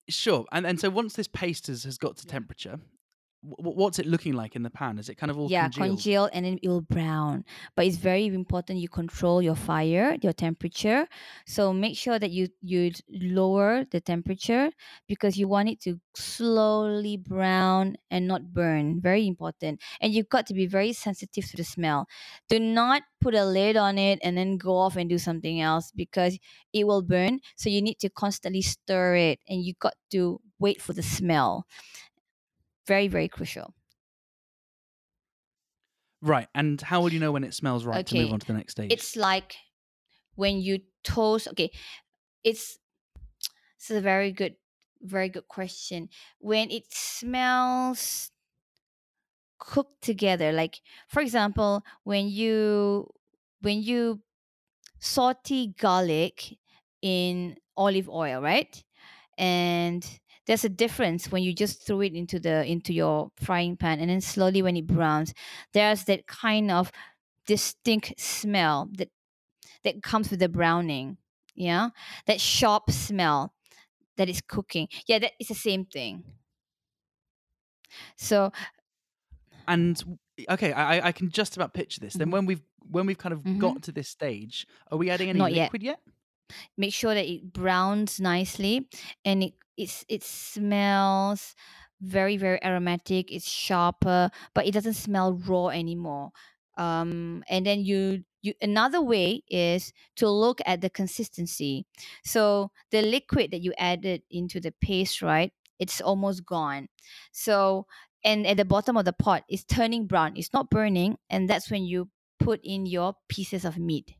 sure. 0.08 0.46
And 0.52 0.66
and 0.66 0.80
so 0.80 0.90
once 0.90 1.14
this 1.14 1.28
paste 1.28 1.66
has, 1.66 1.84
has 1.84 1.98
got 1.98 2.16
to 2.18 2.26
Yeah. 2.26 2.32
temperature, 2.32 2.80
what's 3.42 3.98
it 3.98 4.06
looking 4.06 4.34
like 4.34 4.56
in 4.56 4.62
the 4.62 4.70
pan? 4.70 4.98
Is 4.98 5.08
it 5.08 5.16
kind 5.16 5.30
of 5.30 5.38
all 5.38 5.48
yeah 5.48 5.68
congealed? 5.68 5.88
congeal 5.88 6.30
and 6.32 6.44
then 6.44 6.58
it 6.62 6.68
will 6.68 6.80
brown 6.80 7.44
but 7.74 7.86
it's 7.86 7.96
very 7.96 8.26
important 8.26 8.78
you 8.78 8.88
control 8.88 9.40
your 9.40 9.54
fire 9.54 10.16
your 10.22 10.32
temperature. 10.32 11.06
So 11.46 11.72
make 11.72 11.96
sure 11.96 12.18
that 12.18 12.30
you 12.30 12.48
you 12.60 12.92
lower 13.08 13.84
the 13.84 14.00
temperature 14.00 14.70
because 15.06 15.36
you 15.36 15.48
want 15.48 15.68
it 15.68 15.80
to 15.82 16.00
slowly 16.14 17.16
brown 17.16 17.96
and 18.10 18.26
not 18.26 18.52
burn 18.52 19.00
very 19.00 19.26
important. 19.26 19.80
And 20.00 20.12
you've 20.12 20.28
got 20.28 20.46
to 20.46 20.54
be 20.54 20.66
very 20.66 20.92
sensitive 20.92 21.48
to 21.50 21.56
the 21.56 21.64
smell. 21.64 22.08
Do 22.48 22.58
not 22.58 23.02
put 23.20 23.34
a 23.34 23.44
lid 23.44 23.76
on 23.76 23.98
it 23.98 24.18
and 24.22 24.36
then 24.36 24.56
go 24.56 24.76
off 24.76 24.96
and 24.96 25.08
do 25.08 25.18
something 25.18 25.60
else 25.60 25.92
because 25.94 26.38
it 26.72 26.86
will 26.86 27.02
burn. 27.02 27.40
So 27.56 27.70
you 27.70 27.82
need 27.82 27.98
to 28.00 28.10
constantly 28.10 28.62
stir 28.62 29.16
it 29.16 29.40
and 29.48 29.62
you 29.64 29.74
got 29.78 29.94
to 30.12 30.40
wait 30.58 30.80
for 30.80 30.92
the 30.92 31.02
smell 31.02 31.66
very 32.86 33.08
very 33.08 33.28
crucial 33.28 33.74
Right. 36.22 36.48
And 36.54 36.80
how 36.80 37.02
will 37.02 37.12
you 37.12 37.20
know 37.20 37.32
when 37.32 37.44
it 37.44 37.54
smells 37.54 37.84
right 37.84 38.04
to 38.06 38.16
move 38.16 38.32
on 38.32 38.40
to 38.40 38.46
the 38.46 38.54
next 38.54 38.72
stage? 38.72 38.92
it's 38.92 39.16
like 39.16 39.56
when 40.36 40.60
you 40.60 40.80
toast 41.04 41.48
okay 41.48 41.70
it's 42.44 42.78
it's 43.76 43.90
a 43.90 44.00
very 44.00 44.32
good 44.32 44.56
very 45.02 45.28
good 45.28 45.48
question 45.48 46.08
when 46.38 46.70
it 46.70 46.92
smells 46.92 48.30
cooked 49.58 50.02
together 50.02 50.52
like 50.52 50.80
for 51.08 51.20
example 51.20 51.82
when 52.04 52.28
you 52.28 53.08
when 53.60 53.82
you 53.82 54.20
saute 55.00 55.68
garlic 55.78 56.58
in 57.02 57.56
olive 57.76 58.08
oil 58.08 58.42
right 58.42 58.84
and 59.38 60.20
there's 60.46 60.64
a 60.64 60.68
difference 60.68 61.30
when 61.32 61.42
you 61.42 61.52
just 61.52 61.84
throw 61.86 62.00
it 62.00 62.14
into 62.14 62.38
the 62.38 62.64
into 62.64 62.92
your 62.92 63.30
frying 63.36 63.76
pan 63.76 64.00
and 64.00 64.10
then 64.10 64.20
slowly 64.20 64.62
when 64.62 64.76
it 64.76 64.86
browns 64.86 65.34
there's 65.72 66.04
that 66.04 66.26
kind 66.26 66.70
of 66.70 66.90
distinct 67.46 68.18
smell 68.20 68.88
that 68.96 69.10
that 69.84 70.02
comes 70.02 70.30
with 70.30 70.40
the 70.40 70.48
browning 70.48 71.16
yeah 71.54 71.90
that 72.26 72.40
sharp 72.40 72.90
smell 72.90 73.52
that 74.16 74.28
is 74.28 74.40
cooking 74.40 74.88
yeah 75.06 75.18
that 75.18 75.32
is 75.40 75.48
the 75.48 75.54
same 75.54 75.84
thing 75.84 76.24
so 78.16 78.50
and 79.68 80.18
okay, 80.48 80.72
I 80.72 81.08
I- 81.08 81.12
can 81.12 81.30
just 81.30 81.56
about 81.56 81.74
picture 81.74 82.00
this. 82.00 82.14
Then 82.14 82.28
Mhm. 82.28 82.32
when 82.32 82.46
we've 82.46 82.62
when 82.88 83.06
we've 83.06 83.18
kind 83.18 83.32
of 83.32 83.42
Mhm. 83.42 83.58
got 83.58 83.82
to 83.82 83.92
this 83.92 84.08
stage, 84.08 84.66
are 84.92 84.98
we 84.98 85.10
adding 85.10 85.28
any 85.28 85.38
Not 85.38 85.52
yet. 85.52 85.64
liquid 85.64 85.82
yet? 85.82 86.00
Make 86.76 86.92
sure 86.94 87.14
that 87.14 87.26
it 87.26 87.52
browns 87.52 88.20
nicely 88.20 88.88
and 89.24 89.42
it 89.42 89.54
it's, 89.76 90.04
it 90.08 90.22
smells 90.22 91.54
very 92.00 92.36
very 92.36 92.62
aromatic 92.64 93.32
it's 93.32 93.48
sharper 93.48 94.30
but 94.54 94.66
it 94.66 94.72
doesn't 94.72 94.94
smell 94.94 95.34
raw 95.34 95.68
anymore. 95.68 96.30
Um, 96.78 97.42
and 97.48 97.64
then 97.64 97.80
you 97.84 98.24
you 98.42 98.52
another 98.60 99.00
way 99.00 99.42
is 99.48 99.92
to 100.16 100.28
look 100.28 100.60
at 100.66 100.82
the 100.82 100.90
consistency. 100.90 101.86
So 102.24 102.70
the 102.90 103.00
liquid 103.02 103.50
that 103.50 103.62
you 103.62 103.72
added 103.78 104.22
into 104.30 104.60
the 104.60 104.72
paste 104.72 105.22
right 105.22 105.52
it's 105.78 106.00
almost 106.00 106.46
gone. 106.46 106.88
So 107.32 107.86
and 108.24 108.46
at 108.46 108.56
the 108.56 108.64
bottom 108.64 108.96
of 108.96 109.04
the 109.04 109.12
pot 109.12 109.44
it's 109.48 109.64
turning 109.64 110.06
brown 110.06 110.36
it's 110.36 110.52
not 110.52 110.70
burning 110.70 111.18
and 111.30 111.48
that's 111.48 111.70
when 111.70 111.84
you 111.84 112.10
put 112.38 112.60
in 112.62 112.86
your 112.86 113.14
pieces 113.28 113.64
of 113.64 113.78
meat 113.78 114.14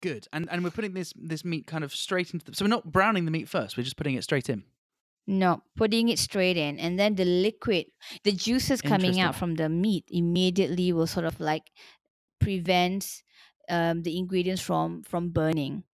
Good. 0.00 0.28
And 0.32 0.48
and 0.50 0.64
we're 0.64 0.70
putting 0.70 0.94
this 0.94 1.12
this 1.16 1.44
meat 1.44 1.66
kind 1.66 1.84
of 1.84 1.94
straight 1.94 2.32
into 2.32 2.44
the 2.46 2.54
so 2.54 2.64
we're 2.64 2.70
not 2.70 2.90
browning 2.90 3.24
the 3.24 3.30
meat 3.30 3.48
first, 3.48 3.76
we're 3.76 3.82
just 3.82 3.96
putting 3.96 4.14
it 4.14 4.24
straight 4.24 4.48
in. 4.48 4.64
No, 5.26 5.62
putting 5.76 6.08
it 6.08 6.18
straight 6.18 6.56
in, 6.56 6.78
and 6.78 6.98
then 6.98 7.14
the 7.14 7.24
liquid, 7.24 7.86
the 8.24 8.32
juices 8.32 8.80
coming 8.80 9.20
out 9.20 9.36
from 9.36 9.54
the 9.54 9.68
meat 9.68 10.04
immediately 10.08 10.92
will 10.92 11.06
sort 11.06 11.26
of 11.26 11.38
like 11.38 11.70
prevents 12.40 13.22
um, 13.68 14.02
the 14.02 14.18
ingredients 14.18 14.62
from 14.62 15.02
from 15.02 15.30
burning. 15.30 15.84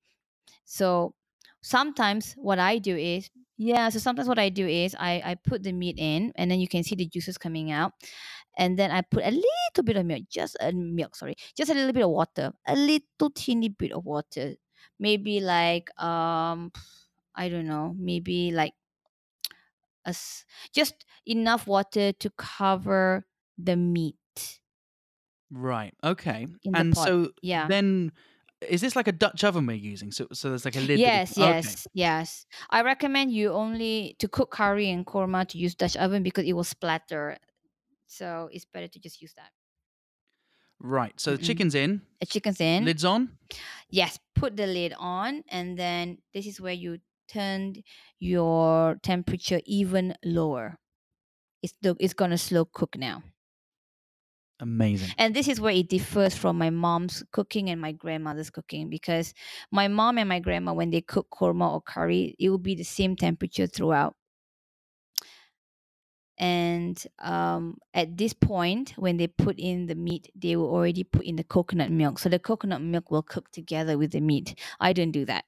So 0.65 1.15
sometimes 1.63 2.35
what 2.39 2.59
I 2.59 2.79
do 2.79 2.97
is 2.97 3.29
yeah, 3.57 3.89
so 3.89 3.99
sometimes 3.99 4.29
what 4.29 4.39
I 4.39 4.49
do 4.51 4.67
is 4.67 4.95
I 4.99 5.23
I 5.25 5.35
put 5.37 5.63
the 5.63 5.73
meat 5.73 5.97
in, 5.99 6.33
and 6.37 6.51
then 6.51 6.61
you 6.61 6.69
can 6.69 6.83
see 6.85 6.95
the 6.95 7.07
juices 7.09 7.39
coming 7.39 7.71
out, 7.73 7.93
and 8.59 8.79
then 8.79 8.91
I 8.91 9.03
put 9.03 9.25
a 9.25 9.31
little 9.33 9.85
bit 9.85 9.97
of 9.97 10.07
milk, 10.07 10.25
just 10.31 10.57
a 10.61 10.73
milk, 10.73 11.17
sorry, 11.17 11.37
just 11.57 11.71
a 11.71 11.75
little 11.75 11.93
bit 11.93 12.05
of 12.05 12.11
water, 12.11 12.53
a 12.67 12.77
little 12.77 13.31
teeny 13.35 13.69
bit 13.71 13.93
of 13.93 14.05
water, 14.05 14.57
maybe 14.99 15.41
like 15.41 15.91
um 16.03 16.73
I 17.35 17.49
don't 17.49 17.67
know, 17.69 17.95
maybe 17.99 18.53
like 18.53 18.75
a 20.05 20.11
s- 20.11 20.45
just 20.73 21.05
enough 21.27 21.67
water 21.67 22.13
to 22.13 22.31
cover 22.31 23.27
the 23.59 23.77
meat 23.77 24.61
Right. 25.51 25.95
Okay. 26.03 26.47
in 26.65 26.75
the 26.77 26.85
and 26.85 26.85
pot. 26.85 27.09
so 27.09 27.31
yeah. 27.43 27.71
then 27.71 28.13
is 28.61 28.81
this 28.81 28.97
like 28.97 29.09
a 29.09 29.13
Dutch 29.13 29.45
oven 29.45 29.67
we're 29.67 29.77
using? 29.77 30.11
So 30.13 30.27
so 30.33 30.49
there's 30.51 30.65
like 30.65 30.77
a 30.77 30.81
lid. 30.81 30.89
that 30.89 30.97
we 30.97 31.01
Yes, 31.03 31.39
okay. 31.39 31.41
yes, 31.57 31.87
yes. 31.93 32.47
I 32.71 32.83
recommend 32.83 33.33
you 33.33 33.53
only 33.53 34.17
to 34.19 34.29
cook 34.29 34.51
curry 34.51 34.91
and 34.91 35.05
korma 35.07 35.47
to 35.49 35.59
use 35.59 35.75
Dutch 35.75 35.97
oven 35.97 36.23
because 36.23 36.45
it 36.47 36.53
will 36.55 36.65
splatter. 36.65 37.37
So 38.07 38.49
it's 38.53 38.65
better 38.65 38.89
to 38.89 38.99
just 39.01 39.21
use 39.21 39.35
that. 39.37 39.51
Right. 40.79 41.19
So 41.19 41.33
the 41.33 41.39
Mm-mm. 41.39 41.47
chicken's 41.47 41.75
in, 41.75 42.03
The 42.21 42.27
chicken's 42.27 42.61
in. 42.61 42.85
lids 42.85 43.05
on. 43.05 43.39
Yes, 43.91 44.19
put 44.35 44.57
the 44.57 44.67
lid 44.67 44.93
on, 44.99 45.43
and 45.49 45.79
then 45.79 46.19
this 46.35 46.47
is 46.47 46.61
where 46.61 46.75
you 46.75 46.99
turn 47.29 47.77
your 48.19 48.97
temperature 49.03 49.61
even 49.65 50.15
lower. 50.25 50.79
It's 51.63 51.75
the, 51.81 51.97
it's 51.99 52.15
gonna 52.15 52.39
slow 52.39 52.65
cook 52.67 52.97
now. 52.99 53.23
Amazing. 54.59 55.11
And 55.19 55.35
this 55.35 55.49
is 55.49 55.61
where 55.61 55.75
it 55.75 55.89
differs 55.89 56.35
from 56.35 56.57
my 56.57 56.71
mom's 56.71 57.23
cooking 57.31 57.69
and 57.69 57.81
my 57.81 57.93
grandmother's 57.93 58.49
cooking 58.49 58.89
because 58.89 59.35
my 59.71 59.87
mom 59.89 60.17
and 60.19 60.29
my 60.29 60.41
grandma, 60.41 60.73
when 60.73 60.91
they 60.91 61.03
cook 61.03 61.29
korma 61.31 61.71
or 61.71 61.83
curry, 61.83 62.35
it 62.39 62.49
will 62.49 62.59
be 62.59 62.75
the 62.75 62.85
same 62.85 63.17
temperature 63.17 63.67
throughout. 63.67 64.15
And 66.39 67.03
um, 67.19 67.79
at 67.95 68.17
this 68.17 68.33
point, 68.33 68.93
when 68.97 69.17
they 69.17 69.27
put 69.27 69.59
in 69.59 69.87
the 69.87 69.95
meat, 69.95 70.31
they 70.35 70.57
will 70.57 70.71
already 70.71 71.05
put 71.05 71.25
in 71.25 71.37
the 71.37 71.45
coconut 71.45 71.91
milk. 71.91 72.19
So 72.19 72.29
the 72.29 72.39
coconut 72.39 72.83
milk 72.83 73.11
will 73.11 73.23
cook 73.23 73.51
together 73.53 73.97
with 73.97 74.13
the 74.13 74.21
meat. 74.21 74.59
I 74.81 74.93
don't 74.93 75.13
do 75.13 75.25
that. 75.27 75.45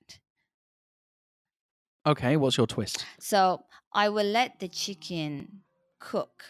Okay, 2.07 2.37
what's 2.37 2.57
your 2.57 2.67
twist? 2.67 3.05
So 3.21 3.65
I 3.93 4.09
will 4.09 4.25
let 4.25 4.61
the 4.61 4.69
chicken 4.69 5.61
cook 5.99 6.45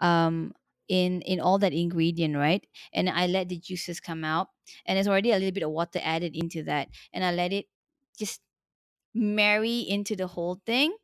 um, 0.00 0.54
in 0.92 1.22
in 1.24 1.40
all 1.40 1.58
that 1.64 1.72
ingredient, 1.72 2.36
right? 2.36 2.60
And 2.92 3.08
I 3.08 3.26
let 3.26 3.48
the 3.48 3.56
juices 3.58 4.00
come 4.00 4.24
out, 4.24 4.48
and 4.84 4.96
there's 4.96 5.08
already 5.08 5.32
a 5.32 5.38
little 5.40 5.56
bit 5.56 5.64
of 5.64 5.72
water 5.72 6.00
added 6.04 6.36
into 6.36 6.62
that, 6.68 6.88
and 7.12 7.24
I 7.24 7.32
let 7.32 7.52
it 7.52 7.66
just 8.18 8.42
marry 9.14 9.80
into 9.80 10.16
the 10.16 10.26
whole 10.28 10.60
thing, 10.66 10.96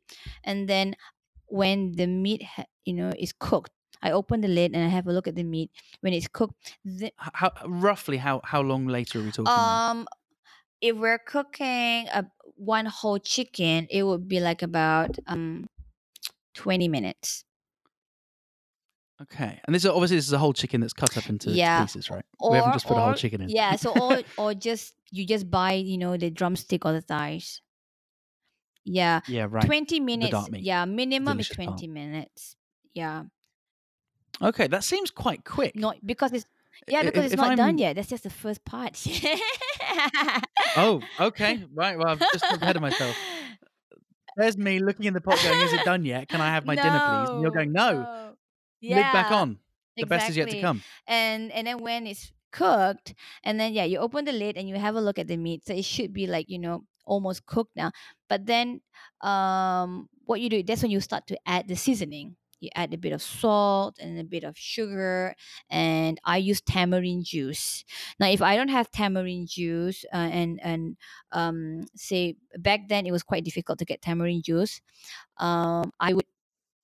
and 0.43 0.69
then 0.69 0.95
when 1.47 1.93
the 1.93 2.07
meat, 2.07 2.43
you 2.85 2.93
know, 2.93 3.13
is 3.17 3.33
cooked. 3.33 3.71
I 4.01 4.11
open 4.11 4.41
the 4.41 4.47
lid 4.47 4.73
and 4.75 4.83
I 4.83 4.89
have 4.89 5.07
a 5.07 5.13
look 5.13 5.27
at 5.27 5.35
the 5.35 5.43
meat. 5.43 5.71
When 6.01 6.13
it's 6.13 6.27
cooked, 6.29 6.55
the, 6.85 7.13
How 7.17 7.51
roughly 7.67 8.17
how 8.17 8.41
how 8.43 8.61
long 8.61 8.87
later 8.87 9.19
are 9.19 9.23
we 9.23 9.31
talking? 9.31 9.81
um, 9.89 10.07
if 10.81 10.97
we're 10.97 11.19
cooking 11.19 12.07
a 12.09 12.25
one 12.55 12.87
whole 12.87 13.19
chicken, 13.19 13.87
it 13.89 14.03
would 14.03 14.27
be 14.27 14.39
like 14.39 14.61
about 14.61 15.17
um 15.27 15.69
twenty 16.53 16.87
minutes. 16.89 17.45
Okay, 19.21 19.59
and 19.65 19.75
this 19.75 19.83
is 19.83 19.89
obviously 19.89 20.15
this 20.17 20.27
is 20.27 20.33
a 20.33 20.37
whole 20.37 20.53
chicken 20.53 20.79
that's 20.79 20.93
cut 20.93 21.17
up 21.17 21.27
into 21.29 21.51
Yeah, 21.51 21.81
pieces, 21.83 22.09
right? 22.09 22.23
we 22.49 22.55
haven't 22.55 22.71
just 22.73 22.87
put 22.87 22.95
a 22.97 23.01
whole 23.01 23.13
chicken 23.15 23.41
in. 23.41 23.49
yeah, 23.49 23.75
so 23.75 23.91
or 23.91 24.19
or 24.37 24.53
just 24.53 24.93
you 25.11 25.25
just 25.25 25.49
buy 25.51 25.73
you 25.73 25.97
know 25.97 26.15
the 26.15 26.29
drumstick 26.29 26.85
or 26.85 26.93
the 26.93 27.01
thighs. 27.01 27.61
Yeah, 28.85 29.19
yeah, 29.27 29.45
right. 29.49 29.65
twenty 29.65 29.99
minutes. 29.99 30.33
Yeah, 30.53 30.85
minimum 30.85 31.39
is 31.39 31.49
delicious 31.49 31.55
part. 31.57 31.67
twenty 31.79 31.87
minutes. 31.87 32.55
Yeah, 32.93 33.23
Okay, 34.41 34.67
that 34.67 34.83
seems 34.85 35.11
quite 35.11 35.43
quick. 35.43 35.75
not 35.75 35.97
because 36.05 36.31
it's 36.31 36.45
yeah 36.87 37.03
because 37.03 37.25
if- 37.25 37.33
it's 37.33 37.41
not 37.41 37.49
I'm- 37.49 37.57
done 37.57 37.77
yet. 37.77 37.97
That's 37.97 38.07
just 38.07 38.23
the 38.23 38.29
first 38.29 38.63
part. 38.63 38.95
Oh, 40.77 41.01
okay, 41.19 41.63
right. 41.73 41.97
Well, 41.97 42.07
I've 42.07 42.19
just 42.19 42.43
ahead 42.61 42.75
of 42.77 42.81
myself. 42.81 43.15
There's 44.37 44.57
me 44.57 44.79
looking 44.79 45.05
in 45.05 45.13
the 45.13 45.19
pot, 45.21 45.37
going, 45.43 45.59
"Is 45.61 45.73
it 45.73 45.83
done 45.83 46.05
yet? 46.05 46.29
Can 46.29 46.39
I 46.39 46.47
have 46.47 46.65
my 46.65 46.75
dinner, 46.75 46.99
please?" 46.99 47.29
And 47.31 47.41
you're 47.41 47.51
going, 47.51 47.73
"No, 47.73 48.28
lid 48.87 49.11
back 49.11 49.31
on. 49.31 49.59
The 49.99 50.05
best 50.05 50.29
is 50.29 50.37
yet 50.37 50.49
to 50.51 50.57
come." 50.57 50.83
and 51.07 51.51
and 51.51 51.67
then 51.67 51.79
when 51.81 52.07
it's 52.07 52.31
cooked 52.51 53.13
and 53.43 53.59
then 53.59 53.73
yeah 53.73 53.83
you 53.83 53.99
open 53.99 54.25
the 54.25 54.31
lid 54.31 54.57
and 54.57 54.67
you 54.67 54.75
have 54.75 54.95
a 54.95 55.01
look 55.01 55.19
at 55.19 55.27
the 55.27 55.37
meat 55.37 55.65
so 55.65 55.73
it 55.73 55.85
should 55.85 56.13
be 56.13 56.25
like 56.25 56.49
you 56.49 56.57
know 56.57 56.83
almost 57.05 57.45
cooked 57.45 57.75
now 57.75 57.91
but 58.27 58.45
then 58.45 58.81
um 59.21 60.09
what 60.25 60.41
you 60.41 60.49
do 60.49 60.63
that's 60.63 60.81
when 60.81 60.91
you 60.91 60.99
start 60.99 61.27
to 61.27 61.37
add 61.47 61.67
the 61.67 61.75
seasoning 61.75 62.35
you 62.59 62.69
add 62.75 62.93
a 62.93 62.97
bit 62.97 63.13
of 63.13 63.21
salt 63.21 63.97
and 63.99 64.19
a 64.19 64.23
bit 64.23 64.43
of 64.43 64.57
sugar 64.57 65.35
and 65.69 66.19
i 66.23 66.37
use 66.37 66.59
tamarind 66.61 67.23
juice 67.23 67.85
now 68.19 68.27
if 68.27 68.41
i 68.41 68.55
don't 68.55 68.69
have 68.69 68.89
tamarind 68.91 69.47
juice 69.47 70.03
uh, 70.13 70.17
and 70.31 70.59
and 70.63 70.97
um 71.31 71.85
say 71.95 72.35
back 72.57 72.87
then 72.89 73.05
it 73.05 73.11
was 73.11 73.23
quite 73.23 73.43
difficult 73.43 73.77
to 73.79 73.85
get 73.85 74.01
tamarind 74.01 74.43
juice 74.43 74.81
um 75.37 75.91
i 75.99 76.13
would 76.13 76.25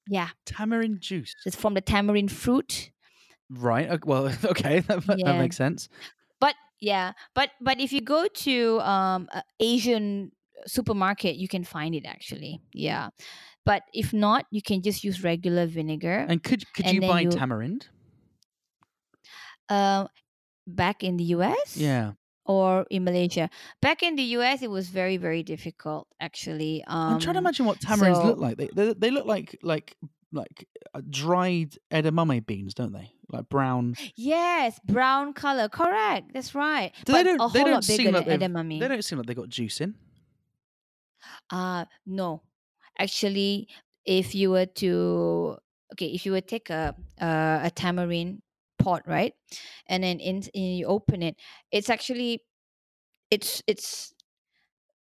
yeah 0.08 0.30
Tamarind 0.46 1.02
juice. 1.02 1.34
it's 1.46 1.56
from 1.56 1.74
the 1.74 1.82
tamarind 1.82 2.32
fruit 2.32 2.92
Right. 3.48 4.04
Well, 4.04 4.26
okay, 4.44 4.80
that, 4.80 5.06
that 5.06 5.38
makes 5.38 5.56
sense. 5.56 5.88
but 6.40 6.56
yeah 6.82 7.14
but 7.36 7.52
but 7.62 7.80
if 7.80 7.94
you 7.94 8.02
go 8.02 8.28
to 8.28 8.80
um 8.82 9.30
asian 9.60 10.32
supermarket 10.68 11.36
you 11.38 11.48
can 11.48 11.64
find 11.64 11.94
it 11.96 12.06
actually 12.06 12.60
yeah 12.74 13.10
but 13.66 13.84
if 13.94 14.12
not 14.14 14.46
you 14.52 14.62
can 14.62 14.82
just 14.82 15.04
use 15.04 15.24
regular 15.24 15.66
vinegar 15.68 16.26
And 16.28 16.42
could 16.44 16.66
could 16.74 16.86
And 16.88 16.96
you 16.96 17.02
buy 17.02 17.22
you- 17.22 17.30
tamarind? 17.30 17.88
uh, 19.70 20.08
back 20.68 21.04
in 21.04 21.18
the 21.18 21.26
us 21.26 21.78
Yeah. 21.78 22.14
Or 22.46 22.86
in 22.90 23.04
malaysia 23.04 23.50
back 23.82 24.04
in 24.04 24.16
the 24.16 24.24
us 24.24 24.62
it 24.62 24.70
was 24.70 24.90
very 24.90 25.18
very 25.18 25.44
difficult 25.44 26.08
actually 26.20 26.84
um 26.88 27.14
I'm 27.16 27.20
trying 27.20 27.34
to 27.36 27.40
imagine 27.40 27.66
what 27.66 27.80
tamarinds 27.80 28.24
look 28.24 28.38
like. 28.38 28.58
They, 28.58 28.70
they 28.74 28.94
they 28.94 29.12
look 29.12 29.26
like 29.26 29.58
like 29.64 29.96
like 30.32 30.68
uh, 30.94 31.02
dried 31.10 31.78
edamame 31.92 32.46
beans, 32.46 32.74
don't 32.74 32.92
they? 32.92 33.12
Like 33.32 33.48
brown. 33.50 33.96
yes 34.16 34.80
brown 34.86 35.34
color 35.34 35.70
correct 35.70 36.32
that's 36.34 36.54
right 36.54 36.92
Do 37.06 37.14
they 37.14 37.24
don't 37.24 37.40
a 37.42 37.50
they 37.54 37.64
don't 37.64 37.72
lot 37.74 37.84
seem 37.84 37.98
bigger 37.98 38.12
like 38.12 38.26
than 38.28 38.40
they've- 38.40 38.50
edamame 38.52 38.80
They 38.80 38.88
don't 38.88 39.04
seem 39.04 39.18
like 39.20 39.28
they 39.28 39.34
got 39.34 39.50
juice 39.50 39.82
in. 39.82 39.96
Uh 41.50 41.86
no. 42.06 42.42
Actually, 43.00 43.68
if 44.06 44.34
you 44.36 44.52
were 44.52 44.66
to 44.82 45.58
okay, 45.94 46.08
if 46.08 46.26
you 46.26 46.32
would 46.34 46.48
take 46.48 46.70
a 46.70 46.96
a, 47.20 47.62
a 47.64 47.72
tamarind 47.74 48.42
pot, 48.78 49.04
right? 49.08 49.34
And 49.88 50.04
then 50.04 50.20
in, 50.20 50.42
in 50.54 50.64
you 50.78 50.86
open 50.88 51.22
it, 51.24 51.36
it's 51.72 51.90
actually 51.90 52.44
it's 53.32 53.62
it's 53.68 54.14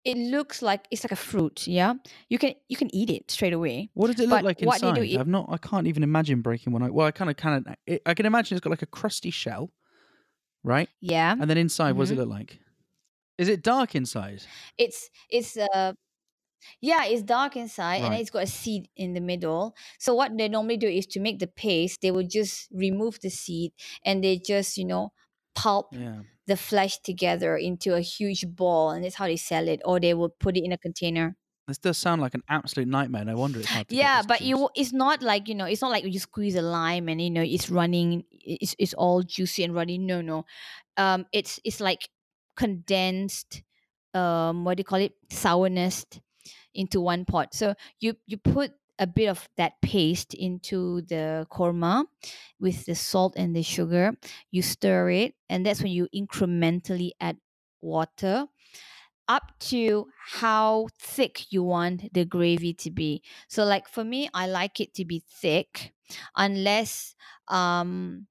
it 0.04 0.18
looks 0.18 0.62
like 0.64 0.88
it's 0.90 1.04
like 1.04 1.12
a 1.12 1.16
fruit, 1.16 1.68
yeah? 1.68 1.94
You 2.28 2.40
can 2.40 2.54
you 2.70 2.76
can 2.76 2.94
eat 2.94 3.10
it 3.12 3.30
straight 3.30 3.54
away. 3.54 3.92
What 3.94 4.08
does 4.08 4.20
it 4.20 4.30
look 4.30 4.40
But 4.40 4.44
like 4.46 4.58
do 4.58 4.66
inside? 4.66 4.96
do 4.96 5.02
i- 5.04 5.20
I've 5.20 5.28
not. 5.28 5.46
I 5.50 5.58
can't 5.58 5.86
even 5.88 6.02
imagine 6.04 6.42
breaking 6.42 6.74
one. 6.74 6.82
o- 6.84 6.92
Well, 6.92 7.06
I 7.06 7.12
kind 7.12 7.30
of 7.30 7.38
kind 7.38 7.66
of. 7.68 7.98
I 8.06 8.14
can 8.16 8.26
imagine 8.26 8.56
it's 8.58 8.64
got 8.64 8.72
like 8.72 8.82
a 8.82 8.88
crusty 8.88 9.30
shell, 9.30 9.72
right? 10.64 10.90
Yeah. 11.02 11.34
And 11.40 11.48
then 11.50 11.58
inside, 11.58 11.92
what 11.94 12.04
does 12.04 12.12
it 12.12 12.16
Mhm. 12.16 12.18
look 12.18 12.30
like? 12.30 12.60
Is 13.38 13.48
it 13.48 13.62
dark 13.64 13.94
inside? 13.96 14.42
It's 14.78 15.10
it's 15.30 15.56
uh 15.58 15.94
Yeah, 16.82 17.06
it's 17.06 17.24
dark 17.24 17.56
inside 17.56 18.04
and 18.04 18.14
it's 18.14 18.30
got 18.30 18.44
a 18.44 18.48
seed 18.48 18.90
in 18.96 19.14
the 19.14 19.22
middle. 19.22 19.76
So 20.00 20.14
what 20.14 20.38
they 20.38 20.50
normally 20.50 20.78
do 20.78 20.88
is 20.88 21.06
to 21.08 21.20
make 21.20 21.40
the 21.40 21.48
paste, 21.48 22.02
they 22.02 22.12
will 22.12 22.28
just 22.28 22.70
remove 22.72 23.20
the 23.22 23.30
seed 23.30 23.74
and 24.06 24.24
they 24.24 24.38
just, 24.38 24.78
you 24.78 24.86
know, 24.86 25.14
pulp 25.56 25.94
Yeah. 25.94 26.22
the 26.48 26.58
flesh 26.58 27.00
together 27.00 27.56
into 27.58 27.94
a 27.96 28.02
huge 28.02 28.46
ball 28.56 28.92
and 28.92 29.04
that's 29.04 29.16
how 29.16 29.28
they 29.28 29.38
sell 29.38 29.68
it 29.68 29.82
or 29.86 30.00
they 30.00 30.14
will 30.14 30.30
put 30.30 30.58
it 30.58 30.64
in 30.64 30.72
a 30.72 30.78
container. 30.78 31.36
This 31.68 31.78
does 31.78 31.98
sound 31.98 32.22
like 32.22 32.34
an 32.34 32.44
absolute 32.50 32.88
nightmare. 32.88 33.24
No 33.24 33.38
wonder 33.38 33.60
it's 33.60 33.70
hard 33.70 33.88
Yeah, 33.90 34.24
but 34.24 34.42
you 34.42 34.70
it's 34.76 34.92
not 34.92 35.22
like, 35.22 35.48
you 35.48 35.56
know, 35.56 35.66
it's 35.66 35.82
not 35.82 35.92
like 35.92 36.04
you 36.04 36.20
squeeze 36.20 36.56
a 36.56 36.62
lime 36.62 37.08
and 37.08 37.22
you 37.22 37.30
know 37.30 37.42
it's 37.44 37.70
running 37.70 38.24
it's 38.32 38.76
it's 38.80 38.94
all 38.94 39.22
juicy 39.24 39.64
and 39.64 39.74
runny. 39.74 39.98
No, 39.98 40.22
no. 40.22 40.46
Um 40.98 41.26
it's 41.32 41.60
it's 41.64 41.80
like 41.80 42.10
condensed 42.56 43.64
um 44.14 44.66
what 44.66 44.78
do 44.78 44.82
you 44.82 44.86
call 44.86 45.00
it? 45.00 45.14
Sourness 45.32 46.06
into 46.74 47.02
one 47.02 47.26
pot. 47.26 47.54
So 47.54 47.76
you 48.00 48.16
you 48.26 48.38
put 48.38 48.74
a 49.00 49.08
bit 49.08 49.28
of 49.28 49.50
that 49.58 49.82
paste 49.82 50.34
into 50.34 51.02
the 51.04 51.48
korma 51.50 52.06
with 52.60 52.86
the 52.86 52.96
salt 52.96 53.34
and 53.36 53.56
the 53.56 53.64
sugar. 53.64 54.14
You 54.52 54.62
stir 54.62 55.10
it, 55.12 55.36
and 55.50 55.66
that's 55.66 55.82
when 55.82 55.92
you 55.92 56.08
incrementally 56.14 57.12
add 57.20 57.38
water 57.82 58.48
up 59.28 59.54
to 59.60 60.08
how 60.42 60.88
thick 61.00 61.52
you 61.52 61.64
want 61.64 62.14
the 62.14 62.26
gravy 62.26 62.74
to 62.74 62.92
be. 62.92 63.24
So 63.48 63.64
like 63.64 63.88
for 63.88 64.04
me, 64.04 64.30
I 64.34 64.48
like 64.48 64.80
it 64.80 64.94
to 64.96 65.06
be 65.06 65.24
thick 65.30 65.94
unless 66.36 67.16
um 67.48 68.28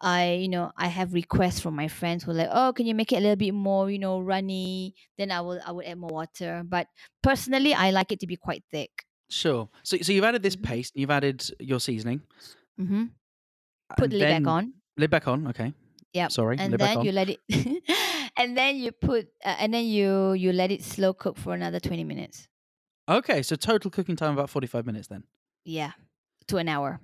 I, 0.00 0.34
you 0.34 0.48
know, 0.48 0.70
I 0.76 0.86
have 0.88 1.12
requests 1.12 1.60
from 1.60 1.74
my 1.74 1.88
friends 1.88 2.24
who 2.24 2.30
are 2.30 2.34
like, 2.34 2.50
oh, 2.52 2.72
can 2.72 2.86
you 2.86 2.94
make 2.94 3.12
it 3.12 3.16
a 3.16 3.20
little 3.20 3.36
bit 3.36 3.52
more, 3.52 3.90
you 3.90 3.98
know, 3.98 4.20
runny? 4.20 4.94
Then 5.16 5.30
I 5.32 5.40
will, 5.40 5.60
I 5.66 5.72
would 5.72 5.86
add 5.86 5.98
more 5.98 6.10
water. 6.10 6.62
But 6.64 6.86
personally, 7.22 7.74
I 7.74 7.90
like 7.90 8.12
it 8.12 8.20
to 8.20 8.26
be 8.26 8.36
quite 8.36 8.62
thick. 8.70 8.90
Sure. 9.28 9.68
So, 9.82 9.96
so 9.98 10.12
you've 10.12 10.24
added 10.24 10.42
this 10.42 10.56
Mhm. 10.56 10.62
paste, 10.62 10.92
you've 10.96 11.10
added 11.10 11.44
your 11.58 11.80
seasoning. 11.80 12.22
Mm-hmm. 12.80 13.04
Put 13.96 14.10
the 14.10 14.18
lid 14.18 14.28
back 14.28 14.46
on. 14.46 14.72
Lid 14.96 15.10
back 15.10 15.28
on. 15.28 15.46
Okay. 15.48 15.72
Yeah. 16.12 16.28
Sorry. 16.28 16.56
and 16.58 16.72
then 16.72 16.98
on. 16.98 17.04
you 17.04 17.12
let 17.12 17.28
it, 17.28 17.40
and 18.36 18.56
then 18.56 18.76
you 18.76 18.92
put, 18.92 19.28
uh, 19.44 19.56
and 19.58 19.72
then 19.74 19.84
you 19.86 20.32
you 20.32 20.52
let 20.52 20.70
it 20.70 20.82
slow 20.82 21.12
cook 21.12 21.36
for 21.36 21.54
another 21.54 21.80
twenty 21.80 22.04
minutes. 22.04 22.48
Okay. 23.08 23.42
So 23.42 23.56
total 23.56 23.90
cooking 23.90 24.16
time 24.16 24.32
about 24.32 24.48
forty-five 24.50 24.86
minutes 24.86 25.08
then. 25.08 25.24
Yeah, 25.64 25.92
to 26.48 26.56
an 26.56 26.68
hour. 26.68 27.00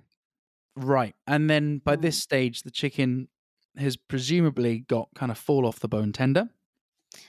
Right. 0.76 1.14
And 1.26 1.48
then 1.48 1.78
by 1.78 1.96
Mm. 1.96 2.02
this 2.02 2.18
stage, 2.20 2.62
the 2.62 2.70
chicken 2.70 3.28
has 3.76 3.96
presumably 3.96 4.80
got 4.80 5.08
kind 5.14 5.30
of 5.32 5.38
fall 5.38 5.66
off 5.66 5.80
the 5.80 5.88
bone 5.88 6.12
tender. 6.12 6.50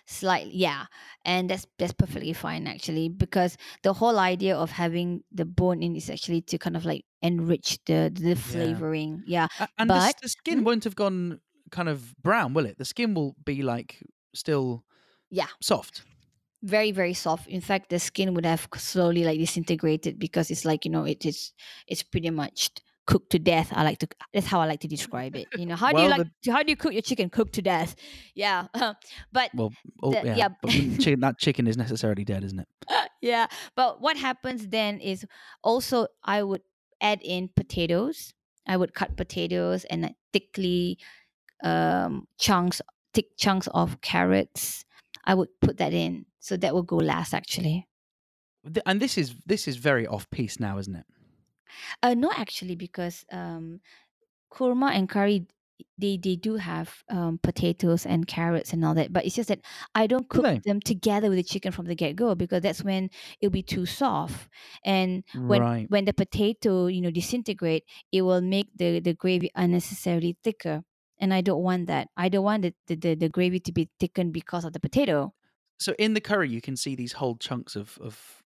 slightly 0.08 0.52
yeah 0.56 0.86
and 1.26 1.48
that's 1.50 1.68
that's 1.78 1.94
perfectly 1.94 2.34
fine 2.34 2.66
actually 2.66 3.08
because 3.08 3.56
the 3.84 3.94
whole 3.94 4.18
idea 4.18 4.56
of 4.58 4.72
having 4.72 5.24
the 5.32 5.46
bone 5.46 5.84
in 5.84 5.96
is 5.96 6.10
actually 6.10 6.42
to 6.42 6.58
kind 6.58 6.76
of 6.76 6.86
like 6.86 7.06
enrich 7.22 7.78
the 7.86 8.12
the 8.14 8.36
flavoring 8.36 9.22
yeah 9.28 9.48
A- 9.60 9.68
And 9.78 9.90
the, 9.90 9.94
But- 9.94 10.22
the 10.24 10.30
skin 10.30 10.62
Mhm. 10.62 10.66
won't 10.66 10.84
have 10.86 10.96
gone 10.96 11.40
kind 11.70 11.88
of 11.90 12.16
brown, 12.22 12.54
will 12.56 12.66
it? 12.66 12.78
The 12.80 12.86
skin 12.86 13.14
will 13.14 13.36
be 13.46 13.62
like 13.62 14.02
still 14.34 14.84
Yeah. 15.30 15.50
soft. 15.62 16.02
very 16.64 16.92
very 16.92 17.14
soft 17.14 17.48
in 17.48 17.62
fact 17.62 17.90
the 17.90 18.00
skin 18.00 18.34
would 18.34 18.46
have 18.46 18.68
slowly 18.76 19.24
like 19.24 19.38
disintegrated 19.38 20.18
because 20.18 20.50
it's 20.50 20.66
like 20.66 20.84
you 20.84 20.90
know 20.92 21.04
it 21.06 21.24
is 21.26 21.54
it's 21.88 22.02
pretty 22.02 22.32
much 22.32 22.72
cooked 23.08 23.30
to 23.32 23.40
death 23.40 23.70
i 23.74 23.84
like 23.84 24.00
to 24.00 24.08
that's 24.34 24.48
how 24.48 24.60
i 24.60 24.66
like 24.66 24.80
to 24.80 24.88
describe 24.88 25.36
it 25.36 25.48
you 25.58 25.66
know 25.66 25.76
how 25.76 25.92
do 25.92 26.02
you 26.02 26.08
Well, 26.10 26.18
like 26.18 26.28
how 26.48 26.64
do 26.64 26.70
you 26.72 26.76
cook 26.76 26.94
your 26.94 27.02
chicken 27.04 27.30
cooked 27.30 27.54
to 27.54 27.62
death 27.62 27.96
yeah 28.34 28.68
but 29.32 29.52
Well, 29.54 29.72
oh, 30.02 30.12
The- 30.12 30.26
yeah. 30.26 30.36
yeah. 30.36 30.48
But 30.62 30.72
chicken, 31.00 31.20
that 31.20 31.38
chicken 31.38 31.68
is 31.68 31.78
necessarily 31.78 32.24
dead, 32.26 32.44
isn't 32.44 32.60
it? 32.60 32.68
yeah 33.22 33.48
but 33.76 34.02
what 34.02 34.18
happens 34.18 34.68
then 34.68 35.00
is 35.00 35.26
also 35.64 36.08
i 36.24 36.42
would 36.44 36.62
add 37.02 37.20
in 37.24 37.50
potatoes 37.56 38.34
i 38.68 38.76
would 38.78 38.94
cut 38.94 39.16
potatoes 39.18 39.86
and 39.86 40.02
like 40.04 40.16
thickly 40.34 40.98
um 41.64 42.28
chunks 42.38 42.82
thick 43.14 43.28
chunks 43.38 43.68
of 43.74 44.02
carrots 44.02 44.84
i 45.26 45.34
would 45.34 45.50
put 45.62 45.78
that 45.78 45.94
in 45.94 46.26
so 46.40 46.58
that 46.58 46.74
will 46.74 46.84
go 46.84 46.98
last 46.98 47.34
actually 47.34 47.88
And 48.86 49.00
this 49.00 49.18
is 49.18 49.36
this 49.46 49.68
is 49.68 49.78
very 49.78 50.08
off 50.08 50.28
piece 50.32 50.60
now, 50.60 50.80
isn't 50.80 50.96
it? 50.96 51.06
Uh 52.04 52.14
no 52.14 52.32
actually 52.36 52.76
because 52.76 53.26
um 53.32 53.80
kurma 54.52 54.92
and 54.96 55.10
curry 55.10 55.48
they 55.98 56.18
they 56.18 56.36
do 56.38 56.56
have 56.56 57.04
um, 57.10 57.38
potatoes 57.44 58.06
and 58.06 58.28
carrots 58.28 58.72
and 58.74 58.86
all 58.86 58.94
that 58.96 59.12
but 59.12 59.26
it's 59.26 59.36
just 59.36 59.50
that 59.50 59.60
i 59.94 60.08
don't 60.08 60.30
Do 60.32 60.42
cook 60.42 60.42
they? 60.42 60.62
them 60.66 60.80
together 60.80 61.30
with 61.30 61.38
the 61.38 61.44
chicken 61.44 61.72
from 61.72 61.86
the 61.86 61.96
get-go 61.96 62.34
because 62.36 62.62
that's 62.62 62.84
when 62.84 63.10
it'll 63.42 63.52
be 63.52 63.64
too 63.64 63.86
soft 63.86 64.50
and 64.86 65.24
when 65.48 65.62
right. 65.62 65.90
when 65.90 66.06
the 66.06 66.14
potato 66.14 66.88
you 66.88 67.02
know 67.02 67.12
disintegrate 67.12 67.84
it 68.12 68.22
will 68.22 68.42
make 68.42 68.70
the 68.78 69.00
the 69.02 69.14
gravy 69.14 69.52
unnecessarily 69.56 70.38
thicker 70.44 70.84
and 71.20 71.34
i 71.34 71.42
don't 71.42 71.62
want 71.64 71.88
that 71.88 72.08
i 72.16 72.30
don't 72.30 72.46
want 72.46 72.62
the, 72.64 72.74
the, 72.88 72.96
the, 72.96 73.16
the 73.16 73.30
gravy 73.30 73.60
to 73.60 73.72
be 73.74 73.90
thickened 74.00 74.32
because 74.34 74.64
of 74.66 74.74
the 74.74 74.80
potato 74.80 75.34
So 75.80 75.94
in 76.00 76.14
the 76.14 76.22
curry, 76.22 76.50
you 76.50 76.62
can 76.62 76.76
see 76.78 76.96
these 76.96 77.14
whole 77.14 77.38
chunks 77.38 77.76
of 77.76 77.98
of 78.00 78.44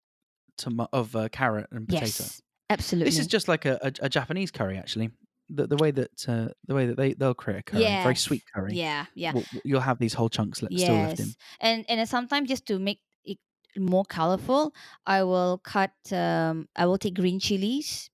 tomo- 0.57 0.89
of 0.93 1.16
uh, 1.16 1.30
carrot 1.30 1.68
and 1.72 1.88
potato. 1.88 2.26
yes 2.26 2.41
absolutely 2.70 3.09
This 3.09 3.20
is 3.20 3.28
just 3.28 3.47
like 3.47 3.66
a, 3.66 3.78
a, 3.82 3.91
a 4.01 4.09
Japanese 4.09 4.51
curry, 4.51 4.78
actually. 4.78 5.11
The, 5.49 5.68
the 5.68 5.78
way 5.78 5.91
that 5.91 6.28
uh, 6.28 6.47
the 6.66 6.74
way 6.74 6.88
that 6.88 6.97
they 6.97 7.13
they'll 7.13 7.36
create 7.36 7.59
a 7.59 7.63
curry, 7.63 7.84
very 7.84 8.16
sweet 8.16 8.41
curry. 8.51 8.74
yeah 8.74 9.05
yeah 9.13 9.32
you'll 9.63 9.80
have 9.80 9.99
these 9.99 10.16
whole 10.16 10.28
chunks 10.28 10.63
le- 10.63 10.76
still 10.76 10.95
left 10.95 11.20
in. 11.20 11.28
yes 11.28 11.36
and 11.59 11.86
and 11.88 12.09
sometimes 12.09 12.49
just 12.49 12.66
to 12.66 12.80
make 12.80 12.99
it 13.24 13.38
more 13.78 14.03
colorful 14.05 14.74
i 15.05 15.22
will 15.22 15.59
cut 15.63 15.91
um 16.13 16.68
i 16.76 16.88
will 16.88 16.97
take 16.97 17.13
green 17.13 17.39
chilies 17.39 18.09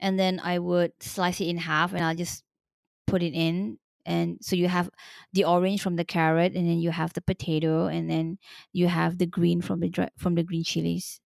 and 0.00 0.18
then 0.18 0.38
i 0.44 0.58
would 0.58 0.92
slice 1.00 1.40
it 1.40 1.46
in 1.48 1.56
half 1.56 1.94
and 1.94 2.04
i'll 2.04 2.14
just 2.14 2.44
put 3.06 3.22
it 3.22 3.32
in 3.32 3.78
and 4.04 4.36
so 4.42 4.54
you 4.54 4.68
have 4.68 4.90
the 5.32 5.44
orange 5.44 5.80
from 5.80 5.96
the 5.96 6.04
carrot 6.04 6.52
and 6.54 6.68
then 6.68 6.78
you 6.78 6.90
have 6.90 7.14
the 7.14 7.22
potato 7.22 7.86
and 7.86 8.10
then 8.10 8.36
you 8.74 8.86
have 8.86 9.16
the 9.16 9.26
green 9.26 9.62
from 9.62 9.80
the 9.80 9.88
dry, 9.88 10.10
from 10.18 10.34
the 10.34 10.42
green 10.42 10.62
chilies 10.64 11.20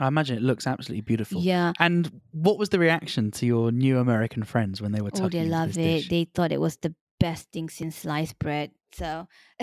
I 0.00 0.06
imagine 0.08 0.36
it 0.36 0.42
looks 0.42 0.66
absolutely 0.66 1.02
beautiful. 1.02 1.40
yeah 1.42 1.72
And 1.78 2.20
what 2.32 2.58
was 2.58 2.68
the 2.68 2.78
reaction 2.78 3.30
to 3.32 3.46
your 3.46 3.72
new 3.72 3.98
American 3.98 4.44
friends 4.44 4.80
when 4.80 4.92
they 4.92 5.00
were 5.00 5.10
oh 5.14 5.28
they 5.28 5.44
love 5.44 5.70
it 5.70 5.74
dish? 5.74 6.08
they 6.08 6.24
thought 6.24 6.52
it 6.52 6.60
was 6.60 6.76
the 6.78 6.94
best 7.18 7.50
thing 7.52 7.68
since 7.68 7.96
sliced 7.96 8.38
bread 8.38 8.70
so 8.92 9.28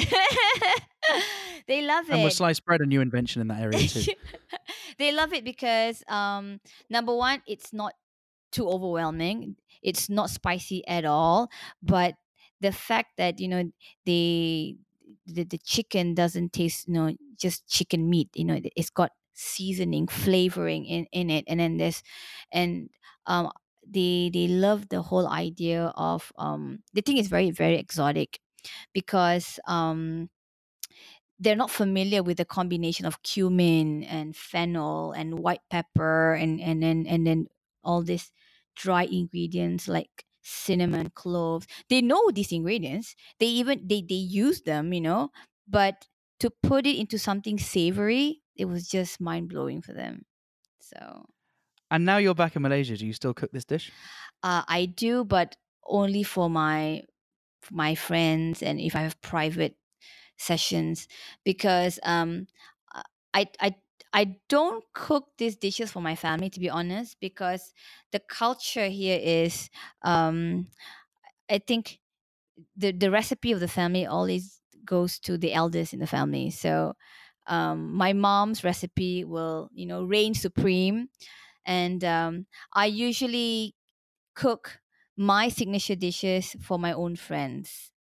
they 1.67 1.81
love 1.81 2.09
And 2.09 2.21
it 2.21 2.23
was 2.23 2.35
sliced 2.35 2.63
bread 2.65 2.81
a 2.81 2.85
new 2.85 3.01
invention 3.01 3.41
in 3.41 3.47
that 3.49 3.61
area 3.61 3.87
too? 3.87 4.13
they 4.99 5.11
love 5.11 5.33
it 5.33 5.43
because 5.43 6.03
um 6.07 6.59
number 6.89 7.15
one 7.15 7.41
it's 7.47 7.73
not 7.73 7.93
too 8.51 8.67
overwhelming 8.69 9.55
it's 9.81 10.09
not 10.09 10.29
spicy 10.29 10.85
at 10.87 11.03
all 11.05 11.49
but 11.83 12.15
the 12.61 12.71
fact 12.71 13.17
that 13.17 13.39
you 13.39 13.47
know 13.47 13.63
they 14.05 14.75
the, 15.25 15.43
the 15.43 15.57
chicken 15.59 16.13
doesn't 16.13 16.53
taste 16.53 16.87
you 16.87 16.93
know 16.93 17.13
just 17.37 17.67
chicken 17.67 18.09
meat 18.09 18.29
you 18.35 18.45
know 18.45 18.59
it's 18.75 18.89
got 18.89 19.11
seasoning 19.37 20.07
flavoring 20.07 20.85
in 20.85 21.05
in 21.13 21.29
it 21.29 21.45
and 21.47 21.59
then 21.59 21.77
this, 21.77 22.03
and 22.51 22.89
um 23.25 23.51
they 23.87 24.29
they 24.33 24.47
love 24.47 24.89
the 24.89 25.01
whole 25.01 25.27
idea 25.27 25.93
of 25.95 26.31
um 26.37 26.79
they 26.93 27.01
think 27.01 27.19
it's 27.19 27.29
very 27.29 27.51
very 27.51 27.77
exotic 27.77 28.39
because 28.93 29.59
um 29.67 30.29
they're 31.39 31.55
not 31.55 31.69
familiar 31.71 32.23
with 32.23 32.37
the 32.37 32.45
combination 32.45 33.05
of 33.05 33.21
cumin 33.23 34.03
and 34.03 34.35
fennel 34.35 35.11
and 35.11 35.39
white 35.39 35.61
pepper 35.69 36.33
and 36.33 36.59
and 36.59 36.81
then 36.81 37.05
and 37.07 37.27
then 37.27 37.47
all 37.83 38.01
these 38.01 38.31
dry 38.75 39.03
ingredients 39.03 39.87
like 39.87 40.25
cinnamon 40.41 41.09
cloves. 41.11 41.67
They 41.89 42.01
know 42.01 42.31
these 42.31 42.51
ingredients. 42.51 43.15
They 43.39 43.47
even 43.47 43.87
they 43.87 44.01
they 44.01 44.15
use 44.15 44.61
them 44.61 44.93
you 44.93 45.01
know 45.01 45.29
but 45.67 46.07
to 46.39 46.49
put 46.63 46.85
it 46.85 46.97
into 46.97 47.17
something 47.19 47.57
savory 47.59 48.41
it 48.57 48.65
was 48.65 48.87
just 48.87 49.21
mind-blowing 49.21 49.81
for 49.81 49.93
them 49.93 50.25
so 50.79 51.25
and 51.91 52.05
now 52.05 52.17
you're 52.17 52.35
back 52.35 52.55
in 52.55 52.61
Malaysia. 52.61 52.97
Do 52.97 53.05
you 53.05 53.13
still 53.13 53.33
cook 53.33 53.51
this 53.51 53.65
dish? 53.65 53.93
uh, 54.43 54.63
i 54.67 54.85
do 54.85 55.23
but 55.23 55.55
only 55.85 56.23
for 56.23 56.49
my 56.49 57.01
for 57.61 57.75
my 57.75 57.95
friends 57.95 58.63
and 58.63 58.79
if 58.79 58.95
i 58.95 59.01
have 59.01 59.19
private 59.21 59.77
sessions 60.37 61.07
because 61.45 61.99
um 62.03 62.47
uh, 62.95 63.03
I 63.33 63.47
I 63.61 63.75
I 64.13 64.37
don't 64.49 64.83
cook 64.93 65.29
these 65.37 65.57
dishes 65.57 65.91
for 65.91 66.01
my 66.01 66.15
family 66.15 66.49
to 66.51 66.59
be 66.59 66.69
honest 66.69 67.19
because 67.21 67.73
the 68.11 68.19
culture 68.19 68.87
here 68.89 69.19
is 69.21 69.69
um 70.03 70.67
I 71.49 71.59
think 71.59 71.99
the 72.75 72.91
the 72.91 73.11
recipe 73.11 73.51
of 73.51 73.59
the 73.59 73.67
family 73.67 74.05
always 74.05 74.61
goes 74.85 75.19
to 75.19 75.37
the 75.37 75.53
eldest 75.53 75.93
in 75.93 75.99
the 75.99 76.07
family 76.07 76.49
so 76.49 76.95
um 77.47 77.93
my 77.93 78.13
mom's 78.13 78.63
recipe 78.63 79.23
will 79.23 79.69
you 79.73 79.85
know 79.85 80.03
reign 80.03 80.33
supreme. 80.33 81.09
And 81.65 82.03
um 82.03 82.47
I 82.73 82.87
usually 82.87 83.75
cook 84.35 84.79
my 85.17 85.49
signature 85.49 85.95
dishes 85.95 86.55
for 86.61 86.79
my 86.79 86.93
own 86.93 87.15
friends. 87.15 87.91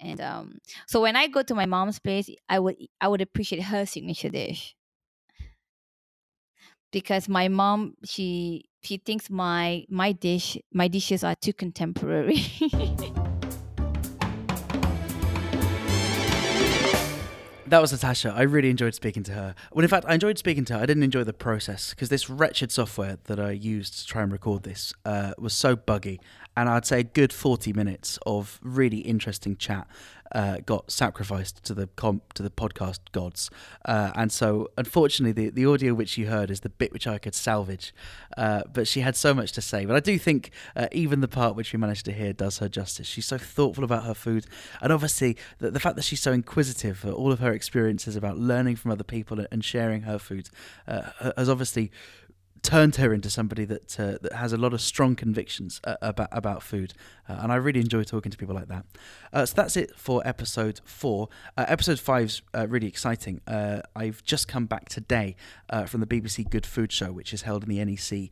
And 0.00 0.20
um 0.20 0.58
so 0.86 1.00
when 1.02 1.16
i 1.16 1.28
go 1.28 1.42
to 1.42 1.54
my 1.54 1.66
mom's 1.66 1.98
place 2.00 2.28
i 2.48 2.58
would 2.58 2.76
i 3.00 3.08
would 3.08 3.20
appreciate 3.22 3.62
her 3.64 3.86
signature 3.86 4.30
dish. 4.30 4.76
Because 6.92 7.28
my 7.28 7.48
mom 7.48 7.96
she 8.04 8.66
she 8.82 8.98
thinks 8.98 9.28
my 9.28 9.84
my 9.88 10.12
dish 10.12 10.56
my 10.72 10.86
dishes 10.86 11.24
are 11.24 11.34
too 11.34 11.52
contemporary. 11.52 12.38
That 17.74 17.80
was 17.80 17.90
Natasha. 17.90 18.32
I 18.32 18.42
really 18.42 18.70
enjoyed 18.70 18.94
speaking 18.94 19.24
to 19.24 19.32
her. 19.32 19.52
Well, 19.72 19.82
in 19.82 19.88
fact, 19.88 20.06
I 20.08 20.14
enjoyed 20.14 20.38
speaking 20.38 20.64
to 20.66 20.74
her. 20.74 20.78
I 20.78 20.86
didn't 20.86 21.02
enjoy 21.02 21.24
the 21.24 21.32
process 21.32 21.90
because 21.90 22.08
this 22.08 22.30
wretched 22.30 22.70
software 22.70 23.18
that 23.24 23.40
I 23.40 23.50
used 23.50 23.98
to 23.98 24.06
try 24.06 24.22
and 24.22 24.30
record 24.30 24.62
this 24.62 24.94
uh, 25.04 25.32
was 25.38 25.54
so 25.54 25.74
buggy. 25.74 26.20
And 26.56 26.68
I'd 26.68 26.86
say 26.86 27.00
a 27.00 27.04
good 27.04 27.32
40 27.32 27.72
minutes 27.72 28.18
of 28.26 28.60
really 28.62 28.98
interesting 28.98 29.56
chat 29.56 29.88
uh, 30.34 30.58
got 30.66 30.90
sacrificed 30.90 31.62
to 31.64 31.74
the 31.74 31.86
comp, 31.96 32.32
to 32.34 32.42
the 32.42 32.50
podcast 32.50 32.98
gods. 33.12 33.50
Uh, 33.84 34.10
and 34.16 34.32
so, 34.32 34.68
unfortunately, 34.76 35.32
the, 35.32 35.50
the 35.50 35.66
audio 35.66 35.94
which 35.94 36.18
you 36.18 36.26
heard 36.26 36.50
is 36.50 36.60
the 36.60 36.68
bit 36.68 36.92
which 36.92 37.06
I 37.06 37.18
could 37.18 37.34
salvage. 37.34 37.94
Uh, 38.36 38.62
but 38.72 38.88
she 38.88 39.00
had 39.00 39.14
so 39.16 39.32
much 39.32 39.52
to 39.52 39.62
say. 39.62 39.84
But 39.84 39.96
I 39.96 40.00
do 40.00 40.18
think 40.18 40.50
uh, 40.74 40.88
even 40.92 41.20
the 41.20 41.28
part 41.28 41.54
which 41.54 41.72
we 41.72 41.78
managed 41.78 42.04
to 42.06 42.12
hear 42.12 42.32
does 42.32 42.58
her 42.58 42.68
justice. 42.68 43.06
She's 43.06 43.26
so 43.26 43.38
thoughtful 43.38 43.84
about 43.84 44.04
her 44.04 44.14
food. 44.14 44.46
And 44.82 44.92
obviously, 44.92 45.36
the, 45.58 45.70
the 45.70 45.80
fact 45.80 45.96
that 45.96 46.02
she's 46.02 46.20
so 46.20 46.32
inquisitive, 46.32 46.98
for 46.98 47.10
all 47.10 47.30
of 47.30 47.38
her 47.38 47.52
experiences 47.52 48.16
about 48.16 48.36
learning 48.36 48.76
from 48.76 48.90
other 48.90 49.04
people 49.04 49.44
and 49.50 49.64
sharing 49.64 50.02
her 50.02 50.18
food 50.18 50.50
uh, 50.88 51.32
has 51.36 51.48
obviously 51.48 51.92
turned 52.64 52.96
her 52.96 53.12
into 53.12 53.30
somebody 53.30 53.64
that 53.66 54.00
uh, 54.00 54.18
that 54.22 54.32
has 54.32 54.52
a 54.52 54.56
lot 54.56 54.72
of 54.72 54.80
strong 54.80 55.14
convictions 55.14 55.80
uh, 55.84 55.96
about 56.02 56.28
about 56.32 56.62
food, 56.62 56.94
uh, 57.28 57.36
and 57.40 57.52
I 57.52 57.56
really 57.56 57.80
enjoy 57.80 58.02
talking 58.02 58.32
to 58.32 58.38
people 58.38 58.54
like 58.54 58.68
that. 58.68 58.84
Uh, 59.32 59.46
so 59.46 59.54
that's 59.54 59.76
it 59.76 59.94
for 59.96 60.26
episode 60.26 60.80
four. 60.84 61.28
Uh, 61.56 61.66
episode 61.68 62.00
five's 62.00 62.42
uh, 62.54 62.66
really 62.66 62.88
exciting. 62.88 63.40
I've 63.46 64.24
just 64.24 64.48
come 64.48 64.66
back 64.66 64.88
today 64.88 65.36
from 65.86 66.00
the 66.00 66.06
BBC 66.06 66.48
Good 66.50 66.66
Food 66.66 66.90
Show, 66.90 67.12
which 67.12 67.32
is 67.32 67.42
held 67.42 67.62
in 67.62 67.68
the 67.68 67.84
NEC 67.84 68.30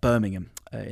Birmingham 0.00 0.50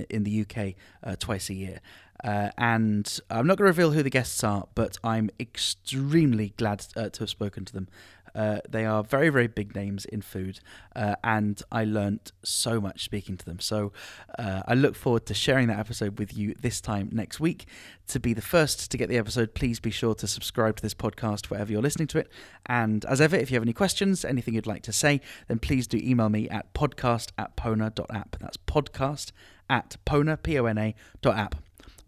in 0.08 0.24
the 0.24 0.44
UK 0.44 0.74
twice 1.18 1.50
a 1.50 1.54
year. 1.54 1.80
Uh, 2.22 2.50
and 2.58 3.20
I'm 3.30 3.46
not 3.46 3.56
going 3.56 3.66
to 3.66 3.70
reveal 3.70 3.92
who 3.92 4.02
the 4.02 4.10
guests 4.10 4.44
are, 4.44 4.66
but 4.74 4.98
I'm 5.02 5.30
extremely 5.38 6.52
glad 6.56 6.84
uh, 6.96 7.08
to 7.08 7.20
have 7.20 7.30
spoken 7.30 7.64
to 7.64 7.72
them. 7.72 7.88
Uh, 8.34 8.60
they 8.68 8.84
are 8.84 9.02
very, 9.02 9.28
very 9.28 9.46
big 9.46 9.74
names 9.74 10.04
in 10.04 10.22
food, 10.22 10.60
uh, 10.94 11.16
and 11.24 11.62
I 11.70 11.84
learnt 11.84 12.32
so 12.42 12.80
much 12.80 13.04
speaking 13.04 13.36
to 13.36 13.44
them. 13.44 13.60
So 13.60 13.92
uh, 14.38 14.62
I 14.66 14.74
look 14.74 14.94
forward 14.94 15.26
to 15.26 15.34
sharing 15.34 15.68
that 15.68 15.78
episode 15.78 16.18
with 16.18 16.36
you 16.36 16.54
this 16.60 16.80
time 16.80 17.08
next 17.12 17.40
week. 17.40 17.66
To 18.08 18.20
be 18.20 18.32
the 18.34 18.42
first 18.42 18.90
to 18.90 18.96
get 18.96 19.08
the 19.08 19.18
episode, 19.18 19.54
please 19.54 19.78
be 19.80 19.90
sure 19.90 20.14
to 20.16 20.26
subscribe 20.26 20.76
to 20.76 20.82
this 20.82 20.94
podcast 20.94 21.46
wherever 21.46 21.70
you're 21.70 21.82
listening 21.82 22.08
to 22.08 22.18
it. 22.18 22.28
And 22.66 23.04
as 23.04 23.20
ever, 23.20 23.36
if 23.36 23.50
you 23.50 23.54
have 23.54 23.62
any 23.62 23.72
questions, 23.72 24.24
anything 24.24 24.54
you'd 24.54 24.66
like 24.66 24.82
to 24.82 24.92
say, 24.92 25.20
then 25.48 25.58
please 25.58 25.86
do 25.86 25.98
email 25.98 26.28
me 26.28 26.48
at 26.48 26.74
podcast 26.74 27.30
at 27.38 27.56
pona.app. 27.56 28.36
That's 28.40 28.56
podcast 28.56 29.32
at 29.68 29.96
pona, 30.04 30.42
P-O-N-A, 30.42 30.94
dot 31.22 31.36
app. 31.36 31.54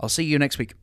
I'll 0.00 0.08
see 0.08 0.24
you 0.24 0.38
next 0.38 0.58
week. 0.58 0.74